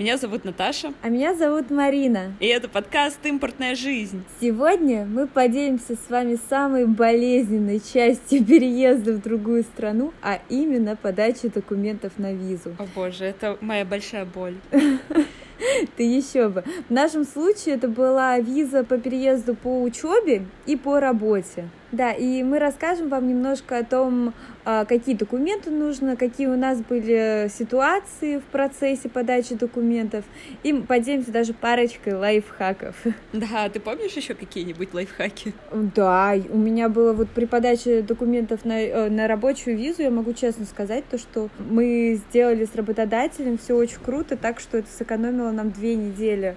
Меня 0.00 0.16
зовут 0.16 0.44
Наташа. 0.46 0.94
А 1.02 1.10
меня 1.10 1.34
зовут 1.34 1.70
Марина. 1.70 2.32
И 2.40 2.46
это 2.46 2.70
подкаст 2.70 3.18
«Импортная 3.22 3.74
жизнь». 3.74 4.24
Сегодня 4.40 5.04
мы 5.04 5.26
поделимся 5.26 5.94
с 5.94 6.08
вами 6.08 6.38
самой 6.48 6.86
болезненной 6.86 7.80
частью 7.80 8.42
переезда 8.42 9.12
в 9.12 9.20
другую 9.20 9.62
страну, 9.62 10.14
а 10.22 10.40
именно 10.48 10.96
подачи 10.96 11.48
документов 11.48 12.14
на 12.16 12.32
визу. 12.32 12.74
О 12.78 12.86
боже, 12.94 13.26
это 13.26 13.58
моя 13.60 13.84
большая 13.84 14.24
боль. 14.24 14.54
Ты 15.98 16.02
еще 16.02 16.48
бы. 16.48 16.64
В 16.88 16.90
нашем 16.90 17.26
случае 17.26 17.74
это 17.74 17.86
была 17.86 18.38
виза 18.38 18.84
по 18.84 18.96
переезду 18.96 19.54
по 19.54 19.82
учебе 19.82 20.46
и 20.64 20.76
по 20.76 20.98
работе. 20.98 21.68
Да, 21.92 22.12
и 22.12 22.42
мы 22.42 22.58
расскажем 22.58 23.08
вам 23.08 23.28
немножко 23.28 23.78
о 23.78 23.84
том, 23.84 24.32
а, 24.64 24.84
какие 24.84 25.16
документы 25.16 25.70
нужно, 25.70 26.16
какие 26.16 26.46
у 26.46 26.56
нас 26.56 26.80
были 26.80 27.50
ситуации 27.52 28.38
в 28.38 28.44
процессе 28.44 29.08
подачи 29.08 29.54
документов, 29.54 30.24
и 30.62 30.72
поделимся 30.72 31.32
даже 31.32 31.52
парочкой 31.52 32.14
лайфхаков. 32.14 32.96
Да, 33.32 33.68
ты 33.68 33.80
помнишь 33.80 34.12
еще 34.12 34.34
какие-нибудь 34.34 34.92
лайфхаки? 34.92 35.54
Да, 35.72 36.34
у 36.50 36.58
меня 36.58 36.88
было 36.88 37.12
вот 37.12 37.28
при 37.30 37.46
подаче 37.46 38.02
документов 38.02 38.64
на, 38.64 38.80
э, 38.80 39.08
на 39.08 39.26
рабочую 39.28 39.76
визу, 39.76 40.02
я 40.02 40.10
могу 40.10 40.32
честно 40.32 40.66
сказать, 40.66 41.04
то, 41.10 41.18
что 41.18 41.48
мы 41.58 42.20
сделали 42.28 42.64
с 42.64 42.74
работодателем 42.74 43.58
все 43.58 43.74
очень 43.74 43.98
круто, 44.04 44.36
так 44.36 44.60
что 44.60 44.78
это 44.78 44.88
сэкономило 44.90 45.50
нам 45.50 45.70
две 45.70 45.94
недели 45.94 46.56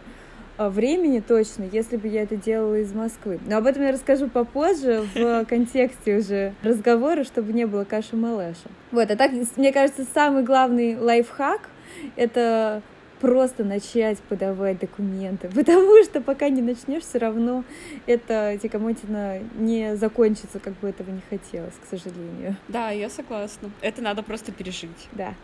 времени 0.57 1.19
точно, 1.19 1.67
если 1.71 1.97
бы 1.97 2.07
я 2.07 2.23
это 2.23 2.35
делала 2.35 2.79
из 2.79 2.93
Москвы. 2.93 3.39
Но 3.45 3.57
об 3.57 3.65
этом 3.65 3.83
я 3.83 3.91
расскажу 3.91 4.27
попозже 4.27 5.03
в 5.13 5.45
контексте 5.49 6.17
уже 6.17 6.53
разговора, 6.63 7.23
чтобы 7.23 7.53
не 7.53 7.65
было 7.65 7.83
каши-малаша. 7.83 8.69
Вот, 8.91 9.09
а 9.09 9.15
так, 9.15 9.31
мне 9.57 9.71
кажется, 9.71 10.05
самый 10.13 10.43
главный 10.43 10.97
лайфхак— 10.97 11.61
это 12.15 12.81
просто 13.23 13.63
начать 13.63 14.19
подавать 14.19 14.79
документы, 14.79 15.47
потому 15.55 16.03
что 16.03 16.19
пока 16.19 16.49
не 16.49 16.61
начнешь, 16.61 17.03
все 17.03 17.19
равно 17.19 17.63
это 18.05 18.59
тикомотина 18.61 19.39
не 19.57 19.95
закончится, 19.95 20.59
как 20.59 20.73
бы 20.79 20.89
этого 20.89 21.09
не 21.09 21.21
хотелось, 21.29 21.71
к 21.81 21.89
сожалению. 21.89 22.57
Да, 22.67 22.89
я 22.89 23.09
согласна. 23.09 23.71
Это 23.79 24.01
надо 24.01 24.23
просто 24.23 24.51
пережить. 24.51 25.07
Да. 25.13 25.35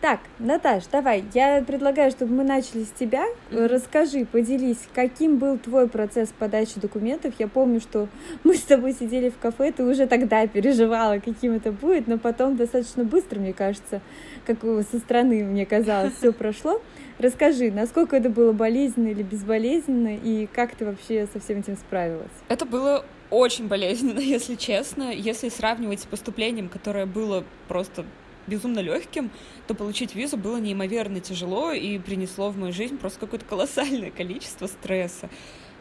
Так, 0.00 0.20
Наташ, 0.38 0.86
давай, 0.86 1.24
я 1.34 1.62
предлагаю, 1.62 2.10
чтобы 2.10 2.32
мы 2.32 2.42
начали 2.42 2.84
с 2.84 2.90
тебя. 2.98 3.26
Mm-hmm. 3.50 3.66
Расскажи, 3.66 4.24
поделись, 4.24 4.88
каким 4.94 5.36
был 5.36 5.58
твой 5.58 5.90
процесс 5.90 6.30
подачи 6.38 6.80
документов. 6.80 7.34
Я 7.38 7.48
помню, 7.48 7.82
что 7.82 8.08
мы 8.44 8.54
с 8.54 8.62
тобой 8.62 8.94
сидели 8.94 9.28
в 9.28 9.36
кафе, 9.36 9.72
ты 9.72 9.84
уже 9.84 10.06
тогда 10.06 10.46
переживала, 10.46 11.18
каким 11.18 11.52
это 11.52 11.70
будет, 11.70 12.06
но 12.06 12.16
потом 12.16 12.56
достаточно 12.56 13.04
быстро, 13.04 13.40
мне 13.40 13.52
кажется, 13.52 14.00
как 14.46 14.56
со 14.62 14.98
стороны 14.98 15.44
мне 15.44 15.66
казалось, 15.66 16.14
все 16.14 16.32
прошло. 16.32 16.80
Расскажи, 17.18 17.70
насколько 17.70 18.16
это 18.16 18.28
было 18.28 18.52
болезненно 18.52 19.08
или 19.08 19.22
безболезненно, 19.22 20.16
и 20.16 20.46
как 20.46 20.74
ты 20.74 20.84
вообще 20.84 21.26
со 21.32 21.40
всем 21.40 21.60
этим 21.60 21.76
справилась? 21.76 22.32
Это 22.48 22.66
было 22.66 23.06
очень 23.30 23.68
болезненно, 23.68 24.18
если 24.20 24.54
честно. 24.54 25.12
Если 25.12 25.48
сравнивать 25.48 26.00
с 26.00 26.06
поступлением, 26.06 26.68
которое 26.68 27.06
было 27.06 27.44
просто 27.68 28.04
безумно 28.46 28.80
легким, 28.80 29.30
то 29.66 29.74
получить 29.74 30.14
визу 30.14 30.36
было 30.36 30.58
неимоверно 30.58 31.20
тяжело 31.20 31.72
и 31.72 31.98
принесло 31.98 32.50
в 32.50 32.58
мою 32.58 32.72
жизнь 32.72 32.98
просто 32.98 33.20
какое-то 33.20 33.46
колоссальное 33.46 34.10
количество 34.10 34.66
стресса 34.66 35.28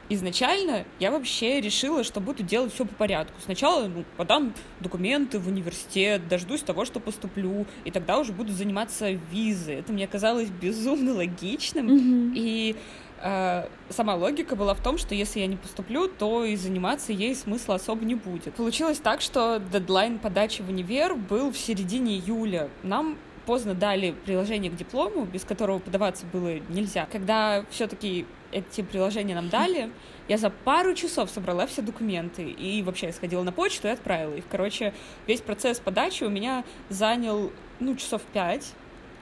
изначально 0.09 0.85
я 0.99 1.11
вообще 1.11 1.61
решила, 1.61 2.03
что 2.03 2.19
буду 2.19 2.43
делать 2.43 2.73
все 2.73 2.85
по 2.85 2.95
порядку. 2.95 3.39
Сначала 3.43 3.87
ну, 3.87 4.05
подам 4.17 4.53
документы 4.79 5.39
в 5.39 5.47
университет, 5.47 6.27
дождусь 6.27 6.61
того, 6.61 6.85
что 6.85 6.99
поступлю, 6.99 7.65
и 7.83 7.91
тогда 7.91 8.19
уже 8.19 8.31
буду 8.31 8.51
заниматься 8.51 9.11
визой. 9.11 9.75
Это 9.75 9.93
мне 9.93 10.07
казалось 10.07 10.49
безумно 10.49 11.13
логичным. 11.13 11.87
Mm-hmm. 11.87 12.33
И 12.35 12.75
э, 13.21 13.67
сама 13.89 14.15
логика 14.15 14.55
была 14.55 14.73
в 14.73 14.81
том, 14.81 14.97
что 14.97 15.15
если 15.15 15.39
я 15.39 15.47
не 15.47 15.57
поступлю, 15.57 16.07
то 16.07 16.43
и 16.43 16.55
заниматься 16.55 17.11
ей 17.11 17.35
смысла 17.35 17.75
особо 17.75 18.05
не 18.05 18.15
будет. 18.15 18.53
Получилось 18.53 18.99
так, 18.99 19.21
что 19.21 19.61
дедлайн 19.71 20.19
подачи 20.19 20.61
в 20.61 20.69
универ 20.69 21.15
был 21.15 21.51
в 21.51 21.57
середине 21.57 22.17
июля. 22.17 22.69
Нам 22.83 23.17
поздно 23.45 23.73
дали 23.73 24.15
приложение 24.25 24.71
к 24.71 24.75
диплому, 24.75 25.25
без 25.25 25.43
которого 25.43 25.79
подаваться 25.79 26.25
было 26.31 26.59
нельзя. 26.69 27.07
Когда 27.11 27.63
все-таки 27.69 28.25
эти 28.55 28.81
приложения 28.81 29.35
нам 29.35 29.49
дали, 29.49 29.91
я 30.29 30.37
за 30.37 30.49
пару 30.49 30.93
часов 30.95 31.29
собрала 31.29 31.67
все 31.67 31.81
документы 31.81 32.43
и 32.43 32.81
вообще 32.81 33.11
сходила 33.11 33.43
на 33.43 33.51
почту 33.51 33.89
и 33.89 33.91
отправила 33.91 34.33
их. 34.35 34.45
Короче, 34.49 34.93
весь 35.27 35.41
процесс 35.41 35.79
подачи 35.79 36.23
у 36.23 36.29
меня 36.29 36.63
занял, 36.89 37.51
ну, 37.79 37.95
часов 37.95 38.21
пять. 38.33 38.73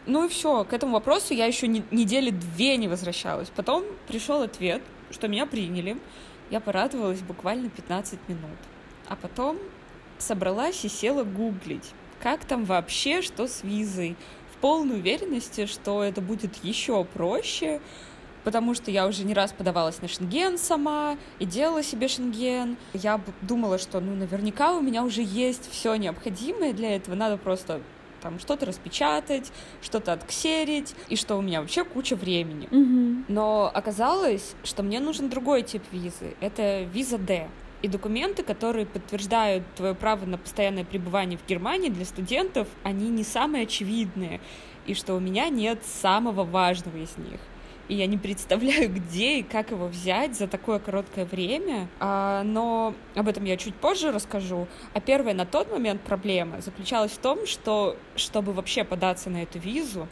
Ну 0.05 0.25
и 0.25 0.29
все, 0.29 0.63
к 0.65 0.73
этому 0.73 0.93
вопросу 0.93 1.33
я 1.33 1.45
еще 1.45 1.67
не, 1.67 1.83
недели 1.89 2.29
две 2.29 2.77
не 2.77 2.87
возвращалась. 2.87 3.49
Потом 3.49 3.83
пришел 4.07 4.41
ответ, 4.43 4.81
что 5.09 5.27
меня 5.27 5.45
приняли. 5.47 5.97
Я 6.51 6.59
порадовалась 6.59 7.21
буквально 7.21 7.69
15 7.69 8.19
минут. 8.27 8.59
А 9.07 9.15
потом 9.15 9.57
собралась 10.19 10.85
и 10.85 10.89
села 10.89 11.23
гуглить, 11.23 11.91
как 12.21 12.45
там 12.45 12.65
вообще, 12.65 13.21
что 13.21 13.47
с 13.47 13.63
визой. 13.63 14.15
В 14.53 14.57
полной 14.63 14.97
уверенности, 14.97 15.65
что 15.65 16.03
это 16.03 16.21
будет 16.21 16.63
еще 16.63 17.03
проще, 17.03 17.81
потому 18.43 18.73
что 18.73 18.91
я 18.91 19.07
уже 19.07 19.23
не 19.23 19.33
раз 19.33 19.53
подавалась 19.53 20.01
на 20.01 20.07
шенген 20.07 20.57
сама 20.57 21.17
и 21.39 21.45
делала 21.45 21.83
себе 21.83 22.07
шенген. 22.07 22.77
Я 22.93 23.19
думала, 23.41 23.77
что 23.77 23.99
ну 23.99 24.15
наверняка 24.15 24.73
у 24.73 24.81
меня 24.81 25.03
уже 25.03 25.21
есть 25.21 25.69
все 25.71 25.95
необходимое 25.95 26.73
для 26.73 26.95
этого, 26.95 27.15
надо 27.15 27.37
просто 27.37 27.81
там 28.21 28.39
что-то 28.39 28.65
распечатать, 28.65 29.51
что-то 29.81 30.13
отксерить, 30.13 30.95
и 31.09 31.17
что 31.17 31.35
у 31.35 31.41
меня 31.41 31.59
вообще 31.59 31.83
куча 31.83 32.15
времени. 32.15 32.67
Mm-hmm. 32.69 33.25
Но 33.27 33.69
оказалось, 33.73 34.55
что 34.63 34.81
мне 34.81 35.01
нужен 35.01 35.29
другой 35.29 35.63
тип 35.63 35.83
визы. 35.91 36.35
Это 36.39 36.83
виза 36.83 37.17
D. 37.17 37.49
И 37.81 37.89
документы, 37.89 38.43
которые 38.43 38.85
подтверждают 38.85 39.65
твое 39.75 39.93
право 39.93 40.25
на 40.25 40.37
постоянное 40.37 40.85
пребывание 40.85 41.37
в 41.37 41.45
Германии 41.45 41.89
для 41.89 42.05
студентов, 42.05 42.69
они 42.83 43.09
не 43.09 43.25
самые 43.25 43.63
очевидные. 43.63 44.39
И 44.85 44.93
что 44.93 45.15
у 45.15 45.19
меня 45.19 45.49
нет 45.49 45.83
самого 45.85 46.45
важного 46.45 46.95
из 46.95 47.17
них 47.17 47.41
и 47.87 47.95
я 47.95 48.07
не 48.07 48.17
представляю, 48.17 48.89
где 48.93 49.39
и 49.39 49.43
как 49.43 49.71
его 49.71 49.87
взять 49.87 50.35
за 50.35 50.47
такое 50.47 50.79
короткое 50.79 51.25
время. 51.25 51.87
А, 51.99 52.43
но 52.43 52.93
об 53.15 53.27
этом 53.27 53.43
я 53.45 53.57
чуть 53.57 53.75
позже 53.75 54.11
расскажу. 54.11 54.67
А 54.93 55.01
первая 55.01 55.33
на 55.33 55.45
тот 55.45 55.71
момент 55.71 56.01
проблема 56.01 56.61
заключалась 56.61 57.11
в 57.11 57.17
том, 57.17 57.45
что 57.45 57.97
чтобы 58.15 58.53
вообще 58.53 58.83
податься 58.83 59.29
на 59.29 59.43
эту 59.43 59.59
визу, 59.59 60.07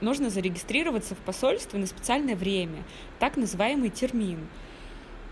нужно 0.00 0.30
зарегистрироваться 0.30 1.14
в 1.14 1.18
посольстве 1.18 1.78
на 1.78 1.86
специальное 1.86 2.36
время, 2.36 2.84
так 3.18 3.36
называемый 3.36 3.90
термин. 3.90 4.46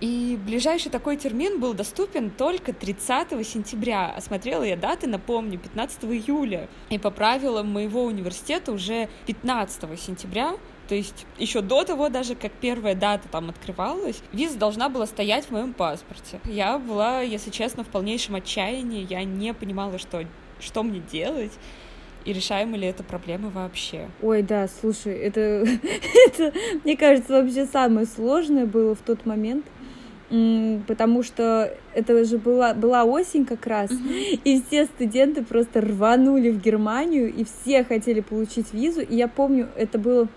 И 0.00 0.38
ближайший 0.44 0.90
такой 0.90 1.16
термин 1.16 1.60
был 1.60 1.72
доступен 1.74 2.30
только 2.30 2.72
30 2.72 3.46
сентября. 3.46 4.12
Осмотрела 4.16 4.62
я 4.62 4.76
даты, 4.76 5.06
напомню, 5.06 5.58
15 5.58 6.04
июля. 6.04 6.68
И 6.90 6.98
по 6.98 7.10
правилам 7.10 7.72
моего 7.72 8.04
университета 8.04 8.72
уже 8.72 9.08
15 9.26 10.00
сентября 10.00 10.56
то 10.88 10.94
есть 10.94 11.26
еще 11.38 11.62
до 11.62 11.84
того, 11.84 12.08
даже 12.08 12.34
как 12.34 12.52
первая 12.52 12.94
дата 12.94 13.28
там 13.28 13.48
открывалась, 13.48 14.22
виза 14.32 14.58
должна 14.58 14.88
была 14.88 15.06
стоять 15.06 15.46
в 15.46 15.50
моем 15.50 15.72
паспорте. 15.72 16.40
Я 16.44 16.78
была, 16.78 17.20
если 17.22 17.50
честно, 17.50 17.84
в 17.84 17.88
полнейшем 17.88 18.34
отчаянии. 18.34 19.06
Я 19.08 19.24
не 19.24 19.54
понимала, 19.54 19.98
что, 19.98 20.24
что 20.60 20.82
мне 20.82 21.00
делать 21.00 21.52
и 22.24 22.32
решаема 22.32 22.76
ли 22.76 22.86
эта 22.86 23.02
проблема 23.02 23.50
вообще. 23.50 24.08
Ой, 24.22 24.42
да, 24.42 24.66
слушай, 24.80 25.12
это, 25.12 25.40
это, 26.26 26.52
мне 26.82 26.96
кажется, 26.96 27.42
вообще 27.42 27.66
самое 27.66 28.06
сложное 28.06 28.66
было 28.66 28.94
в 28.94 29.00
тот 29.00 29.26
момент, 29.26 29.66
потому 30.86 31.22
что 31.22 31.72
это 31.94 32.24
же 32.24 32.38
была, 32.38 32.74
была 32.74 33.04
осень 33.04 33.44
как 33.44 33.66
раз, 33.66 33.90
uh-huh. 33.90 34.40
и 34.44 34.62
все 34.62 34.86
студенты 34.86 35.44
просто 35.44 35.80
рванули 35.80 36.50
в 36.50 36.60
Германию, 36.60 37.32
и 37.32 37.44
все 37.44 37.84
хотели 37.84 38.20
получить 38.20 38.72
визу, 38.72 39.00
и 39.00 39.16
я 39.16 39.28
помню, 39.28 39.68
это 39.76 39.98
было 39.98 40.28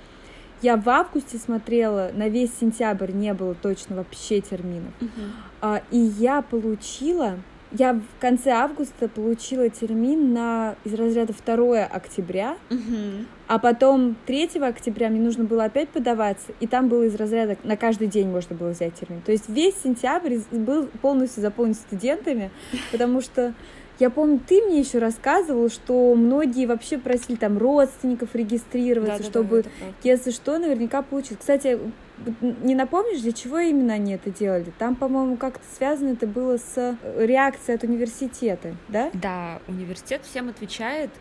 я 0.61 0.75
в 0.75 0.89
августе 0.89 1.37
смотрела, 1.37 2.09
на 2.13 2.29
весь 2.29 2.51
сентябрь 2.59 3.11
не 3.11 3.33
было 3.35 3.53
точно 3.53 3.97
вообще 3.97 4.41
терминов. 4.41 4.91
Uh-huh. 4.99 5.29
А, 5.61 5.83
и 5.91 5.99
я 5.99 6.41
получила, 6.41 7.37
я 7.71 7.93
в 7.93 8.21
конце 8.21 8.51
августа 8.51 9.07
получила 9.07 9.69
термин 9.69 10.33
на 10.33 10.75
из 10.83 10.93
разряда 10.93 11.33
2 11.33 11.85
октября, 11.85 12.57
uh-huh. 12.69 13.25
а 13.47 13.59
потом 13.59 14.15
3 14.25 14.59
октября 14.61 15.09
мне 15.09 15.19
нужно 15.19 15.43
было 15.43 15.65
опять 15.65 15.89
подаваться, 15.89 16.53
и 16.59 16.67
там 16.67 16.87
было 16.87 17.03
из 17.03 17.15
разряда 17.15 17.57
на 17.63 17.75
каждый 17.75 18.07
день 18.07 18.29
можно 18.29 18.55
было 18.55 18.69
взять 18.69 18.95
термин. 18.95 19.21
То 19.25 19.31
есть 19.31 19.49
весь 19.49 19.75
сентябрь 19.81 20.37
был 20.51 20.87
полностью 21.01 21.41
заполнен 21.41 21.73
студентами, 21.73 22.51
потому 22.91 23.21
что 23.21 23.53
я 23.99 24.09
помню, 24.11 24.39
ты 24.47 24.61
мне 24.61 24.79
еще 24.79 24.99
рассказывал, 24.99 25.69
что 25.69 26.13
многие 26.13 26.67
вообще 26.67 26.99
просили 26.99 27.35
там 27.35 27.57
родственников 27.57 28.35
регистрироваться, 28.35 29.23
да, 29.23 29.23
чтобы, 29.23 29.63
да, 29.63 29.69
если 30.03 30.29
что, 30.31 30.59
наверняка 30.59 31.01
получить. 31.01 31.39
Кстати, 31.39 31.79
не 32.41 32.75
напомнишь, 32.75 33.21
для 33.21 33.31
чего 33.31 33.59
именно 33.59 33.93
они 33.93 34.13
это 34.13 34.31
делали? 34.31 34.71
Там, 34.77 34.95
по-моему, 34.95 35.37
как-то 35.37 35.63
связано 35.75 36.09
это 36.09 36.27
было 36.27 36.57
с 36.57 36.73
э, 36.75 36.95
реакцией 37.25 37.75
от 37.75 37.83
университета, 37.83 38.75
да? 38.87 39.11
Да, 39.13 39.61
университет 39.67 40.23
всем 40.23 40.49
отвечает 40.49 41.11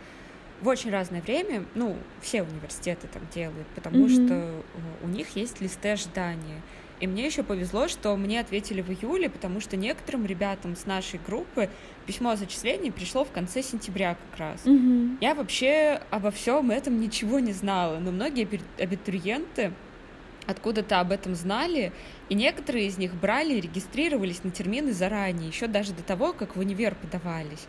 в 0.61 0.69
очень 0.69 0.91
разное 0.91 1.21
время, 1.21 1.65
ну, 1.75 1.97
все 2.21 2.43
университеты 2.43 3.09
так 3.13 3.23
делают, 3.31 3.67
потому 3.75 4.07
mm-hmm. 4.07 4.27
что 4.27 4.63
у 5.05 5.09
них 5.09 5.37
есть 5.37 5.61
листы 5.61 5.91
ожидания. 5.91 6.63
И 6.99 7.07
мне 7.07 7.27
еще 7.27 7.43
повезло, 7.43 7.89
что 7.89 8.17
мне 8.17 8.41
ответили 8.41 8.81
в 8.81 8.91
июле, 8.91 9.29
потому 9.29 9.61
что 9.61 9.77
некоторым 9.77 10.25
ребятам 10.25 10.77
с 10.77 10.87
нашей 10.87 11.21
группы 11.27 11.69
письмо 12.07 12.31
о 12.31 12.37
зачислении 12.37 12.89
пришло 12.89 13.25
в 13.27 13.31
конце 13.31 13.63
сентября 13.63 14.17
как 14.31 14.41
раз. 14.41 14.65
Mm-hmm. 14.65 15.19
Я 15.21 15.35
вообще 15.35 16.01
обо 16.11 16.31
всем 16.31 16.71
этом 16.71 16.99
ничего 16.99 17.39
не 17.39 17.53
знала, 17.53 17.99
но 17.99 18.13
многие 18.13 18.49
абитуриенты 18.79 19.73
откуда-то 20.47 21.01
об 21.01 21.13
этом 21.13 21.35
знали, 21.35 21.93
и 22.29 22.35
некоторые 22.35 22.87
из 22.87 22.99
них 22.99 23.15
брали 23.15 23.55
и 23.55 23.61
регистрировались 23.61 24.45
на 24.45 24.51
термины 24.51 24.93
заранее, 24.93 25.49
еще 25.49 25.67
даже 25.67 25.93
до 25.93 26.03
того, 26.03 26.33
как 26.33 26.57
в 26.57 26.61
универ 26.61 26.95
подавались. 26.95 27.67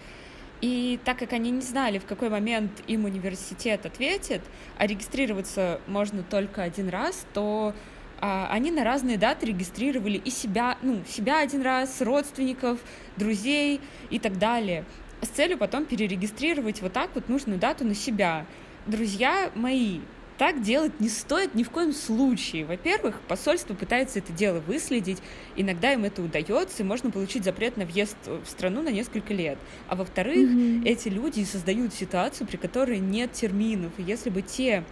И 0.61 0.99
так 1.03 1.19
как 1.19 1.33
они 1.33 1.51
не 1.51 1.61
знали, 1.61 1.99
в 1.99 2.05
какой 2.05 2.29
момент 2.29 2.71
им 2.87 3.05
университет 3.05 3.85
ответит, 3.85 4.41
а 4.77 4.87
регистрироваться 4.87 5.79
можно 5.85 6.23
только 6.23 6.63
один 6.63 6.89
раз, 6.89 7.25
то 7.33 7.75
а, 8.19 8.47
они 8.49 8.71
на 8.71 8.83
разные 8.83 9.17
даты 9.17 9.45
регистрировали 9.47 10.17
и 10.17 10.31
себя, 10.31 10.77
ну, 10.81 11.03
себя 11.07 11.39
один 11.41 11.61
раз, 11.61 12.01
родственников, 12.01 12.79
друзей 13.17 13.79
и 14.09 14.17
так 14.17 14.39
далее, 14.39 14.85
с 15.21 15.27
целью 15.27 15.57
потом 15.57 15.85
перерегистрировать 15.85 16.81
вот 16.81 16.93
так 16.93 17.11
вот 17.13 17.29
нужную 17.29 17.59
дату 17.59 17.85
на 17.85 17.93
себя. 17.93 18.45
Друзья 18.87 19.51
мои, 19.53 19.99
так 20.37 20.61
делать 20.61 20.99
не 20.99 21.09
стоит 21.09 21.55
ни 21.55 21.63
в 21.63 21.69
коем 21.69 21.93
случае. 21.93 22.65
Во-первых, 22.65 23.19
посольство 23.27 23.73
пытается 23.73 24.19
это 24.19 24.31
дело 24.31 24.59
выследить, 24.59 25.17
иногда 25.55 25.93
им 25.93 26.05
это 26.05 26.21
удается, 26.21 26.83
и 26.83 26.85
можно 26.85 27.09
получить 27.09 27.43
запрет 27.43 27.77
на 27.77 27.85
въезд 27.85 28.17
в 28.25 28.47
страну 28.47 28.81
на 28.81 28.89
несколько 28.89 29.33
лет. 29.33 29.57
А 29.87 29.95
во-вторых, 29.95 30.49
mm-hmm. 30.49 30.85
эти 30.85 31.09
люди 31.09 31.43
создают 31.43 31.93
ситуацию, 31.93 32.47
при 32.47 32.57
которой 32.57 32.99
нет 32.99 33.31
терминов. 33.33 33.91
И 33.97 34.03
если 34.03 34.29
бы 34.29 34.41
те 34.41 34.83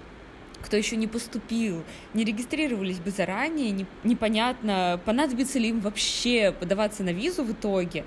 кто 0.64 0.78
еще 0.78 0.96
не 0.96 1.06
поступил, 1.06 1.84
не 2.16 2.24
регистрировались 2.24 2.98
бы 2.98 3.12
заранее, 3.12 3.70
не, 3.70 3.86
непонятно, 4.04 5.00
понадобится 5.06 5.60
ли 5.60 5.70
им 5.70 5.80
вообще 5.80 6.52
подаваться 6.60 7.04
на 7.04 7.12
визу 7.12 7.44
в 7.44 7.52
итоге, 7.52 8.04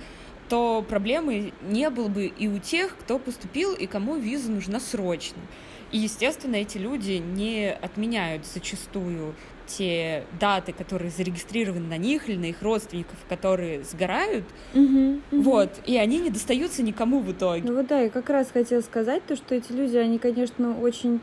то 0.48 0.84
проблемы 0.88 1.52
не 1.62 1.88
было 1.88 2.08
бы 2.08 2.26
и 2.26 2.48
у 2.48 2.58
тех, 2.58 2.96
кто 2.96 3.20
поступил 3.20 3.74
и 3.74 3.86
кому 3.86 4.16
виза 4.16 4.50
нужна 4.50 4.80
срочно. 4.80 5.38
И, 5.90 5.98
естественно, 5.98 6.56
эти 6.56 6.78
люди 6.78 7.12
не 7.12 7.72
отменяют 7.72 8.46
зачастую 8.46 9.34
те 9.66 10.24
даты, 10.40 10.72
которые 10.72 11.10
зарегистрированы 11.10 11.86
на 11.86 11.98
них 11.98 12.28
или 12.28 12.36
на 12.36 12.46
их 12.46 12.62
родственников, 12.62 13.16
которые 13.28 13.84
сгорают, 13.84 14.44
угу, 14.74 15.20
угу. 15.30 15.42
вот, 15.42 15.70
и 15.86 15.96
они 15.98 16.18
не 16.20 16.30
достаются 16.30 16.82
никому 16.82 17.20
в 17.20 17.30
итоге. 17.30 17.62
Ну 17.64 17.76
вот 17.76 17.86
да, 17.86 18.00
я 18.00 18.10
как 18.10 18.30
раз 18.30 18.50
хотела 18.50 18.80
сказать 18.80 19.22
то, 19.26 19.36
что 19.36 19.54
эти 19.54 19.72
люди, 19.72 19.96
они, 19.96 20.18
конечно, 20.18 20.78
очень 20.80 21.20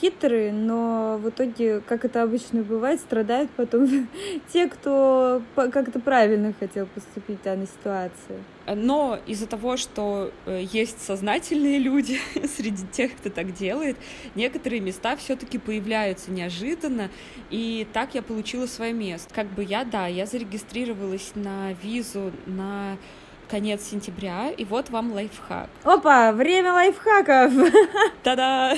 хитрые, 0.00 0.52
но 0.52 1.18
в 1.22 1.28
итоге, 1.28 1.80
как 1.80 2.04
это 2.04 2.22
обычно 2.22 2.62
бывает, 2.62 3.00
страдают 3.00 3.50
потом 3.50 4.08
те, 4.52 4.68
кто 4.68 5.42
как-то 5.54 6.00
правильно 6.00 6.54
хотел 6.58 6.86
поступить 6.86 7.40
в 7.40 7.42
данной 7.42 7.66
ситуации. 7.66 8.42
Но 8.66 9.18
из-за 9.26 9.46
того, 9.46 9.76
что 9.76 10.30
э, 10.46 10.62
есть 10.72 11.00
сознательные 11.02 11.78
люди 11.78 12.18
среди 12.56 12.86
тех, 12.86 13.16
кто 13.16 13.30
так 13.30 13.54
делает, 13.54 13.96
некоторые 14.34 14.80
места 14.80 15.16
все-таки 15.16 15.58
появляются 15.58 16.30
неожиданно, 16.30 17.10
и 17.50 17.86
так 17.92 18.14
я 18.14 18.22
получила 18.22 18.66
свое 18.66 18.92
место. 18.92 19.32
Как 19.34 19.46
бы 19.46 19.64
я, 19.64 19.84
да, 19.84 20.06
я 20.06 20.26
зарегистрировалась 20.26 21.32
на 21.34 21.72
визу 21.82 22.32
на 22.46 22.98
конец 23.48 23.82
сентября, 23.82 24.50
и 24.50 24.64
вот 24.64 24.90
вам 24.90 25.12
лайфхак. 25.12 25.68
Опа, 25.84 26.32
время 26.32 26.72
лайфхаков! 26.72 27.52
Та-да! 28.22 28.76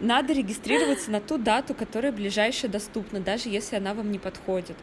Надо 0.00 0.32
регистрироваться 0.32 1.10
на 1.10 1.20
ту 1.20 1.38
дату, 1.38 1.74
которая 1.74 2.12
ближайшая 2.12 2.70
доступна, 2.70 3.20
даже 3.20 3.48
если 3.48 3.76
она 3.76 3.94
вам 3.94 4.10
не 4.10 4.18
подходит 4.18 4.76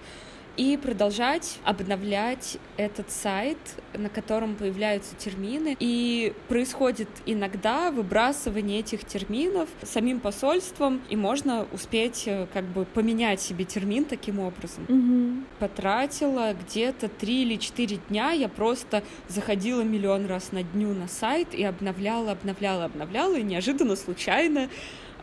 и 0.60 0.76
продолжать 0.76 1.58
обновлять 1.64 2.58
этот 2.76 3.10
сайт, 3.12 3.58
на 3.94 4.10
котором 4.10 4.56
появляются 4.58 5.16
термины. 5.16 5.78
И 5.80 6.34
происходит 6.50 7.08
иногда 7.26 7.92
выбрасывание 7.92 8.82
этих 8.82 9.06
терминов 9.06 9.70
самим 9.84 10.20
посольством, 10.20 11.02
и 11.10 11.16
можно 11.16 11.66
успеть 11.72 12.24
э, 12.26 12.46
как 12.54 12.66
бы 12.66 12.84
поменять 12.84 13.40
себе 13.40 13.64
термин 13.64 14.04
таким 14.04 14.40
образом. 14.40 14.84
Угу. 14.90 15.46
Потратила 15.60 16.54
где-то 16.54 17.08
три 17.08 17.44
или 17.44 17.56
четыре 17.56 17.98
дня, 18.10 18.32
я 18.32 18.50
просто 18.50 19.02
заходила 19.30 19.82
миллион 19.82 20.26
раз 20.26 20.52
на 20.52 20.64
дню 20.64 20.94
на 20.94 21.08
сайт 21.08 21.56
и 21.56 21.64
обновляла, 21.64 22.34
обновляла, 22.34 22.84
обновляла, 22.84 23.38
и 23.38 23.44
неожиданно, 23.44 23.96
случайно 23.96 24.68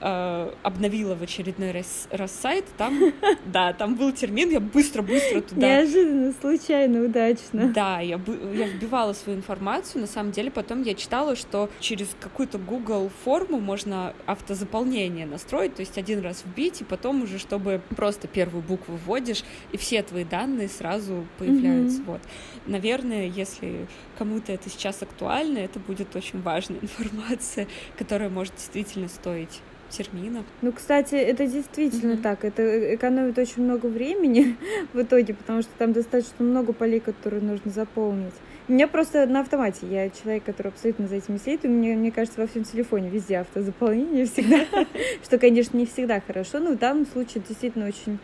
обновила 0.01 1.15
в 1.15 1.23
очередной 1.23 1.71
раз, 1.71 2.09
раз 2.11 2.33
сайт, 2.33 2.65
там, 2.77 3.13
да, 3.47 3.73
там 3.73 3.95
был 3.95 4.13
термин, 4.13 4.51
я 4.51 4.61
быстро-быстро 4.61 5.41
туда... 5.41 5.61
Неожиданно, 5.61 6.35
случайно, 6.41 7.03
удачно. 7.05 7.73
Да, 7.73 8.01
я, 8.01 8.21
я 8.55 8.69
вбивала 8.69 9.13
свою 9.15 9.39
информацию, 9.39 10.03
на 10.03 10.07
самом 10.07 10.33
деле 10.33 10.51
потом 10.51 10.83
я 10.83 10.95
читала, 10.95 11.35
что 11.37 11.71
через 11.81 12.09
какую-то 12.21 12.59
Google 12.59 13.11
форму 13.25 13.59
можно 13.59 14.13
автозаполнение 14.27 15.27
настроить, 15.27 15.75
то 15.75 15.81
есть 15.81 15.97
один 15.97 16.21
раз 16.21 16.45
вбить, 16.45 16.83
и 16.83 16.85
потом 16.85 17.23
уже, 17.23 17.39
чтобы 17.39 17.81
просто 17.97 18.29
первую 18.29 18.63
букву 18.63 18.99
вводишь, 19.07 19.45
и 19.73 19.77
все 19.77 20.03
твои 20.03 20.25
данные 20.25 20.69
сразу 20.69 21.27
появляются, 21.39 22.01
mm-hmm. 22.01 22.07
вот. 22.07 22.21
Наверное, 22.67 23.27
если 23.27 23.87
кому-то 24.19 24.53
это 24.53 24.69
сейчас 24.69 25.03
актуально, 25.03 25.59
это 25.59 25.79
будет 25.79 26.15
очень 26.17 26.43
важная 26.43 26.79
информация, 26.83 27.67
которая 27.97 28.29
может 28.29 28.55
действительно 28.55 29.09
стоить 29.09 29.61
терминов. 29.89 30.45
Ну, 30.63 30.73
кстати, 30.73 31.15
это 31.15 31.47
действительно 31.47 32.13
mm-hmm. 32.13 32.23
так. 32.23 32.45
Это 32.45 32.95
экономит 32.95 33.39
очень 33.39 33.63
много 33.63 33.87
времени 33.87 34.57
в 34.93 35.03
итоге, 35.03 35.35
потому 35.35 35.63
что 35.63 35.71
там 35.79 35.93
достаточно 35.93 36.45
много 36.45 36.73
полей, 36.73 37.01
которые 37.01 37.43
нужно 37.43 37.71
заполнить. 37.71 38.35
У 38.69 38.73
меня 38.73 38.89
просто 38.89 39.27
на 39.27 39.41
автомате. 39.41 39.87
Я 39.89 40.11
человек, 40.11 40.45
который 40.45 40.69
абсолютно 40.69 41.07
за 41.07 41.17
этим 41.17 41.39
следит. 41.39 41.65
И 41.65 41.69
мне, 41.69 41.95
мне 41.95 42.11
кажется, 42.11 42.41
во 42.41 42.49
всем 42.49 42.65
телефоне 42.65 43.09
везде 43.09 43.39
автозаполнение 43.39 44.27
всегда. 44.27 44.65
Что, 45.23 45.39
конечно, 45.39 45.77
не 45.77 45.87
всегда 45.87 46.21
хорошо, 46.21 46.59
но 46.59 46.73
в 46.73 46.79
данном 46.79 47.07
случае 47.07 47.45
действительно 47.47 47.87
очень 47.87 48.19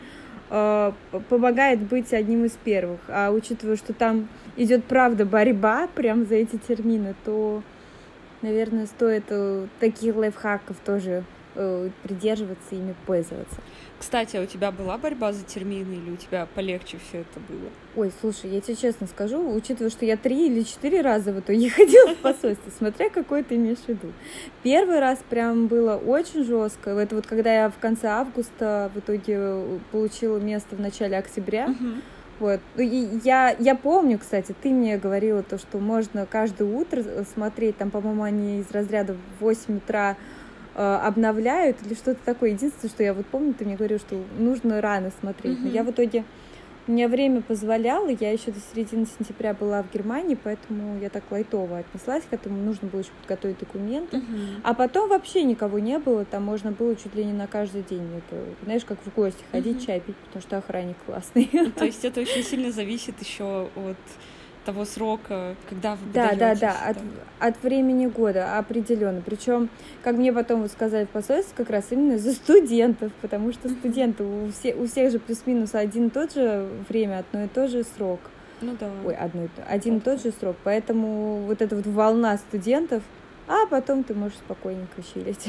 э, 0.51 0.93
помогает 1.29 1.81
быть 1.81 2.13
одним 2.13 2.45
из 2.45 2.53
первых. 2.53 3.01
А 3.09 3.31
учитывая, 3.31 3.77
что 3.77 3.93
там 3.93 4.29
идет 4.57 4.85
правда 4.85 5.25
борьба 5.25 5.87
прям 5.95 6.27
за 6.27 6.35
эти 6.35 6.57
термины, 6.57 7.15
то, 7.25 7.63
наверное, 8.43 8.87
стоит 8.87 9.25
э, 9.29 9.69
таких 9.79 10.17
лайфхаков 10.17 10.77
тоже 10.85 11.23
Э, 11.23 11.42
придерживаться 11.55 12.75
ими, 12.75 12.95
пользоваться. 13.07 13.57
Кстати, 13.99 14.37
а 14.37 14.43
у 14.43 14.47
тебя 14.47 14.73
была 14.73 14.99
борьба 14.99 15.33
за 15.33 15.45
термины 15.45 15.95
или 15.95 16.11
у 16.11 16.17
тебя 16.17 16.49
полегче 16.55 16.99
все 17.09 17.19
это 17.21 17.39
было? 17.49 17.71
Ой, 17.95 18.13
слушай, 18.21 18.51
я 18.51 18.61
тебе 18.61 18.75
честно 18.75 19.07
скажу, 19.07 19.55
учитывая, 19.55 19.91
что 19.91 20.05
я 20.05 20.17
три 20.17 20.49
или 20.49 20.63
четыре 20.63 21.03
раза 21.03 21.33
в 21.33 21.39
итоге 21.39 21.71
ходила 21.71 22.15
в 22.15 22.19
посольство, 22.19 22.71
смотря 22.77 23.11
какой 23.11 23.45
ты 23.45 23.55
имеешь 23.57 23.79
в 23.79 23.89
виду. 23.89 24.13
Первый 24.63 24.99
раз 24.99 25.21
прям 25.29 25.69
было 25.69 25.97
очень 25.97 26.45
жестко. 26.45 26.91
Это 26.91 27.15
вот 27.15 27.27
когда 27.27 27.55
я 27.55 27.71
в 27.71 27.79
конце 27.79 28.09
августа 28.09 28.91
в 28.95 28.99
итоге 28.99 29.81
получила 29.93 30.39
место 30.39 30.75
в 30.75 30.81
начале 30.81 31.17
октября. 31.17 31.69
Вот. 32.41 32.59
Ну, 32.75 32.83
и 32.83 33.21
я, 33.23 33.55
я 33.61 33.77
помню, 33.77 34.19
кстати, 34.19 34.53
ты 34.61 34.71
мне 34.71 34.99
говорила 34.99 35.45
то, 35.45 35.59
что 35.59 35.79
можно 35.79 36.27
каждое 36.27 36.65
утро 36.65 37.05
смотреть, 37.35 37.77
там, 37.77 37.91
по-моему, 37.91 38.25
они 38.25 38.59
из 38.59 38.71
разряда 38.73 39.15
в 39.39 39.43
8 39.45 39.77
утра 39.77 40.17
Э, 40.17 40.32
обновляют 40.75 41.79
или 41.85 41.95
что-то 41.95 42.21
такое. 42.25 42.50
Единственное, 42.50 42.91
что 42.91 43.02
я 43.02 43.14
вот 43.14 43.26
помню, 43.26 43.55
ты 43.55 43.64
мне 43.64 43.76
говорил, 43.76 43.99
что 43.99 44.17
нужно 44.38 44.81
рано 44.81 45.12
смотреть. 45.21 45.59
Mm-hmm. 45.59 45.64
Но 45.64 45.71
я 45.71 45.85
в 45.85 45.91
итоге 45.91 46.25
у 46.88 46.93
меня 46.93 47.07
время 47.07 47.43
позволяло, 47.43 48.09
я 48.09 48.33
еще 48.33 48.50
до 48.50 48.59
середины 48.59 49.07
сентября 49.07 49.55
была 49.55 49.85
в 49.85 49.93
Германии, 49.93 50.37
поэтому 50.43 50.99
я 51.00 51.11
так 51.11 51.23
лайтово 51.31 51.79
отнеслась 51.79 52.25
к 52.29 52.33
этому, 52.33 52.57
нужно 52.57 52.88
было 52.88 53.00
еще 53.00 53.12
подготовить 53.21 53.61
документы. 53.61 54.17
Uh-huh. 54.17 54.61
А 54.64 54.75
потом 54.75 55.09
вообще 55.09 55.45
никого 55.45 55.79
не 55.79 55.99
было, 55.99 56.25
там 56.25 56.43
можно 56.43 56.73
было 56.73 56.97
чуть 56.97 57.14
ли 57.14 57.25
не 57.25 57.33
на 57.33 57.47
каждый 57.47 57.83
день, 57.83 58.09
это, 58.17 58.43
знаешь, 58.64 58.85
как 58.85 58.99
в 59.05 59.14
гости 59.14 59.45
ходить, 59.52 59.76
uh-huh. 59.76 59.87
чай 59.87 60.00
пить, 60.00 60.17
потому 60.17 60.43
что 60.43 60.59
охранник 60.59 60.97
классный. 61.07 61.45
То 61.76 61.85
есть 61.85 62.05
это 62.05 62.21
очень 62.21 62.43
сильно 62.43 62.73
зависит 62.73 63.14
еще 63.23 63.69
от 63.76 63.97
того 64.64 64.85
срока, 64.85 65.57
когда 65.69 65.95
вы 65.95 66.12
Да, 66.12 66.35
да, 66.35 66.54
да, 66.54 66.76
от, 66.87 66.97
от 67.38 67.62
времени 67.62 68.07
года 68.07 68.59
определенно. 68.59 69.21
Причем, 69.21 69.69
как 70.02 70.16
мне 70.16 70.33
потом 70.33 70.62
вот 70.62 70.71
сказали 70.71 71.04
в 71.04 71.11
посольстве, 71.11 71.54
как 71.57 71.71
раз 71.71 71.87
именно 71.90 72.19
за 72.19 72.33
студентов, 72.33 73.12
потому 73.21 73.52
что 73.52 73.69
студенты 73.69 74.25
у, 74.25 74.50
все, 74.50 74.75
у 74.75 74.87
всех 74.87 75.11
же 75.12 75.19
плюс-минус 75.19 75.75
один 75.75 76.09
и 76.09 76.11
тот 76.11 76.35
же 76.35 76.69
время, 76.88 77.19
одно 77.21 77.45
и 77.45 77.49
то 77.49 77.69
же 77.69 77.85
срок. 77.85 78.21
Ну 78.61 78.76
да. 78.78 78.90
Ой, 79.04 79.14
одно, 79.14 79.49
один 79.69 79.99
и 79.99 80.00
тот 80.00 80.23
же 80.23 80.33
срок. 80.33 80.57
Поэтому 80.64 81.45
вот 81.47 81.61
эта 81.61 81.75
вот 81.75 81.87
волна 81.87 82.38
студентов, 82.38 83.02
а 83.49 83.66
потом 83.66 84.04
ты 84.04 84.14
можешь 84.14 84.38
спокойненько 84.38 85.02
чилить. 85.02 85.49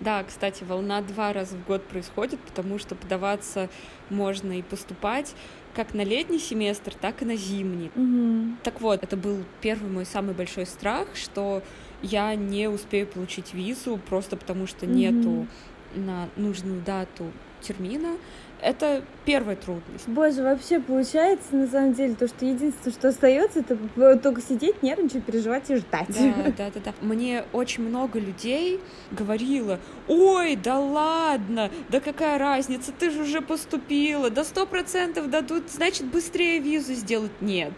Да, 0.00 0.24
кстати, 0.24 0.64
волна 0.64 1.00
два 1.00 1.32
раза 1.32 1.54
в 1.54 1.64
год 1.64 1.84
происходит, 1.84 2.40
потому 2.40 2.80
что 2.80 2.96
подаваться 2.96 3.68
можно 4.10 4.58
и 4.58 4.62
поступать 4.62 5.34
как 5.74 5.94
на 5.94 6.04
летний 6.04 6.38
семестр, 6.38 6.94
так 6.94 7.22
и 7.22 7.24
на 7.24 7.36
зимний. 7.36 7.90
Угу. 7.94 8.56
Так 8.62 8.80
вот, 8.80 9.02
это 9.02 9.16
был 9.16 9.38
первый 9.60 9.90
мой 9.90 10.04
самый 10.04 10.34
большой 10.34 10.66
страх, 10.66 11.08
что 11.14 11.62
я 12.02 12.34
не 12.34 12.68
успею 12.68 13.06
получить 13.06 13.54
визу 13.54 14.00
просто 14.08 14.36
потому, 14.36 14.66
что 14.66 14.86
нету 14.86 15.46
на 15.94 16.28
нужную 16.36 16.80
дату 16.82 17.30
термина. 17.60 18.16
Это 18.62 19.02
первая 19.24 19.56
трудность. 19.56 20.06
Боже, 20.06 20.42
вообще 20.42 20.78
получается, 20.78 21.56
на 21.56 21.66
самом 21.66 21.94
деле, 21.94 22.14
то, 22.14 22.28
что 22.28 22.46
единственное, 22.46 22.94
что 22.94 23.08
остается, 23.08 23.58
это 23.58 23.76
только 24.18 24.40
сидеть, 24.40 24.84
нервничать, 24.84 25.24
переживать 25.24 25.68
и 25.68 25.76
ждать. 25.76 26.06
Да, 26.08 26.52
да, 26.56 26.70
да, 26.72 26.80
да. 26.84 26.94
Мне 27.00 27.44
очень 27.52 27.82
много 27.82 28.20
людей 28.20 28.80
говорило, 29.10 29.80
ой, 30.06 30.54
да 30.54 30.78
ладно, 30.78 31.70
да 31.88 31.98
какая 31.98 32.38
разница, 32.38 32.92
ты 32.96 33.10
же 33.10 33.22
уже 33.22 33.40
поступила, 33.40 34.30
да 34.30 34.44
сто 34.44 34.64
процентов 34.64 35.28
дадут, 35.28 35.68
значит, 35.68 36.06
быстрее 36.06 36.60
визу 36.60 36.94
сделать. 36.94 37.32
Нет, 37.40 37.72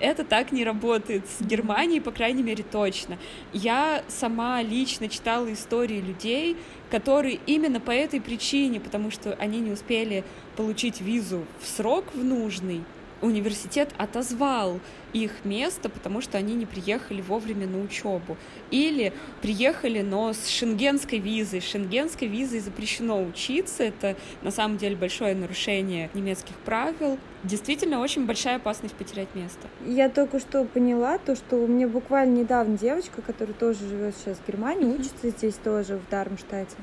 это 0.00 0.24
так 0.24 0.52
не 0.52 0.64
работает. 0.64 1.24
С 1.28 1.42
Германией, 1.42 2.00
по 2.00 2.10
крайней 2.10 2.42
мере, 2.42 2.64
точно. 2.64 3.18
Я 3.52 4.04
сама 4.08 4.62
лично 4.62 5.08
читала 5.08 5.52
истории 5.52 6.00
людей, 6.00 6.56
которые 6.90 7.40
именно 7.46 7.80
по 7.80 7.90
этой 7.90 8.20
причине, 8.20 8.80
потому 8.80 9.10
что 9.10 9.34
они 9.34 9.60
не 9.60 9.72
успели 9.72 10.24
получить 10.56 11.00
визу 11.00 11.44
в 11.60 11.66
срок 11.66 12.04
в 12.14 12.22
нужный, 12.22 12.82
университет 13.24 13.90
отозвал 13.98 14.80
их 15.12 15.30
место, 15.44 15.88
потому 15.88 16.20
что 16.20 16.38
они 16.38 16.54
не 16.54 16.66
приехали 16.66 17.20
вовремя 17.20 17.66
на 17.66 17.80
учебу. 17.80 18.36
Или 18.70 19.12
приехали, 19.40 20.02
но 20.02 20.32
с 20.32 20.48
шенгенской 20.48 21.18
визой. 21.18 21.60
С 21.60 21.64
шенгенской 21.64 22.28
визой 22.28 22.60
запрещено 22.60 23.22
учиться. 23.22 23.84
Это 23.84 24.16
на 24.42 24.50
самом 24.50 24.76
деле 24.76 24.96
большое 24.96 25.34
нарушение 25.34 26.10
немецких 26.14 26.56
правил. 26.64 27.18
Действительно, 27.42 28.00
очень 28.00 28.26
большая 28.26 28.56
опасность 28.56 28.94
потерять 28.94 29.34
место. 29.34 29.68
Я 29.86 30.08
только 30.08 30.38
что 30.38 30.64
поняла 30.64 31.18
то, 31.18 31.36
что 31.36 31.56
у 31.56 31.66
меня 31.66 31.88
буквально 31.88 32.38
недавно 32.38 32.76
девочка, 32.76 33.22
которая 33.22 33.54
тоже 33.54 33.86
живет 33.88 34.14
сейчас 34.16 34.38
в 34.38 34.46
Германии, 34.46 34.86
учится 34.86 35.30
здесь 35.30 35.54
тоже, 35.54 35.96
в 35.96 36.10
Дармштадте. 36.10 36.76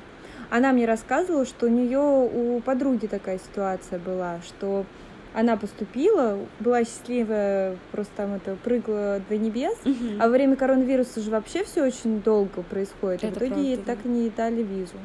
Она 0.50 0.74
мне 0.74 0.86
рассказывала, 0.86 1.46
что 1.46 1.68
у 1.68 1.70
нее 1.70 2.00
у 2.00 2.60
подруги 2.60 3.08
такая 3.08 3.40
ситуация 3.40 4.00
была, 4.00 4.42
что 4.46 4.86
она 5.34 5.56
поступила, 5.58 6.40
была 6.60 6.84
счастливая, 6.84 7.78
просто 7.92 8.12
там 8.18 8.34
это 8.34 8.56
прыгала 8.64 9.22
до 9.30 9.38
небес, 9.38 9.78
угу. 9.86 10.20
а 10.20 10.26
во 10.26 10.30
время 10.30 10.56
коронавируса 10.56 11.22
же 11.22 11.32
вообще 11.32 11.64
все 11.64 11.84
очень 11.84 12.22
долго 12.22 12.64
происходит. 12.64 13.24
Это 13.24 13.28
и 13.28 13.32
в 13.32 13.38
итоге 13.38 13.50
правда, 13.50 13.66
ей 13.66 13.78
да. 13.78 13.84
так 13.84 14.06
и 14.06 14.08
не 14.10 14.30
дали 14.30 14.64
визу. 14.64 14.98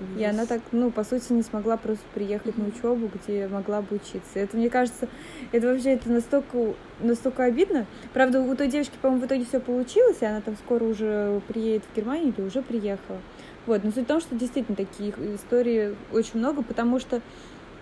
Yes. 0.00 0.20
И 0.20 0.24
она 0.24 0.46
так, 0.46 0.62
ну, 0.72 0.90
по 0.90 1.04
сути, 1.04 1.32
не 1.32 1.42
смогла 1.42 1.76
просто 1.76 2.04
приехать 2.14 2.54
mm-hmm. 2.54 2.62
на 2.62 2.94
учебу, 2.94 3.10
где 3.14 3.48
могла 3.48 3.82
бы 3.82 3.96
учиться. 3.96 4.38
Это, 4.38 4.56
мне 4.56 4.70
кажется, 4.70 5.08
это 5.52 5.66
вообще 5.66 5.90
это 5.90 6.10
настолько, 6.10 6.74
настолько 7.00 7.44
обидно. 7.44 7.86
Правда, 8.14 8.40
у 8.40 8.56
той 8.56 8.68
девочки, 8.68 8.94
по-моему, 9.00 9.22
в 9.22 9.26
итоге 9.26 9.44
все 9.44 9.60
получилось, 9.60 10.16
и 10.20 10.24
она 10.24 10.40
там 10.40 10.56
скоро 10.56 10.84
уже 10.84 11.42
приедет 11.48 11.84
в 11.84 11.94
Германию 11.94 12.32
или 12.34 12.46
уже 12.46 12.62
приехала. 12.62 13.18
Вот, 13.66 13.84
но 13.84 13.90
суть 13.90 14.04
в 14.04 14.08
том, 14.08 14.20
что 14.20 14.34
действительно 14.34 14.74
таких 14.74 15.18
историй 15.18 15.94
очень 16.12 16.38
много, 16.38 16.62
потому 16.62 16.98
что 16.98 17.20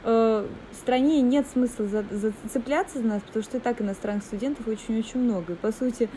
э, 0.05 0.47
стране 0.73 1.21
нет 1.21 1.47
смысла 1.47 1.87
за, 1.87 2.05
зацепляться 2.11 2.99
за 2.99 3.05
нас, 3.07 3.23
потому 3.23 3.43
что 3.43 3.59
и 3.59 3.61
так 3.61 3.81
иностранных 3.81 4.25
студентов 4.25 4.67
очень-очень 4.67 5.21
много. 5.21 5.53
И, 5.53 5.57
по 5.57 5.73
сути, 5.73 6.09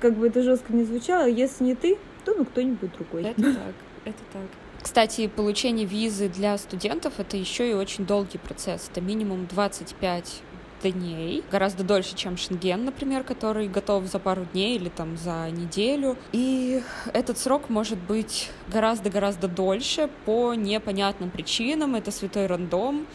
как 0.00 0.14
бы 0.16 0.26
это 0.26 0.42
жестко 0.42 0.72
не 0.72 0.84
звучало, 0.84 1.26
если 1.26 1.64
не 1.64 1.74
ты, 1.74 1.98
то 2.24 2.34
ну 2.36 2.44
кто-нибудь 2.44 2.92
другой. 2.92 3.22
Это 3.22 3.42
так, 3.42 3.74
это 4.04 4.18
так. 4.32 4.42
Кстати, 4.82 5.28
получение 5.28 5.86
визы 5.86 6.28
для 6.28 6.58
студентов— 6.58 7.14
это 7.18 7.36
еще 7.36 7.70
и 7.70 7.74
очень 7.74 8.04
долгий 8.04 8.38
процесс. 8.38 8.88
Это 8.90 9.00
минимум 9.00 9.46
25 9.46 10.42
дней, 10.90 11.44
гораздо 11.50 11.84
дольше, 11.84 12.14
чем 12.16 12.36
Шенген, 12.36 12.84
например, 12.84 13.22
который 13.24 13.68
готов 13.68 14.06
за 14.06 14.18
пару 14.18 14.44
дней 14.52 14.76
или 14.76 14.88
там 14.88 15.16
за 15.16 15.50
неделю. 15.50 16.16
И 16.32 16.82
этот 17.12 17.38
срок 17.38 17.68
может 17.68 17.98
быть 17.98 18.50
гораздо-гораздо 18.68 19.48
дольше 19.48 20.08
по 20.24 20.54
непонятным 20.54 21.30
причинам. 21.30 21.94
Это 21.94 22.10
святой 22.10 22.46
рандом. 22.46 23.06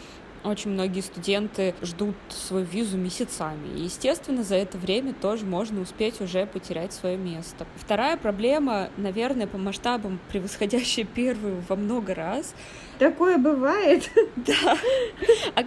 Очень 0.44 0.70
многие 0.70 1.00
студенты 1.00 1.74
ждут 1.82 2.14
свою 2.28 2.64
визу 2.64 2.96
месяцами. 2.96 3.76
И, 3.76 3.82
естественно, 3.82 4.44
за 4.44 4.54
это 4.54 4.78
время 4.78 5.12
тоже 5.12 5.44
можно 5.44 5.80
успеть 5.80 6.20
уже 6.20 6.46
потерять 6.46 6.92
свое 6.92 7.16
место. 7.16 7.66
Вторая 7.74 8.16
проблема, 8.16 8.90
наверное, 8.96 9.48
по 9.48 9.58
масштабам 9.58 10.20
превосходящая 10.28 11.04
первую 11.14 11.62
во 11.68 11.74
много 11.74 12.14
раз, 12.14 12.54
Такое 12.98 13.38
бывает. 13.38 14.10
Да. 14.36 14.78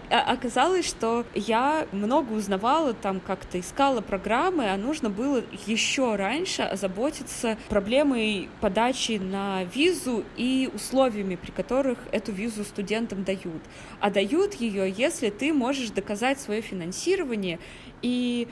А 0.10 0.32
оказалось, 0.32 0.88
что 0.88 1.26
я 1.36 1.86
много 1.92 2.32
узнавала, 2.34 2.94
там 2.94 3.20
как-то 3.20 3.60
искала 3.60 4.02
программы, 4.02 4.72
а 4.72 4.78
нужно 4.78 5.10
было 5.10 5.44
еще 5.68 6.16
раньше 6.16 6.64
озаботиться 6.64 7.58
проблемой 7.70 8.50
подачи 8.60 9.20
на 9.20 9.66
визу 9.66 10.24
и 10.38 10.70
условиями, 10.74 11.36
при 11.36 11.52
которых 11.52 12.00
эту 12.12 12.32
визу 12.32 12.64
студентам 12.64 13.24
дают. 13.24 13.62
А 14.00 14.10
дают 14.10 14.56
ее, 14.56 14.90
если 14.90 15.30
ты 15.30 15.54
можешь 15.54 15.92
доказать 15.92 16.40
свое 16.40 16.62
финансирование 16.62 17.60
и 18.02 18.48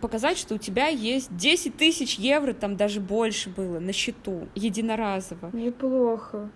показать, 0.00 0.36
что 0.36 0.56
у 0.56 0.58
тебя 0.58 0.88
есть 0.88 1.34
10 1.36 1.76
тысяч 1.76 2.16
евро, 2.18 2.52
там 2.52 2.76
даже 2.76 3.00
больше 3.00 3.48
было 3.48 3.78
на 3.80 3.92
счету, 3.92 4.48
единоразово. 4.54 5.50
Неплохо. 5.52 6.50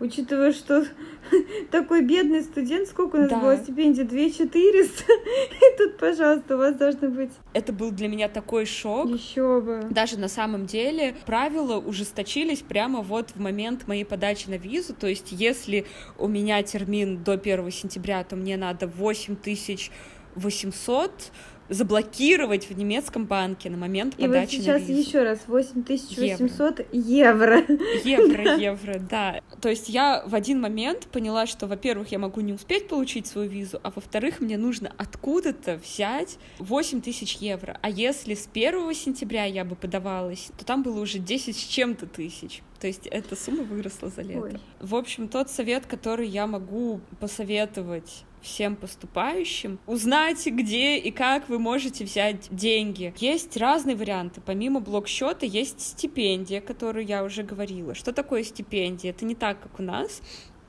Учитывая, 0.00 0.52
что 0.52 0.86
такой 1.70 2.02
бедный 2.02 2.42
студент, 2.42 2.88
сколько 2.88 3.16
у 3.16 3.18
нас 3.20 3.28
да. 3.30 3.38
было 3.38 3.56
стипендий? 3.58 4.04
2 4.04 4.30
400. 4.30 5.04
И 5.12 5.78
тут, 5.78 5.98
пожалуйста, 5.98 6.54
у 6.54 6.58
вас 6.58 6.74
должно 6.74 7.08
быть... 7.08 7.30
Это 7.52 7.72
был 7.72 7.90
для 7.90 8.08
меня 8.08 8.28
такой 8.28 8.64
шок. 8.64 9.08
Еще 9.10 9.60
бы. 9.60 9.86
Даже 9.90 10.18
на 10.18 10.28
самом 10.28 10.64
деле 10.64 11.14
правила 11.26 11.78
ужесточились 11.78 12.60
прямо 12.60 13.02
вот 13.02 13.30
в 13.30 13.40
момент 13.40 13.86
моей 13.86 14.04
подачи 14.04 14.48
на 14.48 14.56
визу. 14.56 14.94
То 14.94 15.06
есть 15.06 15.32
если 15.32 15.86
у 16.18 16.28
меня 16.28 16.62
термин 16.62 17.22
до 17.22 17.32
1 17.32 17.70
сентября, 17.70 18.24
то 18.24 18.36
мне 18.36 18.56
надо 18.56 18.86
8 18.86 19.36
тысяч 19.36 19.90
800 20.34 21.30
заблокировать 21.70 22.68
в 22.68 22.76
немецком 22.76 23.26
банке 23.26 23.70
на 23.70 23.76
момент 23.76 24.16
подачи 24.16 24.56
И 24.56 24.58
вот 24.58 24.64
сейчас 24.64 24.82
на 24.82 24.86
визу. 24.86 25.08
еще 25.08 25.22
раз 25.22 25.38
8800 25.46 26.86
евро. 26.92 27.64
Евро, 28.04 28.56
евро, 28.56 28.98
да. 28.98 29.40
То 29.60 29.68
есть 29.68 29.88
я 29.88 30.22
в 30.26 30.34
один 30.34 30.60
момент 30.60 31.06
поняла, 31.06 31.46
что, 31.46 31.66
во-первых, 31.66 32.08
я 32.08 32.18
могу 32.18 32.40
не 32.40 32.52
успеть 32.52 32.88
получить 32.88 33.26
свою 33.26 33.48
визу, 33.48 33.80
а 33.82 33.92
во-вторых, 33.94 34.40
мне 34.40 34.58
нужно 34.58 34.92
откуда-то 34.98 35.80
взять 35.82 36.38
8 36.58 37.00
тысяч 37.00 37.36
евро. 37.36 37.78
А 37.82 37.88
если 37.88 38.34
с 38.34 38.48
1 38.52 38.92
сентября 38.94 39.44
я 39.44 39.64
бы 39.64 39.76
подавалась, 39.76 40.50
то 40.58 40.64
там 40.64 40.82
было 40.82 41.00
уже 41.00 41.18
10 41.18 41.56
с 41.56 41.60
чем-то 41.60 42.06
тысяч. 42.06 42.62
То 42.80 42.86
есть 42.86 43.06
эта 43.06 43.36
сумма 43.36 43.62
выросла 43.62 44.08
за 44.08 44.22
лето. 44.22 44.40
Ой. 44.40 44.60
В 44.80 44.94
общем, 44.96 45.28
тот 45.28 45.50
совет, 45.50 45.86
который 45.86 46.26
я 46.26 46.46
могу 46.46 47.00
посоветовать 47.20 48.24
всем 48.42 48.76
поступающим, 48.76 49.78
узнать, 49.86 50.46
где 50.46 50.98
и 50.98 51.10
как 51.10 51.48
вы 51.48 51.58
можете 51.58 52.04
взять 52.04 52.48
деньги. 52.50 53.14
Есть 53.18 53.56
разные 53.56 53.96
варианты. 53.96 54.40
Помимо 54.44 54.80
блок-счета 54.80 55.46
есть 55.46 55.80
стипендия, 55.80 56.60
которую 56.60 57.06
я 57.06 57.24
уже 57.24 57.42
говорила. 57.42 57.94
Что 57.94 58.12
такое 58.12 58.44
стипендия? 58.44 59.10
Это 59.10 59.24
не 59.24 59.34
так, 59.34 59.60
как 59.60 59.78
у 59.78 59.82
нас 59.82 60.20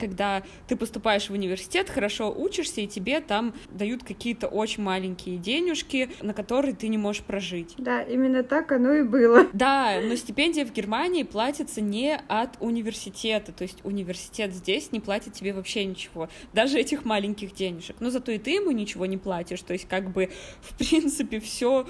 когда 0.02 0.42
ты 0.66 0.74
поступаешь 0.74 1.30
в 1.30 1.32
университет, 1.32 1.88
хорошо 1.88 2.34
учишься, 2.36 2.80
и 2.80 2.88
тебе 2.88 3.20
там 3.20 3.54
дают 3.70 4.02
какие-то 4.02 4.48
очень 4.48 4.82
маленькие 4.82 5.36
денежки, 5.36 6.10
на 6.20 6.34
которые 6.34 6.74
ты 6.74 6.88
не 6.88 6.98
можешь 6.98 7.22
прожить. 7.22 7.74
Да, 7.78 8.02
именно 8.02 8.42
так 8.42 8.72
оно 8.72 8.92
и 8.94 9.04
было. 9.04 9.46
Да, 9.52 10.00
но 10.02 10.16
стипендия 10.16 10.66
в 10.66 10.72
Германии 10.72 11.22
платится 11.22 11.80
не 11.80 12.20
от 12.26 12.56
университета, 12.58 13.52
то 13.52 13.62
есть 13.62 13.78
университет 13.84 14.52
здесь 14.52 14.90
не 14.90 14.98
платит 14.98 15.34
тебе 15.34 15.52
вообще 15.52 15.84
ничего, 15.84 16.28
даже 16.52 16.80
этих 16.80 17.04
маленьких 17.04 17.54
денежек. 17.54 17.96
Но 18.00 18.10
зато 18.10 18.32
и 18.32 18.38
ты 18.38 18.50
ему 18.50 18.72
ничего 18.72 19.06
не 19.06 19.18
платишь, 19.18 19.62
то 19.62 19.72
есть 19.72 19.86
как 19.86 20.10
бы 20.10 20.30
в 20.62 20.76
принципе 20.78 21.38
все 21.38 21.86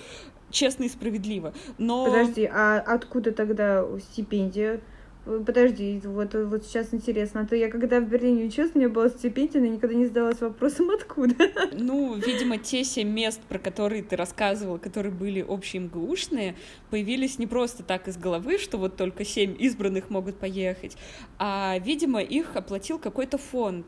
честно 0.50 0.84
и 0.84 0.88
справедливо. 0.90 1.54
Но... 1.78 2.04
Подожди, 2.04 2.44
а 2.44 2.78
откуда 2.78 3.32
тогда 3.32 3.86
стипендия? 4.10 4.80
Подожди, 5.24 6.00
вот, 6.04 6.34
вот 6.34 6.64
сейчас 6.64 6.92
интересно. 6.92 7.42
А 7.42 7.46
то 7.46 7.54
я 7.54 7.70
когда 7.70 8.00
в 8.00 8.08
Берлине 8.08 8.46
училась, 8.46 8.72
у 8.74 8.78
меня 8.78 8.88
была 8.88 9.08
стипендия, 9.08 9.60
никогда 9.60 9.94
не 9.94 10.06
задалась 10.06 10.40
вопросом, 10.40 10.90
откуда. 10.94 11.34
Ну, 11.72 12.14
видимо, 12.16 12.58
те 12.58 12.82
семь 12.82 13.08
мест, 13.08 13.40
про 13.48 13.58
которые 13.58 14.02
ты 14.02 14.16
рассказывала, 14.16 14.78
которые 14.78 15.12
были 15.12 15.40
общие 15.40 15.82
МГУшные, 15.82 16.56
появились 16.90 17.38
не 17.38 17.46
просто 17.46 17.84
так 17.84 18.08
из 18.08 18.16
головы, 18.16 18.58
что 18.58 18.78
вот 18.78 18.96
только 18.96 19.24
семь 19.24 19.54
избранных 19.58 20.10
могут 20.10 20.38
поехать, 20.38 20.96
а, 21.38 21.78
видимо, 21.78 22.20
их 22.20 22.56
оплатил 22.56 22.98
какой-то 22.98 23.38
фонд 23.38 23.86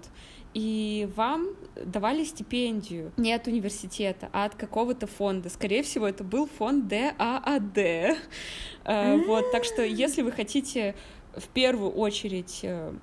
и 0.55 1.09
вам 1.17 1.49
давали 1.85 2.25
стипендию 2.25 3.13
не 3.17 3.33
от 3.33 3.47
университета, 3.49 4.31
а 4.33 4.45
от 4.45 4.55
какого-то 4.55 5.07
фонда. 5.07 5.49
Скорее 5.51 5.83
всего, 5.83 6.07
это 6.07 6.25
был 6.25 6.47
фонд 6.47 6.89
ДААД. 6.89 7.79
Э, 7.79 9.17
вот, 9.27 9.51
так 9.53 9.65
что 9.65 9.83
если 9.83 10.23
вы 10.23 10.31
хотите 10.33 10.95
в 11.37 11.49
первую 11.49 11.91
очередь 11.91 12.61
э, 12.63 12.95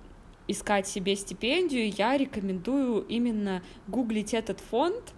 искать 0.47 0.87
себе 0.87 1.15
стипендию, 1.15 1.91
я 1.97 2.17
рекомендую 2.17 3.01
именно 3.01 3.61
гуглить 3.87 4.33
этот 4.33 4.59
фонд, 4.59 5.13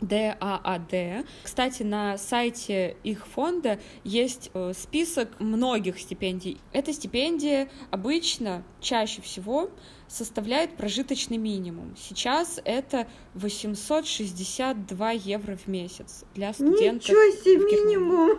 ДААД. 0.00 1.24
Кстати, 1.42 1.82
на 1.82 2.18
сайте 2.18 2.96
их 3.02 3.26
фонда 3.26 3.80
есть 4.04 4.50
э, 4.52 4.72
список 4.74 5.40
многих 5.40 5.98
стипендий. 5.98 6.58
Эта 6.72 6.92
стипендия 6.92 7.70
обычно, 7.90 8.62
чаще 8.80 9.22
всего, 9.22 9.70
составляет 10.08 10.76
прожиточный 10.76 11.36
минимум. 11.36 11.96
Сейчас 11.96 12.60
это 12.64 13.06
862 13.34 15.10
евро 15.12 15.56
в 15.56 15.66
месяц 15.66 16.24
для 16.34 16.52
студентов. 16.52 17.08
Ничего 17.08 17.42
себе 17.42 17.76
минимум! 17.76 18.38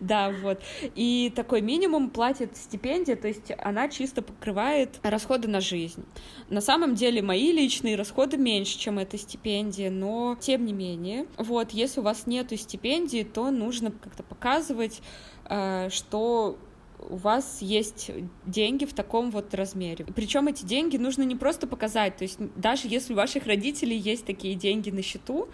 Да, 0.00 0.32
вот. 0.42 0.60
И 0.94 1.32
такой 1.34 1.60
минимум 1.60 2.10
платит 2.10 2.56
стипендия, 2.56 3.16
то 3.16 3.26
есть 3.26 3.52
она 3.58 3.88
чисто 3.88 4.22
покрывает 4.22 5.00
расходы 5.02 5.48
на 5.48 5.60
жизнь. 5.60 6.04
На 6.48 6.60
самом 6.60 6.94
деле 6.94 7.22
мои 7.22 7.52
личные 7.52 7.96
расходы 7.96 8.36
меньше, 8.36 8.78
чем 8.78 8.98
эта 8.98 9.18
стипендия, 9.18 9.90
но 9.90 10.36
тем 10.40 10.64
не 10.64 10.72
менее, 10.72 11.26
вот, 11.36 11.72
если 11.72 12.00
у 12.00 12.02
вас 12.02 12.26
нету 12.26 12.56
стипендии, 12.56 13.24
то 13.24 13.50
нужно 13.50 13.90
как-то 13.90 14.22
показывать, 14.22 15.00
э, 15.48 15.88
что 15.90 16.58
у 16.98 17.16
вас 17.16 17.58
есть 17.60 18.10
деньги 18.44 18.84
в 18.84 18.92
таком 18.92 19.30
вот 19.30 19.54
размере. 19.54 20.04
Причем 20.14 20.48
эти 20.48 20.64
деньги 20.64 20.96
нужно 20.96 21.22
не 21.22 21.36
просто 21.36 21.66
показать, 21.66 22.16
то 22.16 22.22
есть 22.22 22.38
даже 22.56 22.88
если 22.88 23.12
у 23.12 23.16
ваших 23.16 23.46
родителей 23.46 23.96
есть 23.96 24.24
такие 24.24 24.54
деньги 24.54 24.90
на 24.90 25.02
счету, 25.02 25.48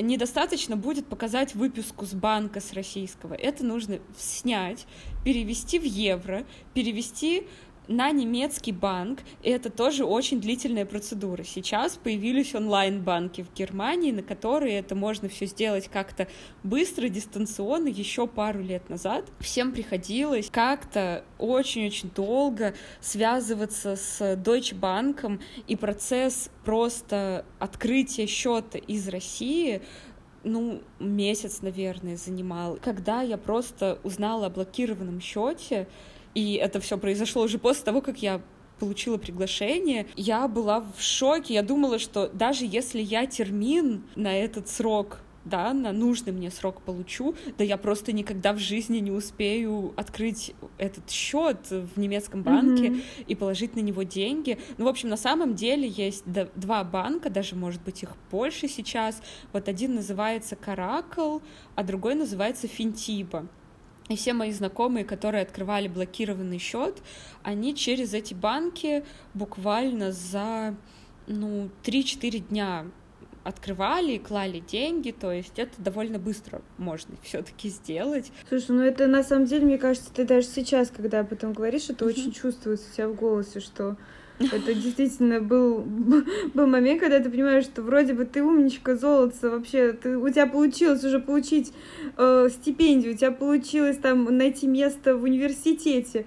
недостаточно 0.00 0.76
будет 0.76 1.06
показать 1.06 1.54
выписку 1.54 2.04
с 2.06 2.12
банка 2.12 2.60
с 2.60 2.72
российского. 2.72 3.34
Это 3.34 3.64
нужно 3.64 4.00
снять, 4.18 4.86
перевести 5.24 5.78
в 5.78 5.84
евро, 5.84 6.44
перевести 6.74 7.46
на 7.88 8.10
немецкий 8.10 8.72
банк, 8.72 9.20
и 9.42 9.50
это 9.50 9.70
тоже 9.70 10.04
очень 10.04 10.40
длительная 10.40 10.86
процедура. 10.86 11.44
Сейчас 11.44 11.96
появились 11.96 12.54
онлайн-банки 12.54 13.42
в 13.42 13.54
Германии, 13.54 14.12
на 14.12 14.22
которые 14.22 14.78
это 14.78 14.94
можно 14.94 15.28
все 15.28 15.46
сделать 15.46 15.88
как-то 15.88 16.28
быстро, 16.62 17.08
дистанционно. 17.08 17.88
Еще 17.88 18.26
пару 18.26 18.60
лет 18.60 18.88
назад 18.88 19.26
всем 19.40 19.72
приходилось 19.72 20.50
как-то 20.50 21.24
очень-очень 21.38 22.10
долго 22.10 22.74
связываться 23.00 23.96
с 23.96 24.20
Deutsche 24.34 24.78
Bank, 24.78 25.40
и 25.66 25.76
процесс 25.76 26.50
просто 26.64 27.44
открытия 27.58 28.26
счета 28.26 28.78
из 28.78 29.08
России 29.08 29.82
ну, 30.46 30.80
месяц, 31.00 31.60
наверное, 31.60 32.16
занимал. 32.16 32.78
Когда 32.80 33.20
я 33.20 33.36
просто 33.36 33.98
узнала 34.04 34.46
о 34.46 34.50
блокированном 34.50 35.20
счете, 35.20 35.88
и 36.36 36.56
это 36.56 36.80
все 36.80 36.98
произошло 36.98 37.42
уже 37.42 37.58
после 37.58 37.82
того, 37.82 38.02
как 38.02 38.20
я 38.20 38.42
получила 38.78 39.16
приглашение, 39.16 40.06
я 40.16 40.46
была 40.48 40.80
в 40.80 41.00
шоке. 41.00 41.54
Я 41.54 41.62
думала, 41.62 41.98
что 41.98 42.28
даже 42.28 42.66
если 42.66 43.00
я 43.00 43.24
термин 43.24 44.04
на 44.16 44.36
этот 44.36 44.68
срок 44.68 45.20
да, 45.46 45.72
на 45.72 45.92
нужный 45.92 46.32
мне 46.32 46.50
срок 46.50 46.82
получу, 46.82 47.36
да 47.56 47.64
я 47.64 47.76
просто 47.78 48.12
никогда 48.12 48.52
в 48.52 48.58
жизни 48.58 48.98
не 48.98 49.12
успею 49.12 49.94
открыть 49.96 50.54
этот 50.76 51.08
счет 51.08 51.70
в 51.70 51.98
немецком 51.98 52.42
банке 52.42 52.88
mm-hmm. 52.88 53.24
и 53.28 53.34
положить 53.34 53.76
на 53.76 53.80
него 53.80 54.02
деньги. 54.02 54.58
Ну, 54.76 54.84
в 54.84 54.88
общем, 54.88 55.08
на 55.08 55.16
самом 55.16 55.54
деле 55.54 55.88
есть 55.88 56.24
два 56.26 56.84
банка, 56.84 57.30
даже, 57.30 57.54
может 57.54 57.80
быть, 57.80 58.02
их 58.02 58.10
больше 58.30 58.68
сейчас. 58.68 59.22
Вот 59.52 59.68
один 59.68 59.94
называется 59.94 60.56
Каракл, 60.56 61.38
а 61.76 61.84
другой 61.84 62.16
называется 62.16 62.66
Финтиба. 62.66 63.46
И 64.08 64.16
все 64.16 64.32
мои 64.32 64.52
знакомые, 64.52 65.04
которые 65.04 65.42
открывали 65.42 65.88
блокированный 65.88 66.58
счет, 66.58 67.02
они 67.42 67.74
через 67.74 68.14
эти 68.14 68.34
банки 68.34 69.04
буквально 69.34 70.12
за 70.12 70.76
ну, 71.26 71.70
3-4 71.82 72.38
дня 72.38 72.86
открывали 73.42 74.12
и 74.12 74.18
клали 74.18 74.58
деньги, 74.58 75.12
то 75.12 75.30
есть 75.30 75.58
это 75.58 75.80
довольно 75.80 76.18
быстро 76.18 76.62
можно 76.78 77.16
все-таки 77.22 77.68
сделать. 77.68 78.32
Слушай, 78.48 78.70
ну 78.72 78.82
это 78.82 79.06
на 79.06 79.22
самом 79.22 79.46
деле, 79.46 79.66
мне 79.66 79.78
кажется, 79.78 80.10
ты 80.12 80.24
даже 80.24 80.46
сейчас, 80.46 80.90
когда 80.90 81.20
об 81.20 81.32
этом 81.32 81.52
говоришь, 81.52 81.88
это 81.88 82.04
очень 82.04 82.32
чувствуется 82.32 82.88
у 82.90 82.94
тебя 82.94 83.08
в 83.08 83.14
голосе, 83.14 83.60
что 83.60 83.96
это 84.38 84.74
действительно 84.74 85.40
был, 85.40 85.80
был 86.54 86.66
момент, 86.66 87.00
когда 87.00 87.20
ты 87.20 87.30
понимаешь, 87.30 87.64
что 87.64 87.82
вроде 87.82 88.14
бы 88.14 88.24
ты 88.24 88.42
умничка, 88.42 88.96
золото, 88.96 89.50
вообще, 89.50 89.92
ты, 89.92 90.16
у 90.16 90.28
тебя 90.28 90.46
получилось 90.46 91.02
уже 91.04 91.20
получить 91.20 91.72
э, 92.16 92.48
стипендию, 92.50 93.14
у 93.14 93.16
тебя 93.16 93.32
получилось 93.32 93.96
там 93.98 94.24
найти 94.36 94.66
место 94.66 95.16
в 95.16 95.22
университете, 95.22 96.26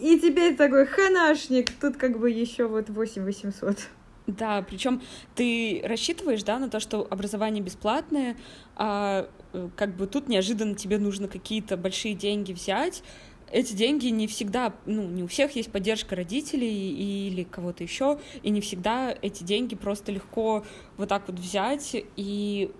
и 0.00 0.18
теперь 0.18 0.56
такой 0.56 0.86
ханашник, 0.86 1.70
тут 1.80 1.96
как 1.96 2.18
бы 2.18 2.30
еще 2.30 2.66
вот 2.66 2.88
8 2.88 3.24
800. 3.24 3.78
Да, 4.26 4.62
причем 4.62 5.00
ты 5.34 5.80
рассчитываешь, 5.84 6.42
да, 6.42 6.58
на 6.58 6.68
то, 6.68 6.80
что 6.80 7.06
образование 7.08 7.62
бесплатное, 7.62 8.36
а 8.76 9.26
э, 9.54 9.68
как 9.74 9.96
бы 9.96 10.06
тут 10.06 10.28
неожиданно 10.28 10.74
тебе 10.74 10.98
нужно 10.98 11.28
какие-то 11.28 11.78
большие 11.78 12.14
деньги 12.14 12.52
взять, 12.52 13.02
эти 13.52 13.72
деньги 13.72 14.06
не 14.08 14.26
всегда, 14.26 14.74
ну, 14.86 15.02
не 15.04 15.22
у 15.22 15.26
всех 15.26 15.56
есть 15.56 15.70
поддержка 15.70 16.16
родителей 16.16 17.28
или 17.28 17.44
кого-то 17.44 17.82
еще, 17.82 18.18
и 18.42 18.50
не 18.50 18.60
всегда 18.60 19.14
эти 19.22 19.44
деньги 19.44 19.74
просто 19.74 20.12
легко 20.12 20.64
вот 20.96 21.08
так 21.08 21.28
вот 21.28 21.38
взять 21.38 21.96
и 22.16 22.70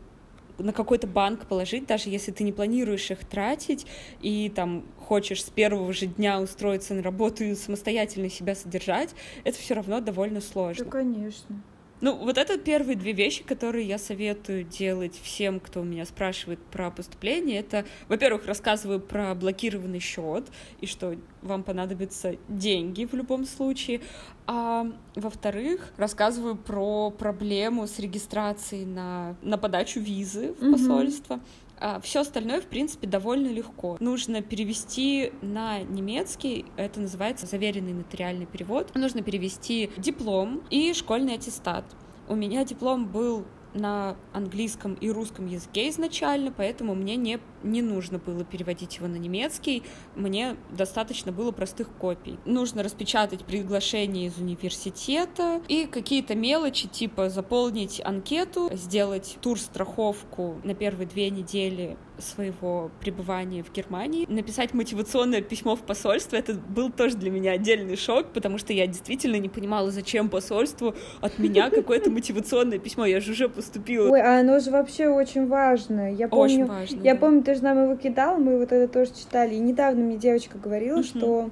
на 0.58 0.72
какой-то 0.72 1.06
банк 1.06 1.46
положить, 1.46 1.86
даже 1.86 2.10
если 2.10 2.32
ты 2.32 2.44
не 2.44 2.52
планируешь 2.52 3.10
их 3.10 3.24
тратить 3.24 3.86
и 4.20 4.50
там 4.54 4.84
хочешь 4.98 5.44
с 5.44 5.50
первого 5.50 5.92
же 5.92 6.06
дня 6.06 6.40
устроиться 6.40 6.94
на 6.94 7.02
работу 7.02 7.44
и 7.44 7.54
самостоятельно 7.54 8.28
себя 8.28 8.54
содержать, 8.54 9.14
это 9.44 9.56
все 9.58 9.74
равно 9.74 10.00
довольно 10.00 10.40
сложно. 10.40 10.84
Да, 10.84 10.90
конечно. 10.90 11.62
Ну, 12.00 12.16
вот 12.16 12.38
это 12.38 12.58
первые 12.58 12.96
две 12.96 13.12
вещи, 13.12 13.42
которые 13.42 13.86
я 13.86 13.98
советую 13.98 14.64
делать 14.64 15.18
всем, 15.22 15.58
кто 15.58 15.80
у 15.80 15.84
меня 15.84 16.04
спрашивает 16.04 16.60
про 16.60 16.90
поступление. 16.90 17.60
Это, 17.60 17.84
во-первых, 18.08 18.46
рассказываю 18.46 19.00
про 19.00 19.34
блокированный 19.34 19.98
счет 19.98 20.46
и 20.80 20.86
что 20.86 21.16
вам 21.42 21.62
понадобятся 21.62 22.36
деньги 22.48 23.04
в 23.04 23.14
любом 23.14 23.44
случае. 23.44 24.00
А 24.46 24.86
во-вторых, 25.14 25.92
рассказываю 25.96 26.56
про 26.56 27.10
проблему 27.10 27.86
с 27.86 27.98
регистрацией 27.98 28.86
на, 28.86 29.36
на 29.42 29.58
подачу 29.58 30.00
визы 30.00 30.54
в 30.60 30.72
посольство. 30.72 31.34
Mm-hmm. 31.34 31.67
А 31.80 32.00
все 32.00 32.20
остальное, 32.20 32.60
в 32.60 32.66
принципе, 32.66 33.06
довольно 33.06 33.48
легко. 33.48 33.96
Нужно 34.00 34.42
перевести 34.42 35.32
на 35.42 35.80
немецкий, 35.80 36.66
это 36.76 37.00
называется 37.00 37.46
заверенный 37.46 37.92
нотариальный 37.92 38.46
перевод. 38.46 38.94
Нужно 38.94 39.22
перевести 39.22 39.90
диплом 39.96 40.62
и 40.70 40.92
школьный 40.92 41.34
аттестат. 41.34 41.84
У 42.28 42.34
меня 42.34 42.64
диплом 42.64 43.06
был 43.06 43.46
на 43.74 44.16
английском 44.32 44.94
и 44.94 45.10
русском 45.10 45.46
языке 45.46 45.88
изначально, 45.90 46.52
поэтому 46.52 46.94
мне 46.94 47.16
не, 47.16 47.38
не 47.62 47.82
нужно 47.82 48.18
было 48.18 48.44
переводить 48.44 48.96
его 48.96 49.08
на 49.08 49.16
немецкий, 49.16 49.82
мне 50.14 50.56
достаточно 50.70 51.32
было 51.32 51.52
простых 51.52 51.88
копий. 51.98 52.38
Нужно 52.44 52.82
распечатать 52.82 53.44
приглашение 53.44 54.26
из 54.26 54.38
университета 54.38 55.60
и 55.68 55.86
какие-то 55.86 56.34
мелочи, 56.34 56.88
типа 56.88 57.30
заполнить 57.30 58.00
анкету, 58.04 58.70
сделать 58.72 59.38
тур-страховку 59.40 60.60
на 60.64 60.74
первые 60.74 61.06
две 61.06 61.30
недели 61.30 61.96
своего 62.18 62.90
пребывания 63.00 63.62
в 63.62 63.72
Германии. 63.72 64.26
Написать 64.28 64.74
мотивационное 64.74 65.40
письмо 65.40 65.76
в 65.76 65.80
посольство, 65.80 66.36
это 66.36 66.54
был 66.54 66.90
тоже 66.90 67.16
для 67.16 67.30
меня 67.30 67.52
отдельный 67.52 67.96
шок, 67.96 68.32
потому 68.32 68.58
что 68.58 68.72
я 68.72 68.86
действительно 68.86 69.36
не 69.36 69.48
понимала, 69.48 69.90
зачем 69.90 70.28
посольству 70.28 70.94
от 71.20 71.38
меня 71.38 71.70
какое-то 71.78 72.10
мотивационное 72.10 72.78
письмо. 72.78 73.06
Я 73.06 73.20
же 73.20 73.32
уже 73.32 73.48
поступила. 73.48 74.10
Ой, 74.10 74.20
а 74.20 74.40
оно 74.40 74.58
же 74.58 74.70
вообще 74.70 75.08
очень 75.08 75.46
важно. 75.46 76.12
Я 76.12 76.28
помню, 76.28 76.44
очень 76.44 76.66
важно, 76.66 77.02
я 77.02 77.14
да. 77.14 77.20
помню, 77.20 77.42
ты 77.42 77.54
же 77.54 77.62
нам 77.62 77.84
его 77.84 77.96
кидал, 77.96 78.38
мы 78.38 78.58
вот 78.58 78.72
это 78.72 78.92
тоже 78.92 79.12
читали. 79.12 79.54
И 79.54 79.58
недавно 79.58 80.02
мне 80.02 80.16
девочка 80.16 80.58
говорила, 80.58 81.00
uh-huh. 81.00 81.18
что 81.18 81.50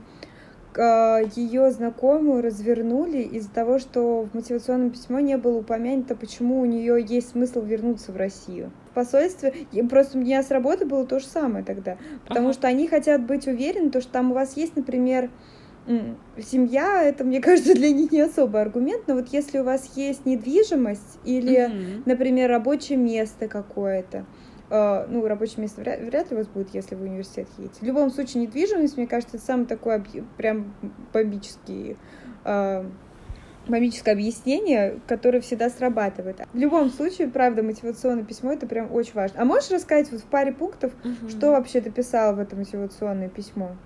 ее 0.78 1.70
знакомую 1.70 2.42
развернули 2.42 3.18
из-за 3.18 3.50
того, 3.50 3.78
что 3.78 4.28
в 4.30 4.34
мотивационном 4.34 4.90
письме 4.90 5.22
не 5.22 5.36
было 5.36 5.58
упомянуто, 5.58 6.14
почему 6.14 6.60
у 6.60 6.64
нее 6.64 7.04
есть 7.06 7.30
смысл 7.30 7.62
вернуться 7.62 8.12
в 8.12 8.16
Россию. 8.16 8.70
В 8.90 8.94
посольстве 8.94 9.52
просто 9.88 10.18
у 10.18 10.20
меня 10.20 10.42
с 10.42 10.50
работы 10.50 10.86
было 10.86 11.06
то 11.06 11.18
же 11.18 11.26
самое 11.26 11.64
тогда, 11.64 11.96
потому 12.26 12.48
ага. 12.48 12.54
что 12.54 12.68
они 12.68 12.88
хотят 12.88 13.26
быть 13.26 13.46
уверены, 13.46 13.90
то, 13.90 14.00
что 14.00 14.12
там 14.12 14.30
у 14.30 14.34
вас 14.34 14.56
есть, 14.56 14.76
например, 14.76 15.30
семья, 16.42 17.02
это, 17.02 17.24
мне 17.24 17.40
кажется, 17.42 17.74
для 17.74 17.92
них 17.92 18.12
не 18.12 18.20
особый 18.20 18.60
аргумент, 18.60 19.04
но 19.06 19.14
вот 19.14 19.28
если 19.28 19.58
у 19.58 19.64
вас 19.64 19.92
есть 19.96 20.26
недвижимость 20.26 21.18
или, 21.24 21.66
угу. 21.66 22.02
например, 22.06 22.50
рабочее 22.50 22.98
место 22.98 23.48
какое-то, 23.48 24.26
ну, 24.68 25.26
рабочее 25.26 25.60
место 25.60 25.80
вряд, 25.80 26.00
вряд 26.00 26.30
ли 26.30 26.36
у 26.36 26.38
вас 26.40 26.48
будет, 26.48 26.74
если 26.74 26.94
вы 26.94 27.02
в 27.02 27.10
университет 27.10 27.48
едете. 27.58 27.78
В 27.80 27.84
любом 27.84 28.10
случае, 28.10 28.42
недвижимость, 28.42 28.96
мне 28.96 29.06
кажется, 29.06 29.36
это 29.36 29.46
самый 29.46 29.66
такой 29.66 30.02
прям 30.36 30.74
бомбический 31.12 31.96
uh, 32.44 32.90
бомбическое 33.68 34.14
объяснение, 34.14 35.00
которое 35.06 35.40
всегда 35.40 35.70
срабатывает. 35.70 36.40
В 36.52 36.56
любом 36.56 36.90
случае, 36.90 37.28
правда, 37.28 37.62
мотивационное 37.62 38.24
письмо 38.24 38.52
это 38.52 38.66
прям 38.66 38.92
очень 38.92 39.14
важно. 39.14 39.42
А 39.42 39.44
можешь 39.44 39.70
рассказать 39.70 40.10
вот 40.10 40.20
в 40.20 40.24
паре 40.24 40.52
пунктов, 40.52 40.92
угу. 41.04 41.28
что 41.28 41.50
вообще 41.50 41.80
ты 41.80 41.90
писала 41.90 42.34
в 42.34 42.38
это 42.38 42.56
мотивационное 42.56 43.28
письмо? 43.28 43.76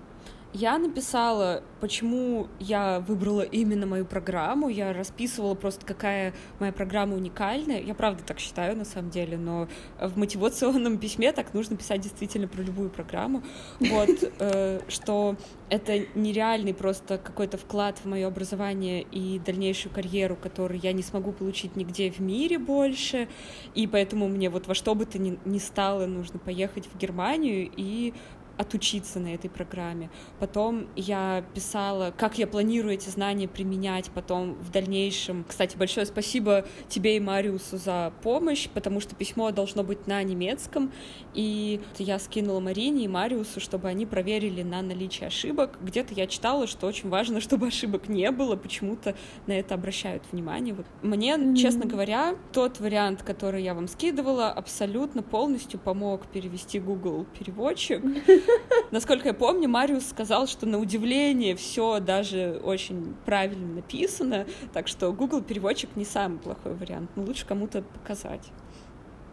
Я 0.53 0.77
написала, 0.77 1.63
почему 1.79 2.47
я 2.59 2.99
выбрала 2.99 3.41
именно 3.41 3.85
мою 3.85 4.05
программу. 4.05 4.67
Я 4.67 4.91
расписывала 4.91 5.55
просто, 5.55 5.85
какая 5.85 6.33
моя 6.59 6.73
программа 6.73 7.15
уникальная. 7.15 7.81
Я 7.81 7.95
правда 7.95 8.23
так 8.25 8.39
считаю, 8.39 8.75
на 8.75 8.83
самом 8.83 9.11
деле, 9.11 9.37
но 9.37 9.69
в 9.99 10.17
мотивационном 10.17 10.97
письме 10.97 11.31
так 11.31 11.53
нужно 11.53 11.77
писать 11.77 12.01
действительно 12.01 12.49
про 12.49 12.61
любую 12.61 12.89
программу. 12.89 13.43
Вот, 13.79 14.09
э, 14.39 14.81
что 14.89 15.37
это 15.69 15.99
нереальный 16.15 16.73
просто 16.73 17.17
какой-то 17.17 17.57
вклад 17.57 17.99
в 17.99 18.05
мое 18.05 18.27
образование 18.27 19.03
и 19.03 19.39
дальнейшую 19.39 19.93
карьеру, 19.93 20.35
который 20.35 20.79
я 20.79 20.91
не 20.91 21.01
смогу 21.01 21.31
получить 21.31 21.77
нигде 21.77 22.11
в 22.11 22.19
мире 22.19 22.59
больше. 22.59 23.29
И 23.73 23.87
поэтому 23.87 24.27
мне 24.27 24.49
вот 24.49 24.67
во 24.67 24.75
что 24.75 24.95
бы 24.95 25.05
то 25.05 25.17
ни, 25.17 25.39
ни 25.45 25.59
стало 25.59 26.07
нужно 26.07 26.39
поехать 26.39 26.89
в 26.93 26.97
Германию 26.97 27.71
и 27.73 28.13
отучиться 28.61 29.19
на 29.19 29.33
этой 29.33 29.49
программе. 29.49 30.09
Потом 30.39 30.87
я 30.95 31.43
писала, 31.53 32.13
как 32.15 32.37
я 32.37 32.47
планирую 32.47 32.93
эти 32.93 33.09
знания 33.09 33.47
применять 33.47 34.09
потом 34.11 34.53
в 34.55 34.71
дальнейшем. 34.71 35.43
Кстати, 35.47 35.75
большое 35.75 36.05
спасибо 36.05 36.65
тебе 36.87 37.17
и 37.17 37.19
Мариусу 37.19 37.77
за 37.77 38.13
помощь, 38.23 38.69
потому 38.69 38.99
что 38.99 39.15
письмо 39.15 39.51
должно 39.51 39.83
быть 39.83 40.07
на 40.07 40.21
немецком, 40.23 40.91
и 41.33 41.81
я 41.97 42.19
скинула 42.19 42.59
Марине 42.59 43.05
и 43.05 43.07
Мариусу, 43.07 43.59
чтобы 43.59 43.87
они 43.87 44.05
проверили 44.05 44.63
на 44.63 44.81
наличие 44.81 45.27
ошибок. 45.27 45.77
Где-то 45.81 46.13
я 46.13 46.27
читала, 46.27 46.67
что 46.67 46.87
очень 46.87 47.09
важно, 47.09 47.41
чтобы 47.41 47.67
ошибок 47.67 48.07
не 48.07 48.29
было, 48.31 48.55
почему-то 48.55 49.15
на 49.47 49.53
это 49.53 49.73
обращают 49.73 50.23
внимание. 50.31 50.75
Мне, 51.01 51.33
mm-hmm. 51.33 51.55
честно 51.55 51.85
говоря, 51.85 52.35
тот 52.53 52.79
вариант, 52.79 53.23
который 53.23 53.63
я 53.63 53.73
вам 53.73 53.87
скидывала, 53.87 54.51
абсолютно 54.51 55.23
полностью 55.23 55.79
помог 55.79 56.27
перевести 56.27 56.79
Google 56.79 57.25
переводчик. 57.37 58.01
Насколько 58.91 59.29
я 59.29 59.33
помню, 59.33 59.69
Мариус 59.69 60.07
сказал, 60.07 60.47
что 60.47 60.65
на 60.65 60.77
удивление 60.77 61.55
все 61.55 61.99
даже 61.99 62.59
очень 62.63 63.15
правильно 63.25 63.75
написано, 63.75 64.45
так 64.73 64.87
что 64.87 65.11
Google 65.13 65.41
переводчик 65.41 65.89
не 65.95 66.05
самый 66.05 66.39
плохой 66.39 66.73
вариант, 66.73 67.11
но 67.15 67.23
лучше 67.23 67.45
кому-то 67.45 67.81
показать. 67.81 68.51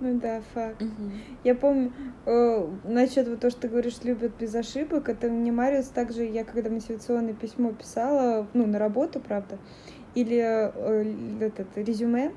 Ну 0.00 0.20
да, 0.20 0.42
факт. 0.54 0.80
Угу. 0.80 1.10
Я 1.42 1.54
помню, 1.56 1.92
э, 2.24 2.68
насчет 2.84 3.26
вот 3.26 3.40
то, 3.40 3.50
что 3.50 3.62
ты 3.62 3.68
говоришь, 3.68 3.98
любят 4.04 4.32
без 4.38 4.54
ошибок, 4.54 5.08
это 5.08 5.28
мне 5.28 5.50
Мариус 5.50 5.88
также, 5.88 6.24
я 6.24 6.44
когда 6.44 6.70
мотивационное 6.70 7.34
письмо 7.34 7.72
писала, 7.72 8.46
ну, 8.54 8.66
на 8.66 8.78
работу, 8.78 9.18
правда, 9.18 9.58
или 10.14 10.38
э, 10.40 11.40
этот 11.40 11.76
резюме, 11.76 12.32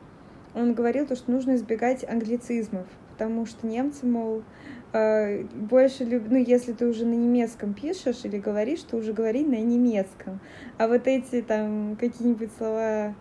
он 0.56 0.74
говорил 0.74 1.06
то, 1.06 1.16
что 1.16 1.32
нужно 1.32 1.56
избегать 1.56 2.04
англицизмов, 2.04 2.88
потому 3.12 3.46
что 3.46 3.68
немцы, 3.68 4.08
мол, 4.08 4.40
э, 4.40 4.44
больше 4.94 6.04
люб... 6.04 6.24
ну, 6.30 6.38
если 6.38 6.74
ты 6.74 6.88
уже 6.88 7.06
на 7.06 7.14
немецком 7.14 7.74
пишешь 7.74 8.26
или 8.26 8.38
говоришь, 8.38 8.82
то 8.82 8.98
уже 8.98 9.14
говори 9.14 9.44
на 9.44 9.56
немецком. 9.56 10.40
А 10.78 10.88
вот 10.88 11.08
эти 11.08 11.42
там 11.42 11.96
какие-нибудь 12.00 12.52
слова 12.58 13.16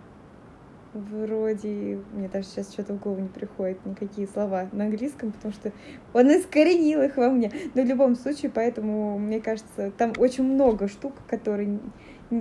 вроде... 0.93 2.01
Мне 2.13 2.29
даже 2.29 2.47
сейчас 2.49 2.73
что-то 2.73 2.95
в 2.95 3.01
голову 3.01 3.21
не 3.21 3.29
приходит, 3.29 3.85
никакие 3.87 4.27
слова 4.27 4.69
на 4.73 4.85
английском, 4.87 5.33
потому 5.33 5.53
что 5.53 5.73
он 6.13 6.29
искоренил 6.29 7.03
их 7.03 7.17
во 7.17 7.31
мне. 7.31 7.53
Но 7.75 7.83
в 7.83 7.87
любом 7.87 8.17
случае, 8.17 8.51
поэтому, 8.53 9.19
мне 9.19 9.41
кажется, 9.41 9.93
там 9.97 10.13
очень 10.19 10.45
много 10.45 10.89
штук, 10.89 11.15
которые 11.29 11.79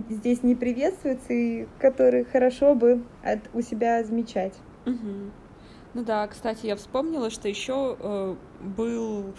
здесь 0.09 0.43
не 0.43 0.55
приветствуются 0.55 1.33
и 1.33 1.67
которые 1.79 2.25
хорошо 2.25 2.75
бы 2.75 3.03
от, 3.23 3.39
у 3.53 3.61
себя 3.61 4.03
замечать. 4.03 4.53
Угу. 4.85 5.31
Ну 5.93 6.03
да, 6.03 6.27
кстати, 6.27 6.67
я 6.67 6.75
вспомнила, 6.75 7.29
что 7.29 7.47
еще 7.47 7.97
э, 7.99 8.35
был 8.61 9.33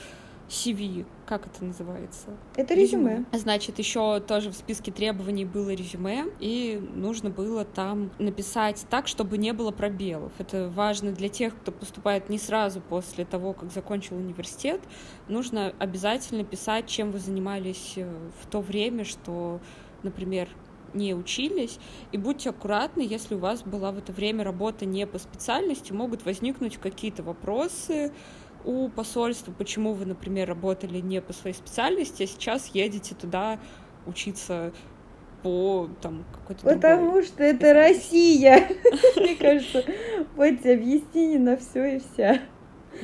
CV, 0.50 1.06
как 1.26 1.46
это 1.46 1.64
называется? 1.64 2.26
Это 2.56 2.74
резюме. 2.74 3.10
резюме. 3.10 3.26
Значит, 3.32 3.78
еще 3.78 4.18
тоже 4.20 4.50
в 4.50 4.54
списке 4.54 4.90
требований 4.90 5.44
было 5.44 5.70
резюме, 5.70 6.26
и 6.40 6.82
нужно 6.94 7.30
было 7.30 7.64
там 7.64 8.10
написать 8.18 8.84
так, 8.90 9.06
чтобы 9.06 9.38
не 9.38 9.52
было 9.52 9.70
пробелов. 9.70 10.32
Это 10.38 10.68
важно 10.68 11.12
для 11.12 11.28
тех, 11.28 11.56
кто 11.56 11.70
поступает 11.70 12.28
не 12.28 12.38
сразу 12.38 12.80
после 12.80 13.24
того, 13.24 13.52
как 13.52 13.70
закончил 13.70 14.16
университет. 14.16 14.80
Нужно 15.28 15.72
обязательно 15.78 16.42
писать, 16.44 16.88
чем 16.88 17.12
вы 17.12 17.20
занимались 17.20 17.94
э, 17.96 18.12
в 18.42 18.46
то 18.46 18.60
время, 18.60 19.04
что, 19.04 19.60
например, 20.02 20.48
не 20.94 21.14
учились, 21.14 21.78
и 22.12 22.18
будьте 22.18 22.50
аккуратны, 22.50 23.02
если 23.02 23.34
у 23.34 23.38
вас 23.38 23.62
была 23.62 23.92
в 23.92 23.98
это 23.98 24.12
время 24.12 24.44
работа 24.44 24.86
не 24.86 25.06
по 25.06 25.18
специальности, 25.18 25.92
могут 25.92 26.24
возникнуть 26.24 26.76
какие-то 26.76 27.22
вопросы 27.22 28.12
у 28.64 28.88
посольства, 28.88 29.52
почему 29.52 29.94
вы, 29.94 30.06
например, 30.06 30.48
работали 30.48 31.00
не 31.00 31.20
по 31.20 31.32
своей 31.32 31.56
специальности, 31.56 32.24
а 32.24 32.26
сейчас 32.26 32.66
едете 32.74 33.14
туда 33.14 33.58
учиться 34.06 34.72
по 35.42 35.88
там 36.02 36.24
какой-то 36.32 36.66
Потому 36.66 37.22
что 37.22 37.42
это 37.42 37.72
Россия. 37.72 38.68
Мне 39.16 39.36
кажется, 39.36 39.84
вот 40.36 40.66
объяснение 40.66 41.38
на 41.38 41.56
все 41.56 41.96
и 41.96 42.00
вся. 42.00 42.40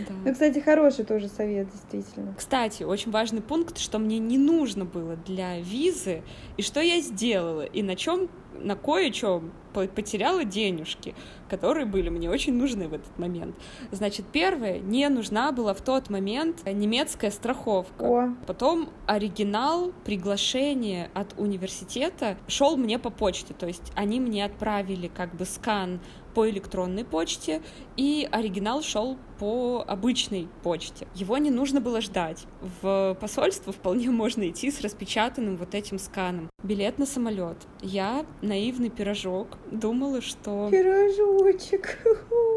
Да. 0.08 0.14
Ну, 0.24 0.32
кстати, 0.32 0.58
хороший 0.58 1.04
тоже 1.04 1.28
совет, 1.28 1.70
действительно. 1.70 2.34
Кстати, 2.36 2.82
очень 2.82 3.10
важный 3.10 3.40
пункт, 3.40 3.78
что 3.78 3.98
мне 3.98 4.18
не 4.18 4.38
нужно 4.38 4.84
было 4.84 5.16
для 5.16 5.60
визы, 5.60 6.22
и 6.56 6.62
что 6.62 6.80
я 6.80 7.00
сделала, 7.00 7.64
и 7.64 7.82
на 7.82 7.96
чем, 7.96 8.28
на 8.58 8.76
кое-чем 8.76 9.52
потеряла 9.72 10.44
денежки, 10.44 11.14
которые 11.50 11.84
были 11.84 12.08
мне 12.08 12.30
очень 12.30 12.54
нужны 12.54 12.88
в 12.88 12.94
этот 12.94 13.18
момент. 13.18 13.54
Значит, 13.90 14.24
первое, 14.32 14.78
не 14.78 15.08
нужна 15.08 15.52
была 15.52 15.74
в 15.74 15.82
тот 15.82 16.08
момент 16.08 16.64
немецкая 16.64 17.30
страховка. 17.30 18.02
О. 18.02 18.34
Потом 18.46 18.88
оригинал 19.06 19.92
приглашения 20.04 21.10
от 21.12 21.34
университета 21.38 22.38
шел 22.48 22.76
мне 22.76 22.98
по 22.98 23.10
почте, 23.10 23.52
то 23.54 23.66
есть 23.66 23.92
они 23.94 24.18
мне 24.18 24.44
отправили 24.44 25.08
как 25.08 25.34
бы 25.36 25.44
скан 25.44 26.00
по 26.36 26.50
электронной 26.50 27.02
почте, 27.02 27.62
и 27.96 28.28
оригинал 28.30 28.82
шел 28.82 29.16
по 29.38 29.82
обычной 29.88 30.48
почте. 30.62 31.08
Его 31.14 31.38
не 31.38 31.50
нужно 31.50 31.80
было 31.80 32.02
ждать. 32.02 32.44
В 32.82 33.16
посольство 33.18 33.72
вполне 33.72 34.10
можно 34.10 34.46
идти 34.50 34.70
с 34.70 34.82
распечатанным 34.82 35.56
вот 35.56 35.74
этим 35.74 35.98
сканом. 35.98 36.50
Билет 36.62 36.98
на 36.98 37.06
самолет. 37.06 37.56
Я 37.80 38.26
наивный 38.42 38.90
пирожок 38.90 39.56
думала, 39.70 40.20
что... 40.20 40.68
Пирожочек. 40.70 42.00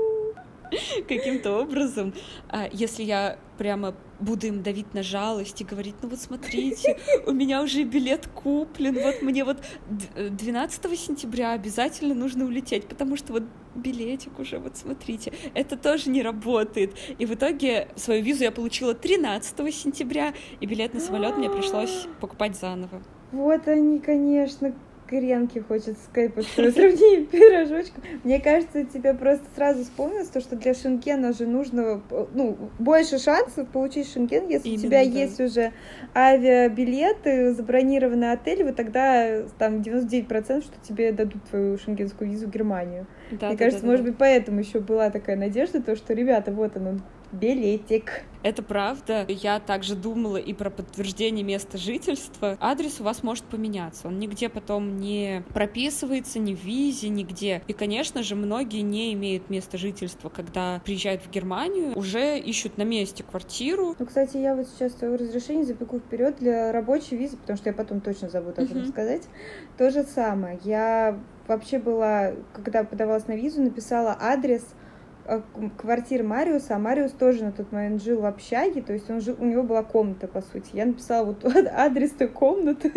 каким-то 1.07 1.59
образом, 1.59 2.13
а, 2.49 2.67
если 2.71 3.03
я 3.03 3.37
прямо 3.57 3.93
буду 4.19 4.47
им 4.47 4.63
давить 4.63 4.93
на 4.93 5.03
жалость 5.03 5.61
и 5.61 5.63
говорить, 5.63 5.95
ну 6.01 6.09
вот 6.09 6.19
смотрите, 6.19 6.97
у 7.25 7.31
меня 7.31 7.61
уже 7.61 7.83
билет 7.83 8.27
куплен, 8.27 8.95
вот 8.95 9.21
мне 9.21 9.43
вот 9.43 9.57
12 10.15 10.99
сентября 10.99 11.53
обязательно 11.53 12.13
нужно 12.13 12.45
улететь, 12.45 12.87
потому 12.87 13.15
что 13.17 13.33
вот 13.33 13.43
билетик 13.75 14.39
уже, 14.39 14.59
вот 14.59 14.77
смотрите, 14.77 15.33
это 15.53 15.77
тоже 15.77 16.09
не 16.09 16.21
работает. 16.21 16.95
И 17.17 17.25
в 17.25 17.33
итоге 17.33 17.89
свою 17.95 18.23
визу 18.23 18.43
я 18.43 18.51
получила 18.51 18.93
13 18.93 19.73
сентября, 19.73 20.33
и 20.59 20.65
билет 20.65 20.93
на 20.93 20.99
самолет 20.99 21.37
мне 21.37 21.49
пришлось 21.49 22.07
покупать 22.19 22.57
заново. 22.57 23.01
Вот 23.31 23.67
они, 23.67 23.99
конечно, 23.99 24.73
гренки 25.09 25.59
хочется 25.59 26.03
сказать, 26.09 26.33
по 26.33 26.41
сравнению 26.71 27.25
пирожочку. 27.25 28.01
Мне 28.23 28.39
кажется, 28.39 28.85
тебе 28.85 29.13
просто 29.13 29.45
сразу 29.55 29.83
вспомнилось 29.83 30.29
то, 30.29 30.39
что 30.39 30.55
для 30.55 30.73
Шенгена 30.73 31.33
же 31.33 31.45
нужно, 31.45 32.01
ну, 32.33 32.57
больше 32.77 33.17
шансов 33.17 33.67
получить 33.69 34.11
Шенген, 34.11 34.47
если 34.47 34.69
Именно, 34.69 34.79
у 34.79 34.83
тебя 34.83 35.03
да. 35.03 35.09
есть 35.09 35.39
уже 35.39 35.71
авиабилеты, 36.15 37.53
забронированный 37.53 38.31
отель, 38.31 38.63
вы 38.63 38.73
тогда 38.73 39.43
там 39.57 39.81
99% 39.81 40.61
что 40.61 40.73
тебе 40.87 41.11
дадут 41.11 41.43
твою 41.45 41.77
шенгенскую 41.77 42.29
визу 42.29 42.47
в 42.47 42.49
Германию. 42.49 43.07
Да, 43.31 43.47
Мне 43.47 43.57
да, 43.57 43.63
кажется, 43.65 43.81
да, 43.81 43.87
может 43.87 44.05
да. 44.05 44.11
быть, 44.11 44.19
поэтому 44.19 44.59
еще 44.59 44.79
была 44.79 45.09
такая 45.09 45.35
надежда, 45.35 45.81
то, 45.81 45.95
что, 45.95 46.13
ребята, 46.13 46.51
вот 46.51 46.75
оно, 46.77 46.99
билетик. 47.31 48.23
Это 48.41 48.63
правда. 48.63 49.25
Я 49.27 49.59
также 49.59 49.95
думала 49.95 50.37
и 50.37 50.53
про 50.53 50.69
подтверждение 50.69 51.43
места 51.43 51.77
жительства. 51.77 52.57
Адрес 52.59 53.01
у 53.01 53.03
вас 53.03 53.21
может 53.21 53.43
поменяться. 53.43 54.07
Он 54.07 54.17
нигде 54.17 54.47
потом 54.49 54.97
не 54.97 55.43
прописывается, 55.53 56.39
ни 56.39 56.55
в 56.55 56.63
визе, 56.63 57.09
нигде. 57.09 57.61
И, 57.67 57.73
конечно 57.73 58.23
же, 58.23 58.35
многие 58.35 58.81
не 58.81 59.13
имеют 59.13 59.49
места 59.49 59.77
жительства, 59.77 60.29
когда 60.29 60.81
приезжают 60.85 61.21
в 61.21 61.29
Германию, 61.29 61.97
уже 61.97 62.39
ищут 62.39 62.77
на 62.77 62.83
месте 62.83 63.23
квартиру. 63.23 63.95
Ну, 63.99 64.05
кстати, 64.05 64.37
я 64.37 64.55
вот 64.55 64.67
сейчас 64.67 64.93
твое 64.93 65.15
разрешение 65.15 65.65
запеку 65.65 65.99
вперед 65.99 66.37
для 66.39 66.71
рабочей 66.71 67.17
визы, 67.17 67.35
потому 67.37 67.57
что 67.57 67.69
я 67.69 67.73
потом 67.73 67.99
точно 67.99 68.29
забуду 68.29 68.61
об 68.61 68.71
этом 68.71 68.83
uh-huh. 68.83 68.89
сказать. 68.89 69.23
То 69.77 69.91
же 69.91 70.03
самое. 70.03 70.59
Я 70.63 71.19
вообще 71.49 71.79
была, 71.79 72.31
когда 72.53 72.83
подавалась 72.83 73.27
на 73.27 73.33
визу, 73.33 73.61
написала 73.61 74.15
адрес 74.19 74.63
Э, 75.29 75.41
квартир 75.77 76.23
Мариуса, 76.23 76.75
а 76.75 76.79
Мариус 76.79 77.11
тоже 77.11 77.43
на 77.43 77.51
тот 77.51 77.71
момент 77.71 78.01
жил 78.01 78.21
в 78.21 78.25
общаге, 78.25 78.81
то 78.81 78.93
есть 78.93 79.11
он 79.11 79.21
жил, 79.21 79.35
у 79.39 79.45
него 79.45 79.61
была 79.61 79.83
комната, 79.83 80.27
по 80.27 80.41
сути. 80.41 80.71
Я 80.73 80.87
написала 80.87 81.23
вот 81.23 81.45
адрес 81.71 82.09
той 82.11 82.29
комнаты, 82.29 82.91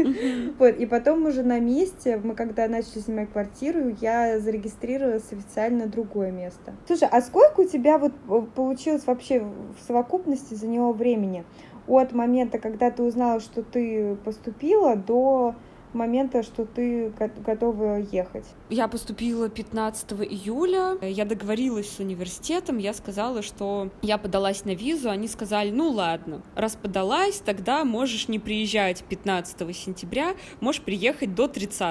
вот, 0.59 0.71
и 0.71 0.87
потом 0.87 1.27
уже 1.27 1.43
на 1.43 1.61
месте, 1.61 2.19
мы 2.25 2.35
когда 2.35 2.69
начали 2.69 3.01
снимать 3.01 3.31
квартиру, 3.31 3.95
я 4.01 4.41
зарегистрировалась 4.41 5.31
официально 5.31 5.87
другое 5.87 6.31
место. 6.31 6.73
Слушай, 6.87 7.09
а 7.13 7.21
сколько 7.21 7.61
у 7.61 7.65
тебя 7.65 7.99
вот 7.99 8.15
получилось 8.55 9.07
вообще 9.07 9.41
в 9.41 9.87
совокупности 9.87 10.55
за 10.55 10.69
него 10.69 10.93
времени? 10.93 11.45
от 11.89 12.13
момента, 12.13 12.59
когда 12.59 12.93
ты 12.93 13.03
узнала, 13.03 13.41
что 13.41 13.63
ты 13.63 14.15
поступила, 14.25 14.95
до 14.95 15.57
момента, 15.95 16.43
что 16.43 16.65
ты 16.65 17.13
готова 17.45 17.99
ехать? 17.99 18.47
Я 18.71 18.89
поступила 18.89 19.49
15 19.49 20.13
июля, 20.13 20.99
я 21.03 21.25
договорилась 21.25 21.91
с 21.91 21.99
университетом, 21.99 22.79
я 22.79 22.95
сказала, 22.95 23.43
что 23.43 23.91
я 24.03 24.19
подалась 24.19 24.65
на 24.65 24.75
визу, 24.75 25.11
они 25.11 25.29
сказали, 25.29 25.71
ну 25.71 25.91
ладно, 25.91 26.43
раз 26.55 26.77
подалась, 26.77 27.39
тогда 27.39 27.85
можешь 27.85 28.29
не 28.29 28.39
приезжать 28.39 29.03
15 29.05 29.77
сентября, 29.77 30.35
можешь 30.61 30.83
приехать 30.83 31.35
до 31.35 31.49
30 31.49 31.83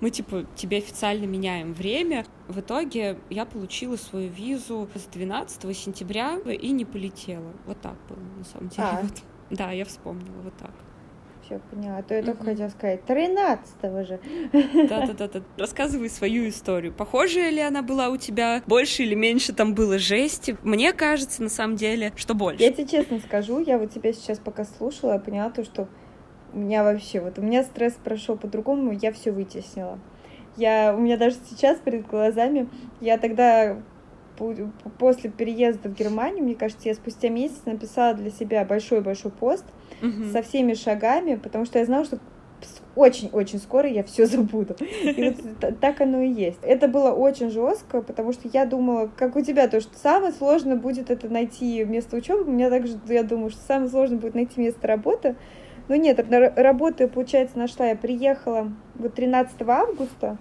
мы 0.00 0.10
типа 0.10 0.46
тебе 0.56 0.78
официально 0.78 1.24
меняем 1.24 1.72
время. 1.72 2.24
В 2.48 2.60
итоге 2.60 3.18
я 3.28 3.44
получила 3.44 3.96
свою 3.96 4.30
визу 4.30 4.88
с 4.94 5.04
12 5.12 5.76
сентября 5.76 6.38
и 6.38 6.70
не 6.70 6.84
полетела. 6.84 7.52
Вот 7.66 7.80
так 7.80 7.96
было, 8.08 8.18
на 8.38 8.44
самом 8.44 8.68
деле. 8.68 8.82
А. 8.82 9.00
Вот. 9.50 9.58
Да, 9.58 9.72
я 9.72 9.84
вспомнила 9.84 10.42
вот 10.44 10.56
так 10.58 10.70
все 11.50 11.58
поняла. 11.70 11.98
А 11.98 12.02
то 12.02 12.14
я 12.14 12.22
только 12.22 12.44
хотела 12.44 12.68
сказать, 12.68 13.04
13 13.04 14.06
же. 14.06 14.20
Да-да-да. 14.88 15.42
Рассказывай 15.56 16.08
свою 16.08 16.48
историю. 16.48 16.92
Похожая 16.92 17.50
ли 17.50 17.60
она 17.60 17.82
была 17.82 18.08
у 18.08 18.16
тебя? 18.16 18.62
Больше 18.66 19.02
или 19.02 19.14
меньше 19.14 19.52
там 19.52 19.74
было 19.74 19.98
жести? 19.98 20.56
Мне 20.62 20.92
кажется, 20.92 21.42
на 21.42 21.48
самом 21.48 21.76
деле, 21.76 22.12
что 22.16 22.34
больше. 22.34 22.62
Я 22.62 22.72
тебе 22.72 22.86
честно 22.86 23.18
скажу, 23.18 23.58
я 23.60 23.78
вот 23.78 23.92
тебя 23.92 24.12
сейчас 24.12 24.38
пока 24.38 24.64
слушала, 24.64 25.14
я 25.14 25.18
поняла 25.18 25.50
то, 25.50 25.64
что 25.64 25.88
у 26.52 26.58
меня 26.58 26.84
вообще, 26.84 27.20
вот 27.20 27.38
у 27.38 27.42
меня 27.42 27.62
стресс 27.62 27.94
прошел 27.94 28.36
по-другому, 28.36 28.92
я 28.92 29.12
все 29.12 29.32
вытеснила. 29.32 29.98
Я, 30.56 30.94
у 30.96 31.00
меня 31.00 31.16
даже 31.16 31.36
сейчас 31.48 31.78
перед 31.78 32.06
глазами, 32.06 32.68
я 33.00 33.18
тогда 33.18 33.80
после 34.98 35.30
переезда 35.30 35.88
в 35.88 35.94
Германию, 35.94 36.44
мне 36.44 36.54
кажется, 36.54 36.88
я 36.88 36.94
спустя 36.94 37.28
месяц 37.28 37.62
написала 37.66 38.14
для 38.14 38.30
себя 38.30 38.64
большой-большой 38.64 39.30
пост 39.30 39.64
угу. 40.02 40.24
со 40.32 40.42
всеми 40.42 40.74
шагами, 40.74 41.36
потому 41.36 41.64
что 41.64 41.78
я 41.78 41.84
знала, 41.84 42.04
что 42.04 42.18
очень-очень 42.96 43.58
скоро 43.58 43.88
я 43.88 44.02
все 44.02 44.26
забуду. 44.26 44.76
И 45.02 45.34
вот 45.34 45.80
так 45.80 46.00
оно 46.00 46.20
и 46.22 46.28
есть. 46.28 46.58
Это 46.62 46.88
было 46.88 47.10
очень 47.12 47.50
жестко, 47.50 48.02
потому 48.02 48.32
что 48.32 48.48
я 48.52 48.66
думала, 48.66 49.10
как 49.16 49.36
у 49.36 49.40
тебя, 49.40 49.68
то, 49.68 49.80
что 49.80 49.96
самое 49.96 50.32
сложное 50.32 50.76
будет 50.76 51.10
это 51.10 51.28
найти 51.28 51.84
место 51.84 52.16
учебы. 52.16 52.44
У 52.44 52.52
меня 52.52 52.70
также, 52.70 52.98
я 53.08 53.22
думаю, 53.22 53.50
что 53.50 53.60
самое 53.62 53.90
сложное 53.90 54.18
будет 54.18 54.34
найти 54.34 54.60
место 54.60 54.86
работы. 54.86 55.36
Но 55.88 55.96
нет, 55.96 56.24
работу, 56.56 57.08
получается, 57.08 57.58
нашла. 57.58 57.86
Я 57.86 57.96
приехала 57.96 58.72
вот 58.94 59.14
13 59.14 59.60
августа, 59.62 60.38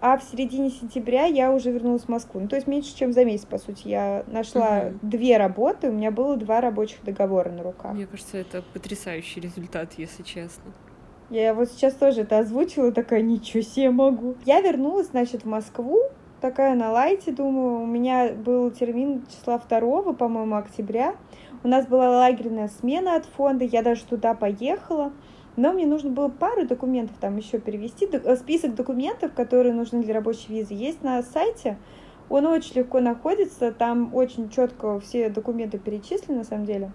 а 0.00 0.18
в 0.18 0.22
середине 0.22 0.70
сентября 0.70 1.24
я 1.24 1.52
уже 1.52 1.70
вернулась 1.70 2.02
в 2.02 2.08
Москву. 2.08 2.40
Ну, 2.40 2.48
то 2.48 2.56
есть 2.56 2.66
меньше, 2.66 2.94
чем 2.94 3.12
за 3.12 3.24
месяц, 3.24 3.46
по 3.46 3.58
сути. 3.58 3.88
Я 3.88 4.24
нашла 4.26 4.84
угу. 4.86 4.98
две 5.02 5.36
работы, 5.36 5.88
у 5.88 5.92
меня 5.92 6.10
было 6.10 6.36
два 6.36 6.60
рабочих 6.60 7.02
договора 7.04 7.50
на 7.50 7.62
руках. 7.62 7.94
Мне 7.94 8.06
кажется, 8.06 8.38
это 8.38 8.62
потрясающий 8.72 9.40
результат, 9.40 9.94
если 9.96 10.22
честно. 10.22 10.72
Я 11.28 11.54
вот 11.54 11.70
сейчас 11.70 11.94
тоже 11.94 12.20
это 12.20 12.38
озвучила, 12.38 12.92
такая, 12.92 13.20
ничего 13.20 13.62
себе 13.62 13.90
могу. 13.90 14.36
Я 14.44 14.60
вернулась, 14.60 15.08
значит, 15.08 15.42
в 15.42 15.46
Москву, 15.46 16.00
такая 16.40 16.76
на 16.76 16.92
лайте, 16.92 17.32
думаю, 17.32 17.82
у 17.82 17.86
меня 17.86 18.32
был 18.32 18.70
термин 18.70 19.24
числа 19.28 19.58
2, 19.58 20.12
по-моему, 20.12 20.54
октября. 20.54 21.16
У 21.64 21.68
нас 21.68 21.86
была 21.86 22.10
лагерная 22.10 22.68
смена 22.68 23.16
от 23.16 23.26
фонда, 23.26 23.64
я 23.64 23.82
даже 23.82 24.04
туда 24.04 24.34
поехала. 24.34 25.12
Но 25.56 25.72
мне 25.72 25.86
нужно 25.86 26.10
было 26.10 26.28
пару 26.28 26.66
документов 26.66 27.16
там 27.20 27.36
еще 27.36 27.58
перевести. 27.58 28.08
Э, 28.12 28.36
список 28.36 28.74
документов, 28.74 29.32
которые 29.32 29.72
нужны 29.72 30.02
для 30.02 30.14
рабочей 30.14 30.52
визы, 30.52 30.74
есть 30.74 31.02
на 31.02 31.22
сайте. 31.22 31.78
Он 32.28 32.46
очень 32.46 32.76
легко 32.76 33.00
находится, 33.00 33.72
там 33.72 34.14
очень 34.14 34.50
четко 34.50 35.00
все 35.00 35.28
документы 35.30 35.78
перечислены 35.78 36.38
на 36.38 36.44
самом 36.44 36.66
деле. 36.66 36.90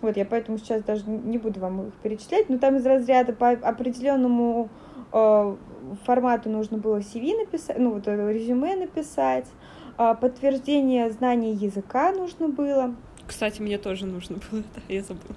Вот, 0.00 0.16
я 0.16 0.24
поэтому 0.24 0.58
сейчас 0.58 0.82
даже 0.82 1.04
не 1.08 1.38
буду 1.38 1.60
вам 1.60 1.88
их 1.88 1.94
перечислять, 1.94 2.48
но 2.48 2.58
там 2.58 2.76
из 2.76 2.86
разряда 2.86 3.32
по 3.32 3.50
определенному 3.50 4.68
э, 5.12 5.56
формату 6.04 6.50
нужно 6.50 6.78
было 6.78 6.98
CV 6.98 7.36
написать, 7.38 7.78
ну 7.78 7.94
вот 7.94 8.06
резюме 8.06 8.76
написать, 8.76 9.46
э, 9.98 10.14
подтверждение 10.20 11.10
знаний 11.10 11.54
языка 11.54 12.12
нужно 12.12 12.48
было. 12.48 12.94
Кстати, 13.26 13.60
мне 13.62 13.78
тоже 13.78 14.06
нужно 14.06 14.36
было, 14.50 14.62
да, 14.74 14.82
я 14.88 15.02
забыла. 15.02 15.34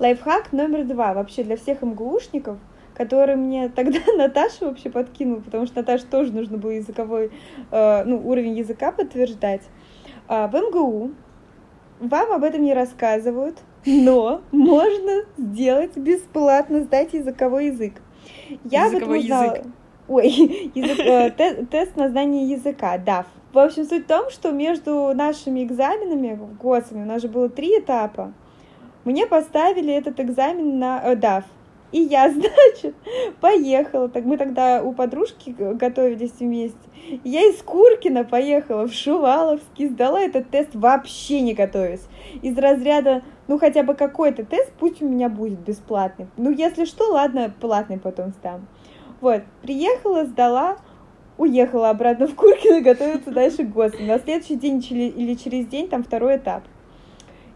Лайфхак 0.00 0.52
номер 0.52 0.84
два 0.84 1.12
вообще 1.12 1.44
для 1.44 1.58
всех 1.58 1.82
МГУшников, 1.82 2.56
который 2.94 3.36
мне 3.36 3.68
тогда 3.76 4.00
Наташа 4.16 4.64
вообще 4.64 4.88
подкинула, 4.88 5.40
потому 5.40 5.66
что 5.66 5.80
Наташе 5.80 6.06
тоже 6.06 6.32
нужно 6.32 6.56
было 6.56 6.70
языковой, 6.70 7.30
э, 7.70 8.04
ну, 8.04 8.26
уровень 8.26 8.56
языка 8.56 8.92
подтверждать. 8.92 9.60
Э, 10.26 10.46
в 10.46 10.54
МГУ 10.54 11.10
вам 12.00 12.32
об 12.32 12.44
этом 12.44 12.62
не 12.62 12.72
рассказывают, 12.72 13.58
но 13.84 14.40
можно 14.52 15.24
сделать 15.36 15.94
бесплатно, 15.98 16.80
сдать 16.80 17.12
языковой 17.12 17.66
язык. 17.66 17.92
Я 18.64 18.86
языковой 18.86 19.18
об 19.18 19.24
этом 19.24 19.36
узнала... 19.36 19.54
язык. 19.54 19.66
Ой, 20.08 20.28
язык, 20.74 20.98
э, 20.98 21.30
те, 21.36 21.66
тест 21.66 21.96
на 21.96 22.08
знание 22.08 22.48
языка, 22.48 22.96
DAF. 22.96 23.26
В 23.52 23.58
общем, 23.58 23.84
суть 23.84 24.04
в 24.04 24.08
том, 24.08 24.30
что 24.30 24.50
между 24.50 25.12
нашими 25.14 25.62
экзаменами, 25.62 26.38
ГОСами, 26.58 27.02
у 27.02 27.06
нас 27.06 27.20
же 27.20 27.28
было 27.28 27.50
три 27.50 27.80
этапа, 27.80 28.32
мне 29.04 29.26
поставили 29.26 29.92
этот 29.92 30.20
экзамен 30.20 30.78
на 30.78 31.00
э, 31.02 31.14
DAF. 31.14 31.44
И 31.92 32.00
я, 32.00 32.30
значит, 32.32 32.94
поехала. 33.40 34.08
Так 34.08 34.24
мы 34.24 34.36
тогда 34.36 34.82
у 34.82 34.92
подружки 34.92 35.54
готовились 35.58 36.38
вместе. 36.38 36.78
Я 37.24 37.42
из 37.48 37.62
Куркина 37.62 38.24
поехала 38.24 38.86
в 38.86 38.92
Шуваловский, 38.92 39.88
сдала 39.88 40.20
этот 40.20 40.50
тест 40.50 40.70
вообще 40.74 41.40
не 41.40 41.54
готовясь. 41.54 42.06
Из 42.42 42.56
разряда, 42.56 43.22
ну 43.48 43.58
хотя 43.58 43.82
бы 43.82 43.94
какой-то 43.94 44.44
тест, 44.44 44.72
пусть 44.78 45.02
у 45.02 45.08
меня 45.08 45.28
будет 45.28 45.60
бесплатный. 45.60 46.28
Ну 46.36 46.50
если 46.50 46.84
что, 46.84 47.10
ладно, 47.10 47.52
платный 47.60 47.98
потом 47.98 48.30
сдам. 48.40 48.66
Вот, 49.20 49.42
приехала, 49.62 50.24
сдала, 50.24 50.76
уехала 51.36 51.90
обратно 51.90 52.26
в 52.26 52.34
Куркино 52.34 52.80
готовиться 52.80 53.30
дальше 53.30 53.64
к. 53.64 53.74
На 54.00 54.18
следующий 54.18 54.56
день 54.56 54.84
или 54.90 55.34
через 55.34 55.66
день 55.66 55.88
там 55.88 56.04
второй 56.04 56.36
этап. 56.36 56.62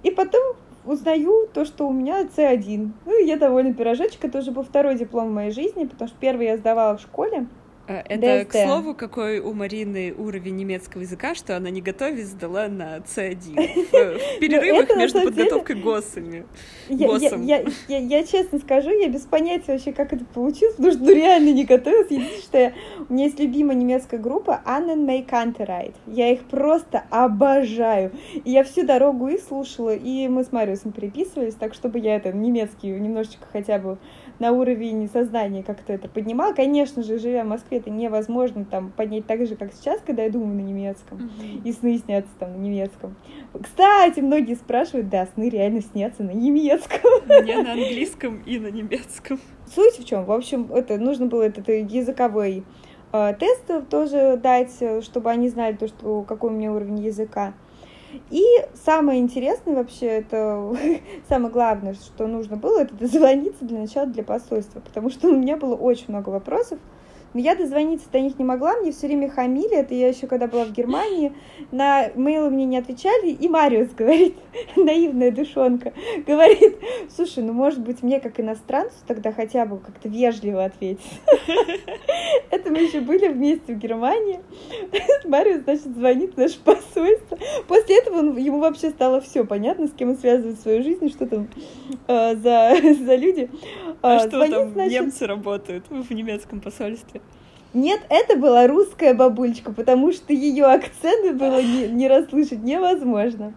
И 0.03 0.11
потом 0.11 0.57
узнаю 0.85 1.49
то, 1.53 1.65
что 1.65 1.87
у 1.89 1.93
меня 1.93 2.23
C1. 2.23 2.91
Ну, 3.07 3.23
и 3.23 3.27
я 3.27 3.37
довольна 3.37 3.75
пирожочек. 3.75 4.25
Это 4.25 4.39
уже 4.39 4.51
был 4.51 4.63
второй 4.63 4.97
диплом 4.97 5.29
в 5.29 5.35
моей 5.35 5.51
жизни, 5.51 5.85
потому 5.85 6.09
что 6.09 6.17
первый 6.19 6.47
я 6.47 6.57
сдавала 6.57 6.97
в 6.97 7.01
школе. 7.01 7.47
Э, 7.87 8.03
это, 8.09 8.27
DST. 8.27 8.45
к 8.47 8.53
слову, 8.53 8.95
какой 8.95 9.41
у 9.41 9.53
Марины 9.53 10.15
уровень 10.17 10.57
немецкого 10.57 11.03
языка, 11.03 11.35
что 11.35 11.57
она 11.57 11.69
не 11.69 11.83
готове 11.83 12.25
сдала 12.25 12.69
на 12.69 12.99
C1 12.99 13.55
в 14.37 14.41
перерывах 14.41 14.97
между 14.97 15.21
подготовкой 15.23 15.77
ГОСами. 15.77 16.47
Я 16.89 18.25
честно 18.25 18.59
скажу, 18.59 18.91
я 18.91 19.09
без 19.09 19.23
понятия 19.23 19.73
вообще, 19.73 19.93
как 19.93 20.13
это 20.13 20.25
получилось, 20.25 20.77
потому 20.77 20.93
что 20.93 21.03
ну, 21.03 21.13
реально 21.15 21.53
не 21.53 21.65
готовилась. 21.65 22.11
Единственное, 22.11 22.71
что 22.71 23.05
у 23.09 23.13
меня 23.13 23.25
есть 23.25 23.39
любимая 23.39 23.77
немецкая 23.77 24.19
группа 24.19 24.63
Annen 24.65 25.05
May 25.07 25.27
Kantereit. 25.27 25.95
Я 26.07 26.31
их 26.31 26.45
просто 26.45 27.05
обожаю. 27.11 28.13
И 28.45 28.51
я 28.51 28.65
всю 28.65 28.87
дорогу 28.87 29.29
их 29.29 29.41
слушала, 29.41 29.95
и 29.95 30.27
мы 30.29 30.45
с 30.45 30.53
Мариусом 30.53 30.93
переписывались, 30.93 31.55
так 31.55 31.75
чтобы 31.75 31.99
я 31.99 32.17
это 32.17 32.33
немецкий 32.33 32.89
немножечко 32.89 33.47
хотя 33.53 33.79
бы 33.79 33.99
на 34.39 34.53
уровень 34.53 35.09
сознания 35.09 35.63
как-то 35.63 35.93
это 35.93 36.09
поднимала. 36.09 36.53
Конечно 36.53 37.03
же, 37.03 37.19
живя 37.19 37.45
в 37.45 37.49
Москве, 37.49 37.79
это 37.79 37.91
невозможно 37.91 38.65
там 38.65 38.91
поднять 38.91 39.27
так 39.27 39.47
же, 39.47 39.57
как 39.57 39.73
сейчас, 39.73 40.01
когда 40.05 40.25
я 40.25 40.31
думаю 40.31 40.55
на 40.55 40.61
немецком, 40.61 41.19
mm-hmm. 41.19 41.63
и 41.65 41.73
сны 41.73 41.99
снятся 41.99 42.31
там 42.39 42.53
на 42.53 42.57
немецком. 42.57 43.17
Кстати, 43.61 44.21
многие 44.21 44.55
спрашивают, 44.55 45.09
да, 45.09 45.27
сны 45.35 45.49
реально 45.49 45.81
снятся 45.83 46.23
на 46.23 46.33
немецком. 46.33 47.11
Мне 47.27 47.63
на 47.63 47.73
английском 47.73 48.43
и 48.45 48.59
на 48.59 48.69
немецком. 48.69 49.39
Суть 49.75 49.99
в 49.99 50.05
чем? 50.05 50.25
В 50.25 50.33
общем, 50.33 50.71
это 50.73 50.99
нужно 50.99 51.27
было 51.27 51.43
этот 51.43 51.69
языковой 51.69 52.65
э, 53.13 53.35
тест 53.39 53.89
тоже 53.89 54.39
дать, 54.43 54.73
чтобы 55.03 55.31
они 55.31 55.49
знали 55.49 55.75
то, 55.77 55.87
что 55.87 56.23
какой 56.23 56.51
у 56.51 56.53
меня 56.53 56.73
уровень 56.73 56.99
языка. 56.99 57.55
И 58.31 58.43
самое 58.85 59.21
интересное 59.21 59.75
вообще, 59.75 60.07
это 60.07 60.77
самое 61.29 61.53
главное, 61.53 61.95
что 61.95 62.27
нужно 62.27 62.57
было, 62.57 62.81
это 62.81 62.95
дозвониться 62.95 63.65
для 63.65 63.81
начала 63.81 64.07
для 64.07 64.23
посольства, 64.23 64.81
потому 64.81 65.11
что 65.11 65.29
у 65.29 65.37
меня 65.37 65.57
было 65.57 65.75
очень 65.75 66.07
много 66.09 66.31
вопросов, 66.31 66.79
но 67.35 67.41
я 67.41 67.57
дозвониться 67.57 68.09
до 68.11 68.21
них 68.21 68.39
не 68.39 68.45
могла, 68.45 68.77
мне 68.77 68.93
все 68.93 69.09
время 69.09 69.29
хамили, 69.29 69.77
это 69.77 69.93
я 69.95 70.09
еще 70.09 70.27
когда 70.27 70.47
была 70.47 70.65
в 70.65 70.73
Германии, 70.73 71.33
на 71.73 72.11
мейлы 72.15 72.51
мне 72.51 72.65
не 72.65 72.79
отвечали, 72.79 73.31
и 73.31 73.49
Мариус 73.49 73.91
говорит, 73.91 74.37
наивная 74.77 75.33
душонка, 75.33 75.93
говорит, 76.27 76.79
слушай, 77.15 77.43
ну 77.43 77.53
может 77.53 77.81
быть 77.81 78.03
мне 78.03 78.21
как 78.21 78.39
иностранцу 78.39 78.95
тогда 79.07 79.33
хотя 79.33 79.67
бы 79.67 79.79
как-то 79.79 80.09
вежливо 80.09 80.65
ответить. 80.65 81.21
Это 82.51 82.71
мы 82.71 82.79
еще 82.79 83.01
были 83.01 83.29
вместе 83.29 83.75
в 83.75 83.79
Германии. 83.79 84.41
Мариус, 85.25 85.65
значит, 85.65 85.95
звонит 85.95 86.35
в 86.35 86.39
наше 86.39 86.61
посольство. 86.61 87.37
После 87.67 87.99
этого 87.99 88.19
он, 88.19 88.37
ему 88.37 88.61
вообще 88.61 88.91
стало 88.91 89.21
все 89.21 89.45
понятно, 89.45 89.89
с 89.89 89.93
кем 89.93 90.11
он 90.11 90.17
связывает 90.17 90.61
свою 90.61 90.83
жизнь, 90.85 91.11
что 91.11 91.27
там 91.27 91.49
э, 92.07 92.37
за, 92.37 92.77
за 93.05 93.17
люди. 93.17 93.51
А, 94.03 94.17
а 94.17 94.19
что 94.21 94.31
звонит, 94.31 94.55
там 94.55 94.71
значит... 94.71 94.93
немцы 94.93 95.27
работают 95.27 95.85
в 95.89 96.11
немецком 96.13 96.61
посольстве? 96.61 97.21
Нет, 97.75 98.03
это 98.09 98.37
была 98.37 98.69
русская 98.69 99.15
бабульчика, 99.15 99.73
потому 99.73 100.13
что 100.13 100.33
ее 100.33 100.67
акценты 100.67 101.33
было 101.33 101.61
не, 101.61 101.89
не 101.89 102.07
расслышать 102.07 102.63
невозможно. 102.63 103.53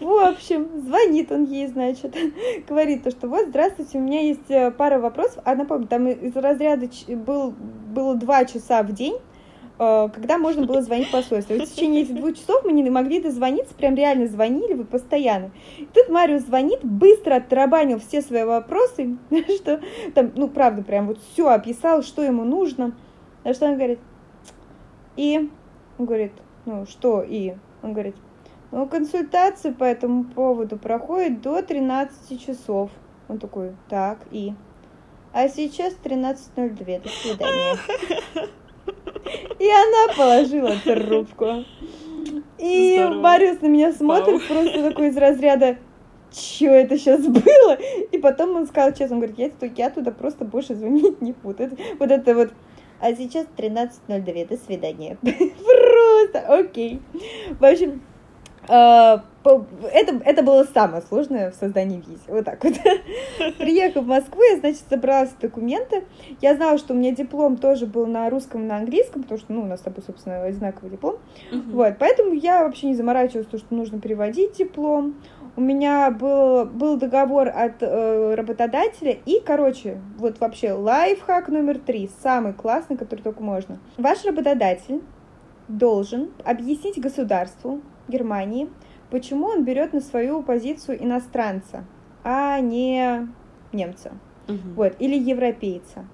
В 0.00 0.26
общем, 0.26 0.68
звонит 0.86 1.30
он 1.30 1.44
ей, 1.44 1.66
значит, 1.66 2.16
говорит 2.68 3.02
то, 3.02 3.10
что 3.10 3.28
вот, 3.28 3.48
здравствуйте, 3.48 3.98
у 3.98 4.00
меня 4.00 4.20
есть 4.20 4.48
э, 4.50 4.70
пара 4.70 4.98
вопросов. 4.98 5.42
А 5.44 5.54
напомню, 5.54 5.86
там 5.86 6.08
из 6.08 6.34
разряда 6.34 6.88
был, 7.08 7.52
было 7.94 8.14
два 8.14 8.46
часа 8.46 8.82
в 8.82 8.92
день, 8.92 9.16
э, 9.78 10.08
когда 10.14 10.38
можно 10.38 10.64
было 10.64 10.80
звонить 10.80 11.10
по 11.10 11.18
посольству. 11.18 11.54
И 11.54 11.58
в 11.58 11.70
течение 11.70 12.04
этих 12.04 12.14
двух 12.14 12.34
часов 12.38 12.64
мы 12.64 12.72
не 12.72 12.88
могли 12.88 13.20
дозвониться, 13.20 13.74
прям 13.74 13.96
реально 13.96 14.28
звонили 14.28 14.72
вы 14.72 14.84
постоянно. 14.84 15.50
И 15.76 15.86
тут 15.92 16.08
Мариус 16.08 16.44
звонит, 16.44 16.80
быстро 16.82 17.34
оттарабанил 17.34 17.98
все 17.98 18.22
свои 18.22 18.44
вопросы, 18.44 19.18
что 19.56 19.82
там, 20.14 20.32
ну, 20.36 20.48
правда, 20.48 20.82
прям 20.82 21.08
вот 21.08 21.18
все 21.32 21.48
описал, 21.48 22.02
что 22.02 22.22
ему 22.22 22.44
нужно. 22.44 22.94
А 23.44 23.54
что 23.54 23.66
он 23.66 23.76
говорит? 23.76 23.98
И 25.16 25.50
он 25.98 26.06
говорит, 26.06 26.32
ну, 26.64 26.86
что 26.86 27.22
и? 27.22 27.54
Он 27.82 27.92
говорит, 27.92 28.16
ну, 28.70 28.86
консультация 28.86 29.72
по 29.72 29.84
этому 29.84 30.24
поводу 30.24 30.76
проходит 30.78 31.42
до 31.42 31.62
13 31.62 32.44
часов. 32.44 32.90
Он 33.28 33.38
такой, 33.38 33.74
так, 33.88 34.18
и? 34.30 34.54
А 35.32 35.48
сейчас 35.48 35.94
13.02, 36.02 37.02
до 37.02 37.08
свидания. 37.08 37.78
И 39.58 39.68
она 39.70 40.14
положила 40.16 40.72
трубку. 40.84 41.64
И 42.58 42.96
Здорово. 42.96 43.20
Мариус 43.20 43.60
на 43.60 43.66
меня 43.66 43.92
смотрит 43.92 44.46
просто 44.46 44.88
такой 44.88 45.08
из 45.08 45.16
разряда 45.16 45.78
что 46.32 46.66
это 46.66 46.96
сейчас 46.96 47.26
было? 47.26 47.78
И 48.10 48.18
потом 48.18 48.56
он 48.56 48.66
сказал 48.66 48.92
честно, 48.92 49.16
он 49.16 49.22
говорит, 49.22 49.38
я, 49.38 49.68
я 49.76 49.90
туда 49.90 50.10
просто 50.10 50.44
больше 50.44 50.74
звонить 50.74 51.20
не 51.20 51.32
буду. 51.32 51.64
Это, 51.64 51.76
вот 51.98 52.10
это 52.10 52.34
вот 52.34 52.52
а 53.02 53.14
сейчас 53.14 53.46
13.02. 53.56 54.48
До 54.48 54.56
свидания. 54.56 55.18
Просто 55.22 56.40
окей. 56.48 57.02
В 57.58 57.64
общем, 57.64 58.00
это, 58.68 60.20
это 60.24 60.42
было 60.42 60.64
самое 60.64 61.02
сложное 61.02 61.50
в 61.50 61.54
создании 61.54 61.98
виз. 61.98 62.20
Вот 62.28 62.44
так 62.44 62.62
вот. 62.62 62.74
Приехав 63.58 64.04
в 64.04 64.06
Москву, 64.06 64.40
я, 64.42 64.58
значит, 64.58 64.82
собрала 64.88 65.28
документы. 65.40 66.04
Я 66.40 66.54
знала, 66.54 66.78
что 66.78 66.94
у 66.94 66.96
меня 66.96 67.12
диплом 67.12 67.56
тоже 67.56 67.86
был 67.86 68.06
на 68.06 68.30
русском 68.30 68.62
и 68.62 68.66
на 68.66 68.76
английском, 68.76 69.22
потому 69.22 69.38
что, 69.38 69.52
ну, 69.52 69.62
у 69.62 69.66
нас 69.66 69.80
с 69.80 69.82
тобой, 69.82 70.02
собственно, 70.06 70.42
одинаковый 70.42 70.90
диплом. 70.90 71.16
Uh-huh. 71.50 71.72
Вот, 71.72 71.94
поэтому 71.98 72.34
я 72.34 72.62
вообще 72.62 72.86
не 72.88 72.94
заморачивалась, 72.94 73.48
то, 73.48 73.58
что 73.58 73.74
нужно 73.74 74.00
переводить 74.00 74.52
диплом 74.58 75.16
у 75.54 75.60
меня 75.60 76.10
был, 76.10 76.64
был 76.64 76.96
договор 76.96 77.48
от 77.48 77.82
э, 77.82 78.34
работодателя, 78.34 79.18
и, 79.26 79.40
короче, 79.44 80.00
вот 80.16 80.40
вообще 80.40 80.72
лайфхак 80.72 81.48
номер 81.48 81.78
три, 81.78 82.10
самый 82.22 82.54
классный, 82.54 82.96
который 82.96 83.20
только 83.20 83.42
можно. 83.42 83.78
Ваш 83.98 84.24
работодатель 84.24 85.02
должен 85.68 86.30
объяснить 86.44 86.98
государству 86.98 87.82
Германии, 88.08 88.68
почему 89.10 89.46
он 89.46 89.64
берет 89.64 89.92
на 89.92 90.00
свою 90.00 90.42
позицию 90.42 91.02
иностранца, 91.02 91.84
а 92.24 92.60
не 92.60 93.28
немца, 93.72 94.12
угу. 94.48 94.58
вот, 94.76 94.96
или 94.98 95.18
европейца. 95.18 96.04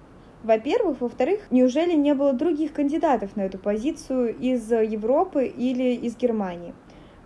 Во-первых, 0.43 1.01
во-вторых, 1.01 1.41
неужели 1.51 1.95
не 1.95 2.15
было 2.15 2.33
других 2.33 2.73
кандидатов 2.73 3.35
на 3.37 3.43
эту 3.43 3.59
позицию 3.59 4.37
из 4.37 4.71
Европы 4.71 5.47
или 5.47 5.95
из 5.95 6.17
Германии? 6.17 6.75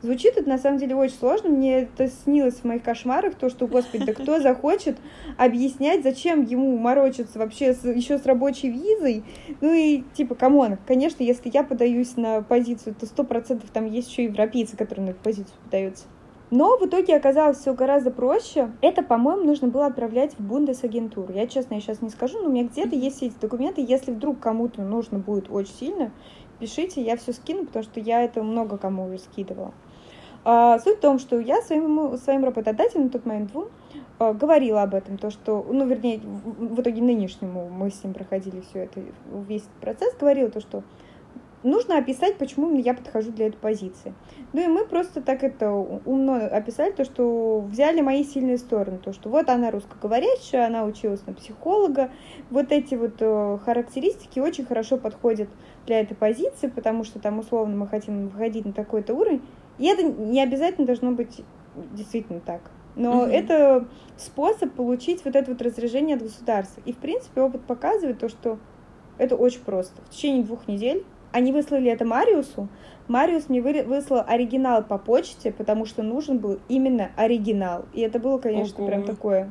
Звучит 0.02 0.36
это 0.36 0.48
на 0.48 0.58
самом 0.58 0.78
деле 0.78 0.96
очень 0.96 1.14
сложно. 1.14 1.48
Мне 1.48 1.82
это 1.82 2.08
снилось 2.08 2.56
в 2.56 2.64
моих 2.64 2.82
кошмарах, 2.82 3.36
то, 3.36 3.48
что, 3.48 3.68
господи, 3.68 4.04
да 4.04 4.12
кто 4.12 4.40
захочет 4.40 4.98
объяснять, 5.38 6.02
зачем 6.02 6.44
ему 6.44 6.76
морочиться 6.76 7.38
вообще 7.38 7.72
с, 7.72 7.84
еще 7.84 8.18
с 8.18 8.26
рабочей 8.26 8.68
визой? 8.68 9.22
Ну 9.60 9.72
и 9.72 10.02
типа, 10.14 10.34
come 10.34 10.58
on, 10.58 10.76
конечно, 10.88 11.22
если 11.22 11.50
я 11.54 11.62
подаюсь 11.62 12.16
на 12.16 12.42
позицию, 12.42 12.96
то 12.98 13.06
сто 13.06 13.22
процентов 13.22 13.70
там 13.70 13.86
есть 13.86 14.10
еще 14.10 14.24
европейцы, 14.24 14.76
которые 14.76 15.06
на 15.06 15.10
эту 15.10 15.20
позицию 15.20 15.54
подаются. 15.64 16.04
Но 16.50 16.76
в 16.76 16.84
итоге 16.84 17.16
оказалось 17.16 17.58
все 17.58 17.72
гораздо 17.72 18.10
проще. 18.10 18.72
Это, 18.82 19.02
по-моему, 19.02 19.44
нужно 19.44 19.68
было 19.68 19.86
отправлять 19.86 20.34
в 20.34 20.40
Bundesagentur 20.40 21.20
у. 21.20 21.32
Я, 21.32 21.46
честно, 21.46 21.74
я 21.74 21.80
сейчас 21.80 22.02
не 22.02 22.10
скажу, 22.10 22.40
но 22.40 22.48
у 22.48 22.52
меня 22.52 22.64
где-то 22.64 22.96
есть 22.96 23.16
все 23.16 23.28
эти 23.28 23.40
документы. 23.40 23.82
Если 23.86 24.10
вдруг 24.10 24.40
кому-то 24.40 24.82
нужно 24.82 25.18
будет 25.18 25.48
очень 25.48 25.72
сильно, 25.72 26.12
пишите, 26.58 27.02
я 27.02 27.16
все 27.16 27.32
скину, 27.32 27.66
потому 27.66 27.84
что 27.84 28.00
я 28.00 28.22
это 28.22 28.42
много 28.42 28.76
кому 28.76 29.06
уже 29.06 29.18
скидывала. 29.18 29.72
А, 30.44 30.78
суть 30.80 30.98
в 30.98 31.00
том, 31.00 31.18
что 31.18 31.38
я 31.38 31.62
своим, 31.62 32.16
своим 32.18 32.44
работодателем, 32.44 33.04
на 33.04 33.10
тот 33.10 33.24
момент 33.26 33.52
двум, 33.52 33.68
а, 34.18 34.32
говорила 34.32 34.82
об 34.82 34.94
этом, 34.94 35.18
то, 35.18 35.30
что, 35.30 35.64
ну, 35.68 35.86
вернее, 35.86 36.20
в 36.20 36.80
итоге 36.80 37.00
нынешнему 37.00 37.68
мы 37.68 37.90
с 37.90 38.02
ним 38.02 38.12
проходили 38.12 38.60
все 38.60 38.84
это, 38.84 39.00
весь 39.48 39.64
процесс, 39.80 40.14
говорила 40.18 40.50
то, 40.50 40.60
что 40.60 40.82
нужно 41.62 41.98
описать, 41.98 42.38
почему 42.38 42.76
я 42.76 42.94
подхожу 42.94 43.30
для 43.30 43.46
этой 43.46 43.56
позиции. 43.56 44.14
Ну 44.52 44.62
и 44.62 44.66
мы 44.66 44.84
просто 44.84 45.22
так 45.22 45.44
это 45.44 45.70
умно 45.70 46.34
описали, 46.34 46.92
то, 46.92 47.04
что 47.04 47.60
взяли 47.60 48.00
мои 48.00 48.24
сильные 48.24 48.58
стороны, 48.58 48.98
то, 48.98 49.12
что 49.12 49.28
вот 49.28 49.48
она 49.48 49.70
русскоговорящая, 49.70 50.66
она 50.66 50.84
училась 50.84 51.24
на 51.26 51.34
психолога, 51.34 52.10
вот 52.50 52.72
эти 52.72 52.94
вот 52.94 53.14
э, 53.20 53.58
характеристики 53.64 54.40
очень 54.40 54.64
хорошо 54.64 54.98
подходят 54.98 55.48
для 55.86 56.00
этой 56.00 56.14
позиции, 56.14 56.66
потому 56.68 57.04
что 57.04 57.18
там 57.18 57.38
условно 57.38 57.76
мы 57.76 57.86
хотим 57.86 58.28
выходить 58.28 58.64
на 58.64 58.72
такой-то 58.72 59.14
уровень, 59.14 59.42
и 59.78 59.86
это 59.86 60.02
не 60.02 60.42
обязательно 60.42 60.86
должно 60.86 61.12
быть 61.12 61.42
действительно 61.92 62.40
так. 62.40 62.70
Но 62.94 63.22
угу. 63.22 63.30
это 63.30 63.88
способ 64.16 64.72
получить 64.72 65.24
вот 65.24 65.34
это 65.34 65.50
вот 65.52 65.62
разряжение 65.62 66.16
от 66.16 66.22
государства. 66.22 66.82
И, 66.84 66.92
в 66.92 66.98
принципе, 66.98 67.40
опыт 67.40 67.62
показывает 67.62 68.18
то, 68.18 68.28
что 68.28 68.58
это 69.18 69.36
очень 69.36 69.60
просто. 69.60 70.02
В 70.02 70.10
течение 70.10 70.44
двух 70.44 70.68
недель 70.68 71.04
они 71.32 71.52
выслали 71.52 71.90
это 71.90 72.04
Мариусу. 72.04 72.68
Мариус 73.08 73.48
мне 73.48 73.62
выслал 73.62 74.22
оригинал 74.26 74.84
по 74.84 74.98
почте, 74.98 75.52
потому 75.52 75.86
что 75.86 76.02
нужен 76.02 76.38
был 76.38 76.60
именно 76.68 77.10
оригинал. 77.16 77.86
И 77.94 78.00
это 78.00 78.18
было, 78.18 78.38
конечно, 78.38 78.78
Ого. 78.78 78.86
прям 78.86 79.04
такое. 79.04 79.50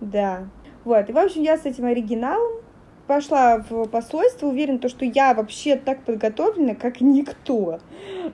Да. 0.00 0.48
Вот. 0.84 1.08
И, 1.08 1.12
в 1.12 1.18
общем, 1.18 1.42
я 1.42 1.56
с 1.56 1.64
этим 1.64 1.86
оригиналом 1.86 2.63
пошла 3.06 3.58
в 3.68 3.86
посольство, 3.86 4.46
уверен, 4.46 4.78
то, 4.78 4.88
что 4.88 5.04
я 5.04 5.34
вообще 5.34 5.76
так 5.76 6.04
подготовлена, 6.04 6.74
как 6.74 7.00
никто. 7.00 7.80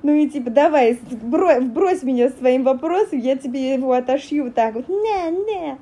Ну 0.03 0.13
и 0.13 0.29
типа, 0.29 0.51
давай, 0.51 0.99
брось, 1.23 2.03
меня 2.03 2.31
своим 2.31 2.65
вопросом, 2.65 3.19
я 3.19 3.37
тебе 3.37 3.75
его 3.75 3.93
отошью 3.93 4.45
вот 4.45 4.55
так 4.55 4.75
вот. 4.75 4.89
Не, 4.89 5.31
не. 5.31 5.79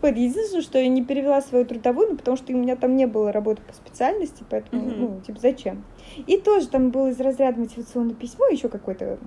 Вот, 0.00 0.16
единственное, 0.16 0.62
что 0.62 0.78
я 0.78 0.88
не 0.88 1.04
перевела 1.04 1.40
свою 1.40 1.64
трудовую, 1.64 2.10
ну, 2.10 2.16
потому 2.16 2.36
что 2.36 2.52
у 2.52 2.56
меня 2.56 2.76
там 2.76 2.96
не 2.96 3.06
было 3.06 3.32
работы 3.32 3.62
по 3.62 3.72
специальности, 3.72 4.44
поэтому, 4.48 4.82
mm-hmm. 4.82 4.96
ну, 4.96 5.20
типа, 5.20 5.40
зачем? 5.40 5.84
И 6.26 6.36
тоже 6.36 6.68
там 6.68 6.90
было 6.90 7.08
из 7.08 7.20
разряда 7.20 7.58
мотивационное 7.58 8.14
письмо, 8.14 8.46
еще 8.46 8.68
какое-то 8.68 9.18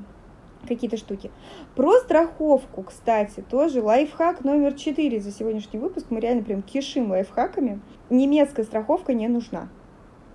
какие-то 0.67 0.97
штуки. 0.97 1.31
Про 1.75 1.97
страховку, 1.99 2.83
кстати, 2.83 3.43
тоже 3.49 3.81
лайфхак 3.81 4.43
номер 4.43 4.73
4 4.73 5.19
за 5.19 5.31
сегодняшний 5.31 5.79
выпуск. 5.79 6.07
Мы 6.09 6.19
реально 6.19 6.43
прям 6.43 6.61
кишим 6.61 7.09
лайфхаками. 7.09 7.81
Немецкая 8.11 8.63
страховка 8.63 9.13
не 9.13 9.27
нужна. 9.27 9.69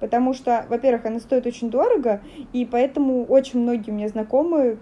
Потому 0.01 0.35
что, 0.35 0.67
во-первых, 0.69 1.07
она 1.07 1.21
стоит 1.21 1.47
очень 1.47 1.71
дорого, 1.71 2.21
и 2.53 2.67
поэтому 2.67 3.25
очень 3.25 3.61
многие 3.61 3.91
у 3.91 3.95
меня 3.95 4.09
знакомые 4.09 4.77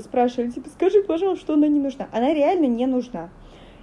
спрашивали, 0.00 0.50
типа, 0.50 0.68
скажи, 0.70 1.02
пожалуйста, 1.02 1.44
что 1.44 1.54
она 1.54 1.68
не 1.68 1.78
нужна. 1.78 2.08
Она 2.12 2.34
реально 2.34 2.66
не 2.66 2.86
нужна. 2.86 3.28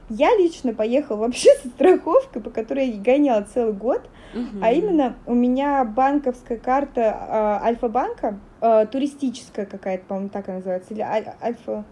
Я 0.09 0.35
лично 0.37 0.73
поехала 0.73 1.17
вообще 1.17 1.49
со 1.61 1.67
страховкой, 1.67 2.41
по 2.41 2.49
которой 2.49 2.89
я 2.89 3.01
гоняла 3.01 3.41
целый 3.41 3.73
год, 3.73 4.09
угу. 4.33 4.59
а 4.61 4.71
именно 4.71 5.15
у 5.25 5.33
меня 5.33 5.83
банковская 5.83 6.57
карта 6.57 7.01
э, 7.01 7.65
Альфа-банка, 7.65 8.39
э, 8.61 8.85
туристическая 8.89 9.65
какая-то, 9.65 10.05
по-моему, 10.05 10.29
так 10.29 10.47
она 10.47 10.57
называется, 10.57 10.93
или 10.93 11.01
аль- 11.01 11.33
Альфа... 11.41 11.83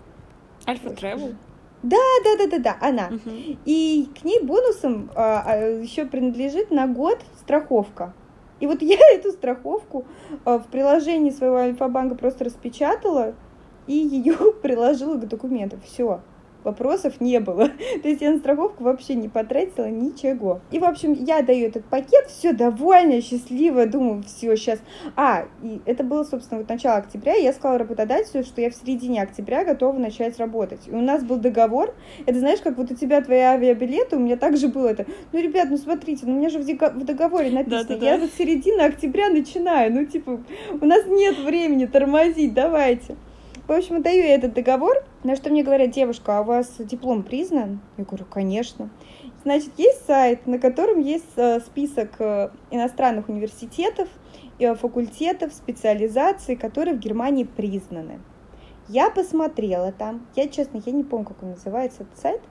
Альфа 0.66 0.90
Тревел? 0.92 1.34
Да, 1.86 1.98
да, 2.24 2.36
да, 2.38 2.48
да, 2.48 2.60
да, 2.60 2.78
она. 2.82 3.08
Угу. 3.08 3.58
И 3.66 4.10
к 4.20 4.24
ней 4.24 4.40
бонусом 4.42 5.12
э, 5.16 5.82
еще 5.84 6.06
принадлежит 6.06 6.72
на 6.72 6.88
год 6.88 7.20
страховка. 7.40 8.14
И 8.60 8.66
вот 8.66 8.82
я 8.82 8.98
эту 9.14 9.32
страховку 9.32 10.06
э, 10.46 10.58
в 10.58 10.66
приложении 10.72 11.30
своего 11.30 11.58
Альфа-банка 11.58 12.16
просто 12.16 12.46
распечатала 12.46 13.36
и 13.86 13.94
ее 13.94 14.36
приложила 14.64 15.16
к 15.16 15.28
документам. 15.28 15.80
Все 15.82 16.22
вопросов 16.66 17.22
не 17.22 17.40
было. 17.40 17.70
То 18.02 18.08
есть 18.08 18.22
я 18.22 18.32
на 18.32 18.40
страховку 18.40 18.84
вообще 18.84 19.16
не 19.16 19.30
потратила 19.30 19.90
ничего. 19.90 20.62
И, 20.72 20.80
в 20.80 20.84
общем, 20.84 21.14
я 21.14 21.42
даю 21.42 21.68
этот 21.68 21.86
пакет, 21.86 22.28
все 22.28 22.54
довольная, 22.54 23.22
счастливая, 23.22 23.86
думаю, 23.86 24.24
все, 24.24 24.56
сейчас. 24.56 24.80
А, 25.16 25.46
и 25.64 25.82
это 25.86 26.04
было, 26.04 26.24
собственно, 26.24 26.60
вот 26.60 26.70
начало 26.70 26.98
октября, 26.98 27.36
и 27.36 27.44
я 27.44 27.54
сказала 27.54 27.80
работодателю, 27.80 28.44
что 28.44 28.62
я 28.62 28.70
в 28.70 28.76
середине 28.76 29.22
октября 29.22 29.64
готова 29.64 29.98
начать 29.98 30.38
работать. 30.40 30.82
И 30.88 30.92
у 30.92 31.02
нас 31.02 31.24
был 31.24 31.38
договор, 31.38 31.94
это 32.26 32.40
знаешь, 32.40 32.60
как 32.62 32.78
вот 32.78 32.92
у 32.92 32.96
тебя 32.96 33.22
твои 33.22 33.40
авиабилеты, 33.40 34.18
у 34.18 34.20
меня 34.20 34.38
также 34.38 34.68
было 34.68 34.88
это. 34.88 35.06
Ну, 35.32 35.42
ребят, 35.42 35.70
ну 35.70 35.78
смотрите, 35.78 36.26
ну 36.26 36.34
у 36.34 36.38
меня 36.38 36.50
же 36.50 36.60
в 36.60 37.06
договоре 37.06 37.52
написано, 37.52 37.88
да, 37.90 37.98
да, 37.98 38.06
я 38.06 38.18
да. 38.18 38.24
вот 38.24 38.32
середина 38.38 38.86
октября 38.86 39.30
начинаю, 39.30 39.94
ну, 39.94 40.06
типа, 40.06 40.42
у 40.82 40.86
нас 40.86 41.06
нет 41.08 41.38
времени 41.40 41.86
тормозить, 41.86 42.54
давайте. 42.54 43.16
В 43.68 43.72
общем, 43.72 44.04
даю 44.04 44.24
я 44.24 44.36
этот 44.36 44.54
договор, 44.54 45.04
на 45.24 45.36
что 45.36 45.50
мне 45.50 45.64
говорят, 45.64 45.90
девушка, 45.90 46.38
а 46.38 46.42
у 46.42 46.44
вас 46.44 46.76
диплом 46.78 47.24
признан? 47.24 47.82
Я 47.98 48.04
говорю, 48.04 48.26
конечно. 48.30 48.92
Значит, 49.44 49.72
есть 49.78 50.06
сайт, 50.06 50.46
на 50.46 50.60
котором 50.60 51.00
есть 51.00 51.36
э, 51.36 51.60
список 51.62 52.12
э, 52.20 52.52
иностранных 52.70 53.28
университетов, 53.28 54.08
факультетов, 54.60 55.52
специализаций, 55.52 56.56
которые 56.56 56.96
в 56.96 57.00
Германии 57.00 57.44
признаны. 57.44 58.20
Я 58.88 59.10
посмотрела 59.10 59.92
там, 59.92 60.28
я, 60.36 60.48
честно, 60.48 60.82
я 60.86 60.92
не 60.92 61.04
помню, 61.04 61.26
как 61.26 61.42
он 61.42 61.50
называется, 61.52 62.04
этот 62.04 62.20
сайт, 62.20 62.42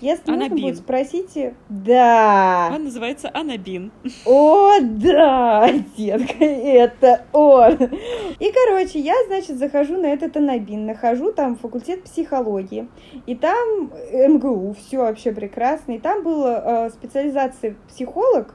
если 0.00 0.30
Анабин. 0.30 0.50
нужно 0.50 0.66
будет, 0.66 0.78
спросите. 0.78 1.54
Да. 1.68 2.70
Он 2.74 2.84
называется 2.84 3.30
Анабин. 3.32 3.92
О, 4.26 4.78
да, 4.80 5.70
детка, 5.96 6.44
это 6.44 7.24
он. 7.32 7.74
И, 8.38 8.52
короче, 8.52 8.98
я, 8.98 9.14
значит, 9.26 9.58
захожу 9.58 9.96
на 9.96 10.06
этот 10.06 10.36
Анабин, 10.36 10.86
нахожу 10.86 11.32
там 11.32 11.56
факультет 11.56 12.04
психологии, 12.04 12.88
и 13.26 13.34
там 13.34 13.90
МГУ, 14.12 14.74
все 14.74 14.98
вообще 14.98 15.32
прекрасно, 15.32 15.92
и 15.92 15.98
там 15.98 16.22
была 16.22 16.86
э, 16.86 16.90
специализация 16.90 17.76
психолог 17.88 18.54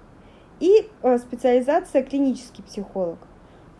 и 0.60 0.88
э, 1.02 1.18
специализация 1.18 2.04
клинический 2.04 2.64
психолог. 2.64 3.18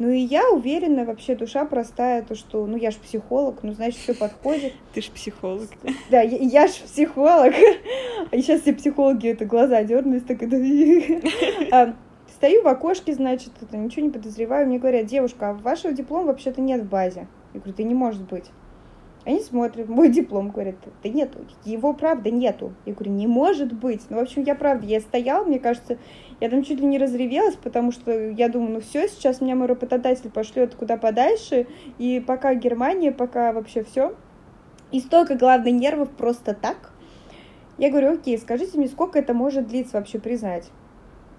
Ну 0.02 0.10
и 0.10 0.18
я 0.18 0.50
уверена, 0.50 1.06
вообще 1.06 1.36
душа 1.36 1.64
простая, 1.64 2.24
то 2.24 2.34
что, 2.34 2.66
ну 2.66 2.76
я 2.76 2.90
ж 2.90 2.96
психолог, 2.96 3.62
ну 3.62 3.74
значит 3.74 4.00
все 4.00 4.16
подходит. 4.16 4.74
Ты 4.96 5.02
ж 5.02 5.12
психолог. 5.12 5.70
Да, 6.10 6.22
я, 6.22 6.38
я 6.40 6.68
ж 6.68 6.72
психолог. 6.72 7.54
А 8.32 8.36
сейчас 8.38 8.62
все 8.62 8.74
психологи 8.74 9.28
это 9.28 9.46
глаза 9.46 9.84
дернулись, 9.84 10.24
так 10.24 10.42
это... 10.42 10.58
А, 11.72 11.94
Стою 12.34 12.64
в 12.64 12.68
окошке, 12.68 13.14
значит, 13.14 13.52
это, 13.62 13.78
ничего 13.78 14.04
не 14.08 14.12
подозреваю. 14.12 14.66
Мне 14.66 14.80
говорят, 14.80 15.06
девушка, 15.06 15.52
а 15.52 15.54
вашего 15.54 15.94
диплома 15.94 16.28
вообще-то 16.28 16.62
нет 16.62 16.82
в 16.82 16.90
базе. 16.90 17.28
Я 17.54 17.60
говорю, 17.60 17.76
да 17.78 17.84
не 17.84 17.94
может 17.94 18.24
быть. 18.24 18.46
Они 19.24 19.40
смотрят, 19.40 19.88
мой 19.88 20.10
диплом, 20.10 20.50
говорят, 20.50 20.76
да 21.04 21.10
нету, 21.10 21.40
его 21.64 21.94
правда 21.94 22.32
нету. 22.32 22.74
Я 22.86 22.94
говорю, 22.94 23.12
не 23.12 23.28
может 23.28 23.72
быть. 23.72 24.02
Ну, 24.10 24.18
в 24.18 24.20
общем, 24.20 24.44
я 24.44 24.56
правда, 24.56 24.88
я 24.88 25.00
стояла, 25.00 25.46
мне 25.46 25.60
кажется, 25.60 26.00
я 26.40 26.50
там 26.50 26.64
чуть 26.64 26.80
ли 26.80 26.88
не 26.88 26.98
разревелась, 26.98 27.56
потому 27.56 27.92
что 27.92 28.12
я 28.12 28.50
думаю, 28.50 28.72
ну 28.72 28.82
все, 28.82 29.08
сейчас 29.08 29.40
меня 29.40 29.56
мой 29.56 29.68
работодатель 29.68 30.32
пошлет 30.32 30.74
куда 30.74 30.98
подальше, 30.98 31.68
и 32.00 32.20
пока 32.26 32.56
Германия, 32.56 33.12
пока 33.12 33.54
вообще 33.54 33.84
все. 33.84 34.16
И 34.92 35.00
столько, 35.00 35.36
главное, 35.36 35.72
нервов 35.72 36.10
просто 36.10 36.56
так. 36.56 36.92
Я 37.78 37.92
говорю, 37.92 38.14
окей, 38.14 38.38
скажите 38.40 38.78
мне, 38.78 38.88
сколько 38.88 39.20
это 39.20 39.36
может 39.36 39.68
длиться 39.68 39.98
вообще 39.98 40.20
признать? 40.20 40.72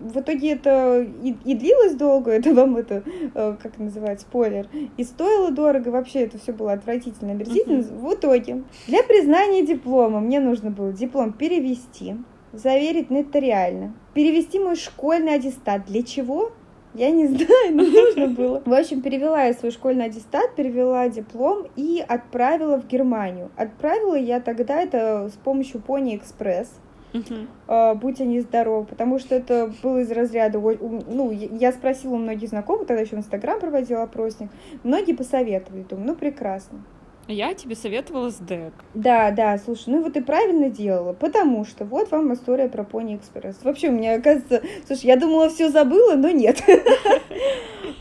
В 0.03 0.21
итоге 0.21 0.53
это 0.53 1.01
и, 1.23 1.35
и 1.45 1.55
длилось 1.55 1.95
долго, 1.95 2.31
это 2.31 2.55
вам 2.55 2.77
это, 2.77 3.03
э, 3.35 3.57
как 3.63 3.79
называть, 3.79 4.21
спойлер, 4.21 4.69
и 4.97 5.05
стоило 5.05 5.51
дорого, 5.51 5.89
вообще 5.91 6.21
это 6.21 6.39
все 6.39 6.53
было 6.53 6.73
отвратительно, 6.73 7.33
омерзительно. 7.33 7.81
Uh-huh. 7.81 7.99
В 7.99 8.15
итоге, 8.15 8.63
для 8.87 9.03
признания 9.03 9.65
диплома 9.67 10.21
мне 10.21 10.41
нужно 10.41 10.71
было 10.71 10.93
диплом 10.93 11.33
перевести, 11.33 12.17
заверить 12.53 13.11
нотариально, 13.11 13.95
перевести 14.15 14.59
мой 14.59 14.77
школьный 14.77 15.35
аттестат. 15.35 15.87
Для 15.87 16.03
чего? 16.03 16.53
Я 16.95 17.11
не 17.11 17.27
знаю, 17.29 17.75
но 17.75 17.85
нужно 17.85 18.29
было. 18.29 18.63
В 18.65 18.73
общем, 18.73 19.01
перевела 19.01 19.45
я 19.45 19.55
свой 19.55 19.71
школьный 19.71 20.07
аттестат, 20.07 20.55
перевела 20.55 21.09
диплом 21.09 21.67
и 21.77 22.05
отправила 22.07 22.79
в 22.79 22.87
Германию. 22.87 23.51
Отправила 23.57 24.15
я 24.15 24.41
тогда 24.41 24.81
это 24.81 25.31
с 25.33 25.37
помощью 25.39 25.83
Pony 25.87 26.21
Express. 26.21 26.69
Uh-huh. 27.13 27.95
будь 27.97 28.21
они 28.21 28.41
здоровы, 28.41 28.87
потому 28.87 29.19
что 29.19 29.35
это 29.35 29.71
было 29.83 29.99
из 29.99 30.11
разряда, 30.11 30.59
ну, 30.59 31.31
я 31.31 31.73
спросила 31.73 32.15
у 32.15 32.19
многих 32.19 32.49
знакомых, 32.49 32.87
тогда 32.87 33.03
еще 33.03 33.17
в 33.17 33.19
Инстаграм 33.19 33.61
проводила 33.61 34.03
опросник, 34.03 34.51
многие 34.83 35.13
посоветовали, 35.13 35.83
думаю, 35.83 36.07
ну, 36.07 36.15
прекрасно. 36.15 36.83
Я 37.29 37.55
тебе 37.55 37.77
советовала 37.77 38.31
с 38.31 38.37
ДЭК. 38.37 38.73
Да, 38.95 39.31
да, 39.31 39.57
слушай, 39.59 39.91
ну 39.91 40.03
вот 40.03 40.17
и 40.17 40.21
правильно 40.21 40.71
делала, 40.71 41.13
потому 41.13 41.65
что 41.65 41.85
вот 41.85 42.11
вам 42.11 42.35
история 42.35 42.69
про 42.69 42.83
Пони 42.83 43.17
Экспресс. 43.17 43.59
Вообще, 43.63 43.89
у 43.89 43.93
меня, 43.93 44.17
оказывается, 44.17 44.63
слушай, 44.87 45.07
я 45.07 45.17
думала, 45.17 45.49
все 45.49 45.71
забыла, 45.71 46.15
но 46.15 46.31
нет. 46.31 46.63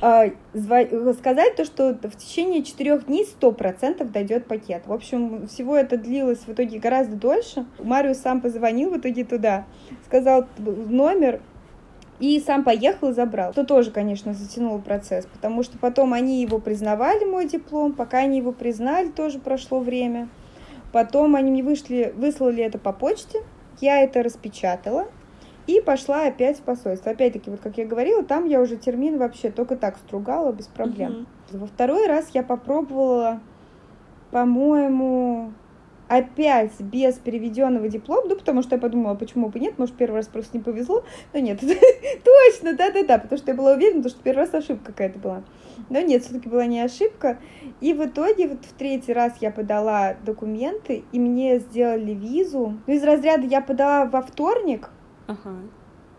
А, 0.03 0.31
сказать 1.13 1.55
то, 1.55 1.63
что 1.63 1.93
в 1.93 2.15
течение 2.15 2.63
четырех 2.63 3.05
дней 3.05 3.23
сто 3.23 3.51
процентов 3.51 4.11
дойдет 4.11 4.47
пакет. 4.47 4.87
В 4.87 4.93
общем, 4.93 5.47
всего 5.47 5.77
это 5.77 5.95
длилось 5.95 6.39
в 6.39 6.49
итоге 6.49 6.79
гораздо 6.79 7.15
дольше. 7.15 7.65
Мариус 7.77 8.17
сам 8.17 8.41
позвонил 8.41 8.89
в 8.89 8.97
итоге 8.97 9.23
туда, 9.23 9.65
сказал 10.07 10.47
номер, 10.57 11.39
и 12.21 12.39
сам 12.39 12.63
поехал 12.63 13.09
и 13.09 13.13
забрал. 13.13 13.51
Что 13.51 13.65
тоже, 13.65 13.91
конечно, 13.91 14.33
затянуло 14.33 14.77
процесс, 14.77 15.25
потому 15.25 15.63
что 15.63 15.77
потом 15.79 16.13
они 16.13 16.41
его 16.41 16.59
признавали, 16.59 17.25
мой 17.25 17.47
диплом, 17.47 17.93
пока 17.93 18.19
они 18.19 18.37
его 18.37 18.51
признали, 18.51 19.09
тоже 19.09 19.39
прошло 19.39 19.79
время. 19.79 20.29
Потом 20.93 21.35
они 21.35 21.51
мне 21.51 21.63
вышли, 21.63 22.13
выслали 22.15 22.63
это 22.63 22.77
по 22.77 22.93
почте, 22.93 23.39
я 23.79 24.01
это 24.01 24.21
распечатала 24.21 25.07
и 25.65 25.81
пошла 25.81 26.27
опять 26.27 26.59
в 26.59 26.61
посольство. 26.61 27.11
Опять-таки, 27.11 27.49
вот 27.49 27.59
как 27.59 27.77
я 27.77 27.85
говорила, 27.85 28.23
там 28.23 28.45
я 28.45 28.61
уже 28.61 28.77
термин 28.77 29.17
вообще 29.17 29.49
только 29.49 29.75
так 29.75 29.97
стругала 29.97 30.51
без 30.51 30.67
проблем. 30.67 31.27
Uh-huh. 31.51 31.57
Во 31.59 31.67
второй 31.67 32.07
раз 32.07 32.29
я 32.33 32.43
попробовала, 32.43 33.39
по-моему, 34.29 35.53
опять 36.11 36.77
без 36.81 37.15
переведенного 37.15 37.87
диплома, 37.87 38.23
ну, 38.27 38.35
потому 38.35 38.61
что 38.61 38.75
я 38.75 38.81
подумала, 38.81 39.15
почему 39.15 39.47
бы 39.47 39.61
нет, 39.61 39.79
может, 39.79 39.95
первый 39.95 40.15
раз 40.15 40.27
просто 40.27 40.57
не 40.57 40.63
повезло, 40.63 41.05
но 41.31 41.39
нет, 41.39 41.61
точно, 41.61 42.75
да-да-да, 42.75 43.17
потому 43.17 43.37
что 43.37 43.51
я 43.51 43.57
была 43.57 43.71
уверена, 43.71 44.09
что 44.09 44.21
первый 44.21 44.39
раз 44.39 44.53
ошибка 44.53 44.87
какая-то 44.87 45.19
была. 45.19 45.43
Но 45.89 46.01
нет, 46.01 46.23
все-таки 46.23 46.49
была 46.49 46.65
не 46.65 46.81
ошибка. 46.81 47.39
И 47.79 47.93
в 47.93 48.05
итоге 48.05 48.49
вот 48.49 48.65
в 48.65 48.73
третий 48.73 49.13
раз 49.13 49.35
я 49.39 49.51
подала 49.51 50.15
документы, 50.25 51.05
и 51.13 51.19
мне 51.19 51.59
сделали 51.59 52.11
визу. 52.11 52.77
Ну, 52.85 52.93
из 52.93 53.03
разряда 53.03 53.47
я 53.47 53.61
подала 53.61 54.05
во 54.05 54.21
вторник, 54.21 54.89
ага. 55.27 55.55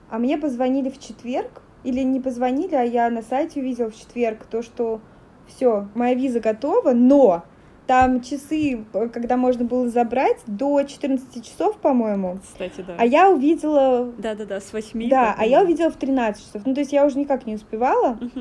а 0.08 0.18
мне 0.18 0.38
позвонили 0.38 0.88
в 0.88 0.98
четверг, 0.98 1.60
или 1.84 2.00
не 2.00 2.20
позвонили, 2.20 2.74
а 2.74 2.82
я 2.82 3.10
на 3.10 3.20
сайте 3.20 3.60
увидела 3.60 3.90
в 3.90 3.94
четверг 3.94 4.46
то, 4.46 4.62
что 4.62 5.02
все, 5.46 5.88
моя 5.94 6.14
виза 6.14 6.40
готова, 6.40 6.92
но 6.92 7.44
там 7.86 8.20
часы, 8.20 8.84
когда 9.12 9.36
можно 9.36 9.64
было 9.64 9.88
забрать, 9.88 10.38
до 10.46 10.82
14 10.82 11.44
часов, 11.44 11.76
по-моему. 11.78 12.38
Кстати, 12.42 12.84
да. 12.86 12.94
А 12.98 13.04
я 13.04 13.30
увидела... 13.30 14.12
Да-да-да, 14.18 14.60
с 14.60 14.72
8. 14.72 15.08
Да, 15.08 15.34
а 15.36 15.44
я 15.44 15.62
увидела 15.62 15.90
в 15.90 15.96
13 15.96 16.44
часов. 16.44 16.62
Ну, 16.64 16.74
то 16.74 16.80
есть 16.80 16.92
я 16.92 17.04
уже 17.04 17.18
никак 17.18 17.46
не 17.46 17.54
успевала. 17.54 18.18
Угу. 18.20 18.40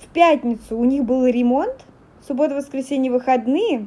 В 0.00 0.08
пятницу 0.12 0.76
у 0.76 0.84
них 0.84 1.04
был 1.04 1.26
ремонт, 1.26 1.84
суббота, 2.26 2.54
воскресенье, 2.54 3.12
выходные 3.12 3.86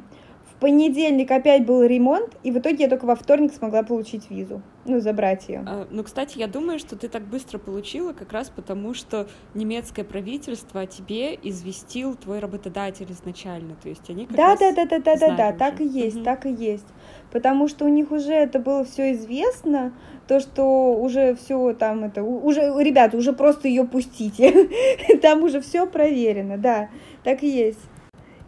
понедельник 0.60 1.30
опять 1.30 1.64
был 1.64 1.82
ремонт, 1.82 2.36
и 2.42 2.50
в 2.50 2.58
итоге 2.58 2.84
я 2.84 2.88
только 2.88 3.04
во 3.04 3.14
вторник 3.14 3.52
смогла 3.52 3.82
получить 3.82 4.30
визу, 4.30 4.62
ну, 4.86 5.00
забрать 5.00 5.48
ее. 5.48 5.62
А, 5.66 5.86
ну, 5.90 6.02
кстати, 6.02 6.38
я 6.38 6.46
думаю, 6.46 6.78
что 6.78 6.96
ты 6.96 7.08
так 7.08 7.22
быстро 7.22 7.58
получила 7.58 8.12
как 8.12 8.32
раз 8.32 8.50
потому, 8.50 8.94
что 8.94 9.28
немецкое 9.54 10.04
правительство 10.04 10.82
о 10.82 10.86
тебе 10.86 11.34
известил 11.42 12.16
твой 12.16 12.40
работодатель 12.40 13.10
изначально, 13.10 13.76
то 13.82 13.88
есть 13.88 14.08
они 14.10 14.26
как 14.26 14.36
да, 14.36 14.46
раз 14.48 14.58
да, 14.58 14.72
да, 14.72 14.86
да, 14.86 14.98
да, 14.98 15.16
да, 15.16 15.36
да, 15.36 15.52
так 15.52 15.80
и 15.80 15.86
есть, 15.86 16.16
угу. 16.16 16.24
так 16.24 16.46
и 16.46 16.52
есть, 16.52 16.86
потому 17.30 17.68
что 17.68 17.84
у 17.84 17.88
них 17.88 18.10
уже 18.10 18.32
это 18.32 18.58
было 18.58 18.84
все 18.84 19.12
известно, 19.12 19.92
то, 20.26 20.40
что 20.40 20.94
уже 20.94 21.34
все 21.36 21.72
там 21.72 22.04
это, 22.04 22.22
уже, 22.22 22.60
ребята, 22.82 23.16
уже 23.16 23.32
просто 23.32 23.68
ее 23.68 23.84
пустите, 23.84 24.68
там 25.22 25.42
уже 25.42 25.60
все 25.60 25.86
проверено, 25.86 26.58
да, 26.58 26.88
так 27.22 27.42
и 27.42 27.48
есть. 27.48 27.80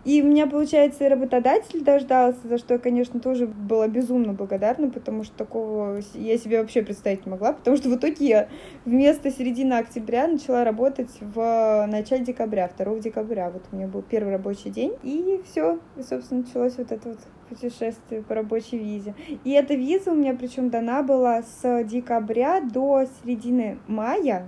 И 0.05 0.23
у 0.23 0.27
меня, 0.27 0.47
получается, 0.47 1.05
и 1.05 1.09
работодатель 1.09 1.83
дождался, 1.85 2.41
за 2.45 2.57
что 2.59 2.75
я, 2.75 2.81
конечно, 2.81 3.21
тоже 3.21 3.47
была 3.47 3.87
безумно 3.87 4.33
благодарна, 4.33 4.91
потому 4.91 5.25
что 5.25 5.37
такого 5.37 6.01
я 6.15 6.39
себе 6.39 6.61
вообще 6.61 6.83
представить 6.83 7.27
не 7.27 7.31
могла, 7.31 7.53
потому 7.53 7.77
что 7.77 7.91
в 7.91 7.97
итоге 7.97 8.27
я 8.27 8.49
вместо 8.87 9.31
середины 9.31 9.75
октября 9.75 10.27
начала 10.27 10.65
работать 10.65 11.11
в 11.21 11.87
начале 11.89 12.25
декабря, 12.25 12.71
2 12.79 12.99
декабря. 13.01 13.51
Вот 13.51 13.63
у 13.71 13.77
меня 13.77 13.89
был 13.89 14.03
первый 14.03 14.33
рабочий 14.33 14.71
день, 14.71 14.95
и 15.03 15.41
все, 15.45 15.79
и, 15.97 16.03
собственно, 16.03 16.43
началось 16.43 16.79
вот 16.79 16.93
это 16.93 17.11
вот 17.11 17.19
путешествие 17.51 18.23
по 18.23 18.35
рабочей 18.35 18.79
визе. 18.79 19.15
И 19.45 19.51
эта 19.51 19.75
виза 19.75 20.13
у 20.13 20.15
меня 20.15 20.35
причем 20.35 20.71
дана 20.71 21.03
была 21.03 21.43
с 21.43 21.85
декабря 21.85 22.61
до 22.61 23.05
середины 23.23 23.79
мая, 23.87 24.47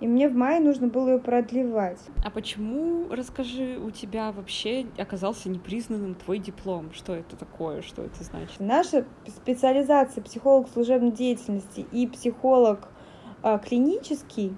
и 0.00 0.06
мне 0.06 0.28
в 0.28 0.34
мае 0.34 0.60
нужно 0.60 0.88
было 0.88 1.10
ее 1.10 1.18
продлевать. 1.18 2.00
А 2.24 2.30
почему, 2.30 3.06
расскажи, 3.10 3.78
у 3.78 3.90
тебя 3.90 4.32
вообще 4.32 4.86
оказался 4.98 5.50
непризнанным 5.50 6.14
твой 6.14 6.38
диплом? 6.38 6.92
Что 6.92 7.14
это 7.14 7.36
такое, 7.36 7.82
что 7.82 8.02
это 8.02 8.24
значит? 8.24 8.58
Наша 8.58 9.04
специализация 9.26 10.22
психолог 10.22 10.68
служебной 10.68 11.12
деятельности 11.12 11.86
и 11.92 12.06
психолог 12.06 12.88
а, 13.42 13.58
клинический 13.58 14.56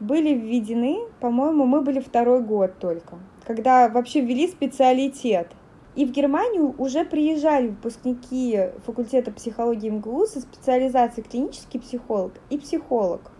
были 0.00 0.34
введены, 0.34 0.98
по-моему, 1.20 1.64
мы 1.64 1.80
были 1.80 2.00
второй 2.00 2.42
год 2.42 2.78
только, 2.78 3.18
когда 3.46 3.88
вообще 3.88 4.20
ввели 4.20 4.48
специалитет. 4.48 5.50
И 5.94 6.04
в 6.04 6.10
Германию 6.10 6.74
уже 6.76 7.04
приезжали 7.04 7.68
выпускники 7.68 8.70
факультета 8.84 9.30
психологии 9.30 9.90
МГУ 9.90 10.26
со 10.26 10.40
специализацией 10.40 11.26
клинический 11.26 11.78
психолог 11.78 12.32
и 12.50 12.58
психолог. 12.58 13.30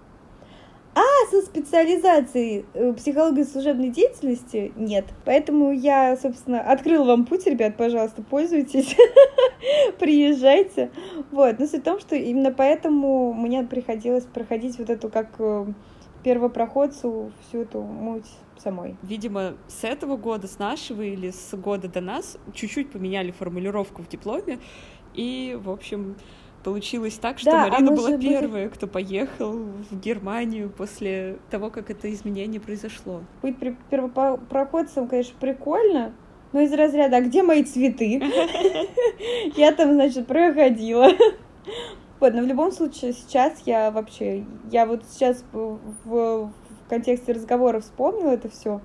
А 0.94 1.30
со 1.30 1.42
специализацией 1.42 2.66
э, 2.72 2.92
психологии 2.92 3.42
служебной 3.42 3.90
деятельности 3.90 4.72
нет. 4.76 5.06
Поэтому 5.24 5.72
я, 5.72 6.16
собственно, 6.16 6.60
открыл 6.60 7.04
вам 7.04 7.26
путь, 7.26 7.46
ребят, 7.46 7.76
пожалуйста, 7.76 8.22
пользуйтесь, 8.22 8.96
приезжайте. 9.98 10.92
Вот, 11.32 11.58
но 11.58 11.66
суть 11.66 11.80
в 11.80 11.84
том, 11.84 11.98
что 11.98 12.14
именно 12.14 12.52
поэтому 12.52 13.32
мне 13.32 13.64
приходилось 13.64 14.24
проходить 14.24 14.78
вот 14.78 14.88
эту 14.88 15.08
как 15.08 15.34
э, 15.38 15.66
первопроходцу 16.22 17.32
всю 17.42 17.62
эту 17.62 17.82
муть 17.82 18.30
самой. 18.58 18.96
Видимо, 19.02 19.54
с 19.66 19.82
этого 19.82 20.16
года, 20.16 20.46
с 20.46 20.60
нашего 20.60 21.02
или 21.02 21.30
с 21.30 21.56
года 21.56 21.88
до 21.88 22.00
нас 22.00 22.38
чуть-чуть 22.54 22.92
поменяли 22.92 23.32
формулировку 23.32 24.02
в 24.02 24.08
дипломе, 24.08 24.60
и, 25.14 25.58
в 25.60 25.70
общем, 25.70 26.16
получилось 26.64 27.14
так, 27.14 27.38
что 27.38 27.50
да, 27.50 27.64
а 27.64 27.68
Марина 27.68 27.92
а 27.92 27.96
была 27.96 28.18
первая, 28.18 28.68
кто 28.68 28.86
поехал 28.86 29.52
в 29.52 30.00
Германию 30.00 30.70
после 30.70 31.38
того, 31.50 31.70
как 31.70 31.90
это 31.90 32.12
изменение 32.12 32.60
произошло. 32.60 33.20
Быть 33.42 33.56
первопроходцем, 33.90 35.06
конечно, 35.06 35.34
прикольно, 35.38 36.14
но 36.52 36.60
из 36.60 36.72
разряда 36.72 37.18
«А 37.18 37.20
где 37.20 37.42
мои 37.42 37.62
цветы?» 37.62 38.20
Я 39.56 39.72
там, 39.72 39.92
значит, 39.92 40.26
проходила. 40.26 41.08
Вот, 42.20 42.32
но 42.32 42.42
в 42.42 42.46
любом 42.46 42.72
случае 42.72 43.12
сейчас 43.12 43.62
я 43.66 43.90
вообще, 43.90 44.44
я 44.70 44.86
вот 44.86 45.04
сейчас 45.10 45.44
в, 45.52 45.78
в 46.04 46.52
контексте 46.88 47.32
разговора 47.32 47.80
вспомнила 47.80 48.30
это 48.30 48.48
все, 48.48 48.80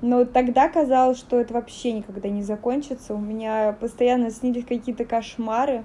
но 0.00 0.24
тогда 0.24 0.68
казалось, 0.68 1.18
что 1.18 1.38
это 1.38 1.54
вообще 1.54 1.92
никогда 1.92 2.28
не 2.28 2.42
закончится. 2.42 3.14
У 3.14 3.18
меня 3.18 3.76
постоянно 3.78 4.30
снились 4.30 4.64
какие-то 4.64 5.04
кошмары, 5.04 5.84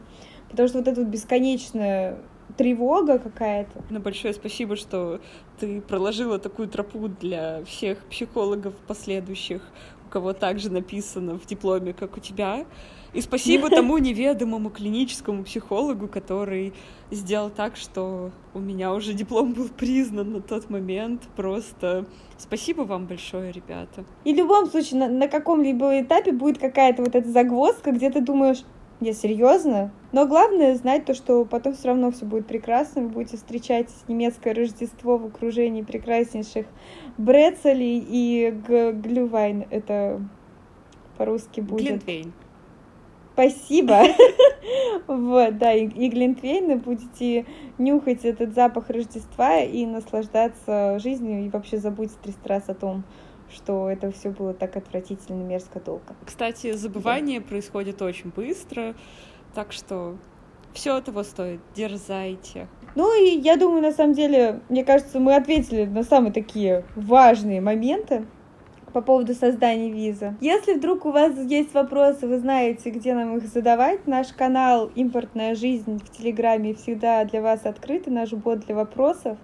потому 0.50 0.68
что 0.68 0.80
вот 0.80 0.88
эта 0.88 1.02
вот 1.02 1.10
бесконечная 1.10 2.18
тревога 2.58 3.20
какая-то. 3.20 3.84
Ну, 3.90 4.00
большое 4.00 4.34
спасибо, 4.34 4.76
что 4.76 5.22
ты 5.60 5.82
проложила 5.82 6.40
такую 6.40 6.68
тропу 6.68 7.08
для 7.08 7.64
всех 7.66 8.00
психологов 8.06 8.74
последующих, 8.88 9.62
у 10.08 10.10
кого 10.10 10.34
также 10.34 10.72
написано 10.72 11.38
в 11.38 11.46
дипломе, 11.46 11.94
как 11.94 12.18
у 12.18 12.20
тебя. 12.20 12.66
И 13.14 13.22
спасибо 13.22 13.70
тому 13.70 13.98
неведомому 13.98 14.70
клиническому 14.70 15.44
психологу, 15.44 16.08
который 16.08 16.74
сделал 17.12 17.50
так, 17.50 17.76
что 17.76 18.32
у 18.54 18.60
меня 18.60 18.94
уже 18.94 19.14
диплом 19.14 19.54
был 19.54 19.70
признан 19.70 20.34
на 20.34 20.42
тот 20.42 20.70
момент. 20.70 21.24
Просто 21.36 22.06
спасибо 22.38 22.82
вам 22.82 23.06
большое, 23.06 23.52
ребята. 23.52 24.04
И 24.26 24.34
в 24.34 24.38
любом 24.38 24.68
случае, 24.68 25.00
на, 25.00 25.08
на 25.08 25.28
каком-либо 25.28 26.02
этапе 26.02 26.32
будет 26.32 26.58
какая-то 26.58 27.04
вот 27.04 27.16
эта 27.16 27.30
загвоздка, 27.30 27.92
где 27.92 28.10
ты 28.10 28.22
думаешь, 28.22 28.64
я 29.00 29.14
серьезно? 29.14 29.92
Но 30.12 30.28
главное 30.28 30.76
знать 30.76 31.06
то, 31.06 31.14
что 31.14 31.46
потом 31.46 31.74
все 31.74 31.90
равно 31.90 32.12
все 32.12 32.26
будет 32.26 32.48
прекрасно. 32.48 33.04
Вы 33.04 33.10
будете 33.10 33.38
встречать 33.38 33.90
немецкое 34.08 34.54
Рождество 34.54 35.18
в 35.18 35.28
окружении 35.28 35.84
прекраснейших 35.84 36.66
брецелей 37.18 38.06
и 38.08 38.52
глювайн. 38.52 39.66
Это 39.70 40.22
по-русски 41.18 41.62
будет. 41.62 41.86
Глинтвейн. 41.86 42.34
Спасибо. 43.34 44.02
Вот, 45.08 45.58
да, 45.58 45.74
и, 45.74 45.88
и 45.88 46.10
глинтвейны 46.10 46.76
будете 46.76 47.46
нюхать 47.80 48.26
этот 48.26 48.54
запах 48.54 48.90
Рождества 48.90 49.62
и 49.62 49.86
наслаждаться 49.88 51.00
жизнью, 51.00 51.46
и 51.46 51.50
вообще 51.50 51.78
забудьте 51.78 52.16
300 52.22 52.50
раз 52.50 52.70
о 52.70 52.76
том, 52.76 53.04
что 53.54 53.90
это 53.90 54.12
все 54.12 54.30
было 54.30 54.54
так 54.54 54.76
отвратительно, 54.76 55.44
мерзко, 55.44 55.80
долго. 55.80 56.16
Кстати, 56.26 56.74
забывание 56.74 57.40
да. 57.40 57.48
происходит 57.48 58.02
очень 58.02 58.30
быстро, 58.30 58.96
так 59.54 59.72
что 59.72 60.18
все 60.74 60.98
этого 60.98 61.24
стоит. 61.24 61.60
Дерзайте. 61.76 62.68
Ну 62.96 63.14
и 63.22 63.38
я 63.40 63.58
думаю, 63.58 63.82
на 63.82 63.92
самом 63.92 64.14
деле, 64.14 64.62
мне 64.70 64.84
кажется, 64.84 65.20
мы 65.20 65.36
ответили 65.36 65.86
на 65.86 66.04
самые 66.04 66.32
такие 66.32 66.84
важные 66.96 67.62
моменты 67.62 68.26
по 68.94 69.02
поводу 69.02 69.34
создания 69.34 69.92
визы. 69.92 70.36
Если 70.42 70.74
вдруг 70.74 71.06
у 71.06 71.12
вас 71.12 71.38
есть 71.38 71.74
вопросы, 71.74 72.28
вы 72.28 72.40
знаете, 72.40 72.90
где 72.90 73.14
нам 73.14 73.38
их 73.38 73.48
задавать, 73.48 74.08
наш 74.08 74.30
канал 74.30 74.92
«Импортная 74.96 75.56
жизнь» 75.56 76.00
в 76.00 76.18
Телеграме 76.18 76.74
всегда 76.74 77.24
для 77.26 77.42
вас 77.42 77.66
открыт, 77.66 78.08
и 78.08 78.12
наш 78.12 78.32
бот 78.32 78.62
для 78.62 78.76
вопросов. 78.76 79.38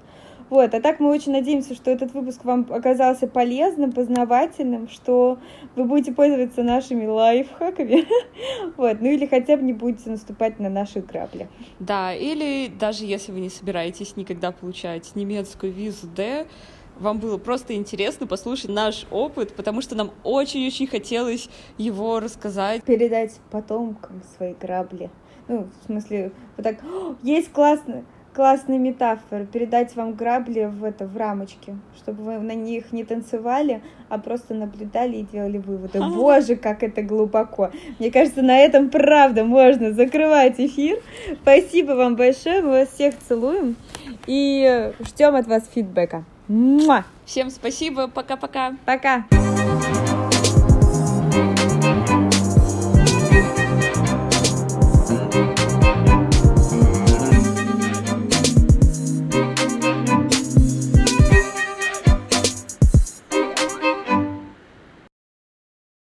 Вот, 0.50 0.74
а 0.74 0.82
так 0.82 1.00
мы 1.00 1.10
очень 1.10 1.32
надеемся, 1.32 1.74
что 1.74 1.89
этот 1.89 2.14
выпуск 2.14 2.46
вам 2.46 2.68
оказался 2.70 3.28
полезным, 3.28 3.91
познавательным, 3.91 4.88
что 4.88 5.39
вы 5.76 5.86
будете 5.86 6.12
пользоваться 6.12 6.62
нашими 6.62 7.08
лайфхаками, 7.08 8.06
вот, 8.78 9.02
ну 9.02 9.10
или 9.10 9.26
хотя 9.26 9.58
бы 9.58 9.64
не 9.64 9.74
будете 9.74 10.10
наступать 10.12 10.60
на 10.60 10.70
наши 10.70 11.02
грабли. 11.02 11.50
Да, 11.80 12.14
или 12.14 12.68
даже 12.68 13.06
если 13.06 13.32
вы 13.32 13.39
не 13.39 13.50
собираетесь 13.50 14.16
никогда 14.18 14.52
получать 14.52 15.16
немецкую 15.16 15.74
визу 15.74 16.08
D, 16.08 16.46
вам 17.00 17.20
было 17.20 17.38
просто 17.38 17.74
интересно 17.76 18.28
послушать 18.28 18.70
наш 18.70 19.06
опыт, 19.12 19.54
потому 19.56 19.82
что 19.82 19.96
нам 19.96 20.12
очень-очень 20.24 20.88
хотелось 20.88 21.50
его 21.78 22.20
рассказать. 22.20 22.84
Передать 22.84 23.39
потомкам 23.52 24.22
свои 24.38 24.54
грабли. 24.54 25.10
Ну, 25.48 25.68
в 25.82 25.86
смысле, 25.86 26.32
вот 26.56 26.64
так, 26.64 26.78
есть 27.22 27.52
классно, 27.52 28.06
классная 28.36 28.78
метафора, 28.78 29.46
передать 29.46 29.96
вам 29.96 30.14
грабли 30.14 30.66
в, 30.66 30.84
это, 30.84 31.08
в 31.08 31.16
рамочке, 31.16 31.76
чтобы 31.98 32.24
вы 32.24 32.38
на 32.40 32.54
них 32.54 32.92
не 32.92 33.06
танцевали, 33.06 33.82
а 34.10 34.20
просто 34.20 34.54
наблюдали 34.54 35.18
и 35.18 35.24
делали 35.24 35.58
выводы. 35.58 36.00
Боже, 36.00 36.56
как 36.58 36.84
это 36.84 37.02
глубоко. 37.02 37.72
Мне 37.98 38.12
кажется, 38.12 38.42
на 38.42 38.58
этом 38.60 38.90
правда 38.90 39.46
можно 39.46 39.94
закрывать 39.94 40.60
эфир. 40.60 41.00
Спасибо 41.42 41.94
вам 41.94 42.16
большое, 42.16 42.62
мы 42.62 42.70
вас 42.72 42.90
всех 42.90 43.16
целуем 43.28 43.78
и 44.28 44.92
ждем 45.00 45.36
от 45.36 45.48
вас 45.48 45.64
фидбэка. 45.74 46.26
Муа! 46.48 47.06
Всем 47.26 47.50
спасибо, 47.50 48.08
пока-пока. 48.08 48.76
Пока. 48.86 49.26
-пока. 49.30 49.46
пока. 51.72 52.24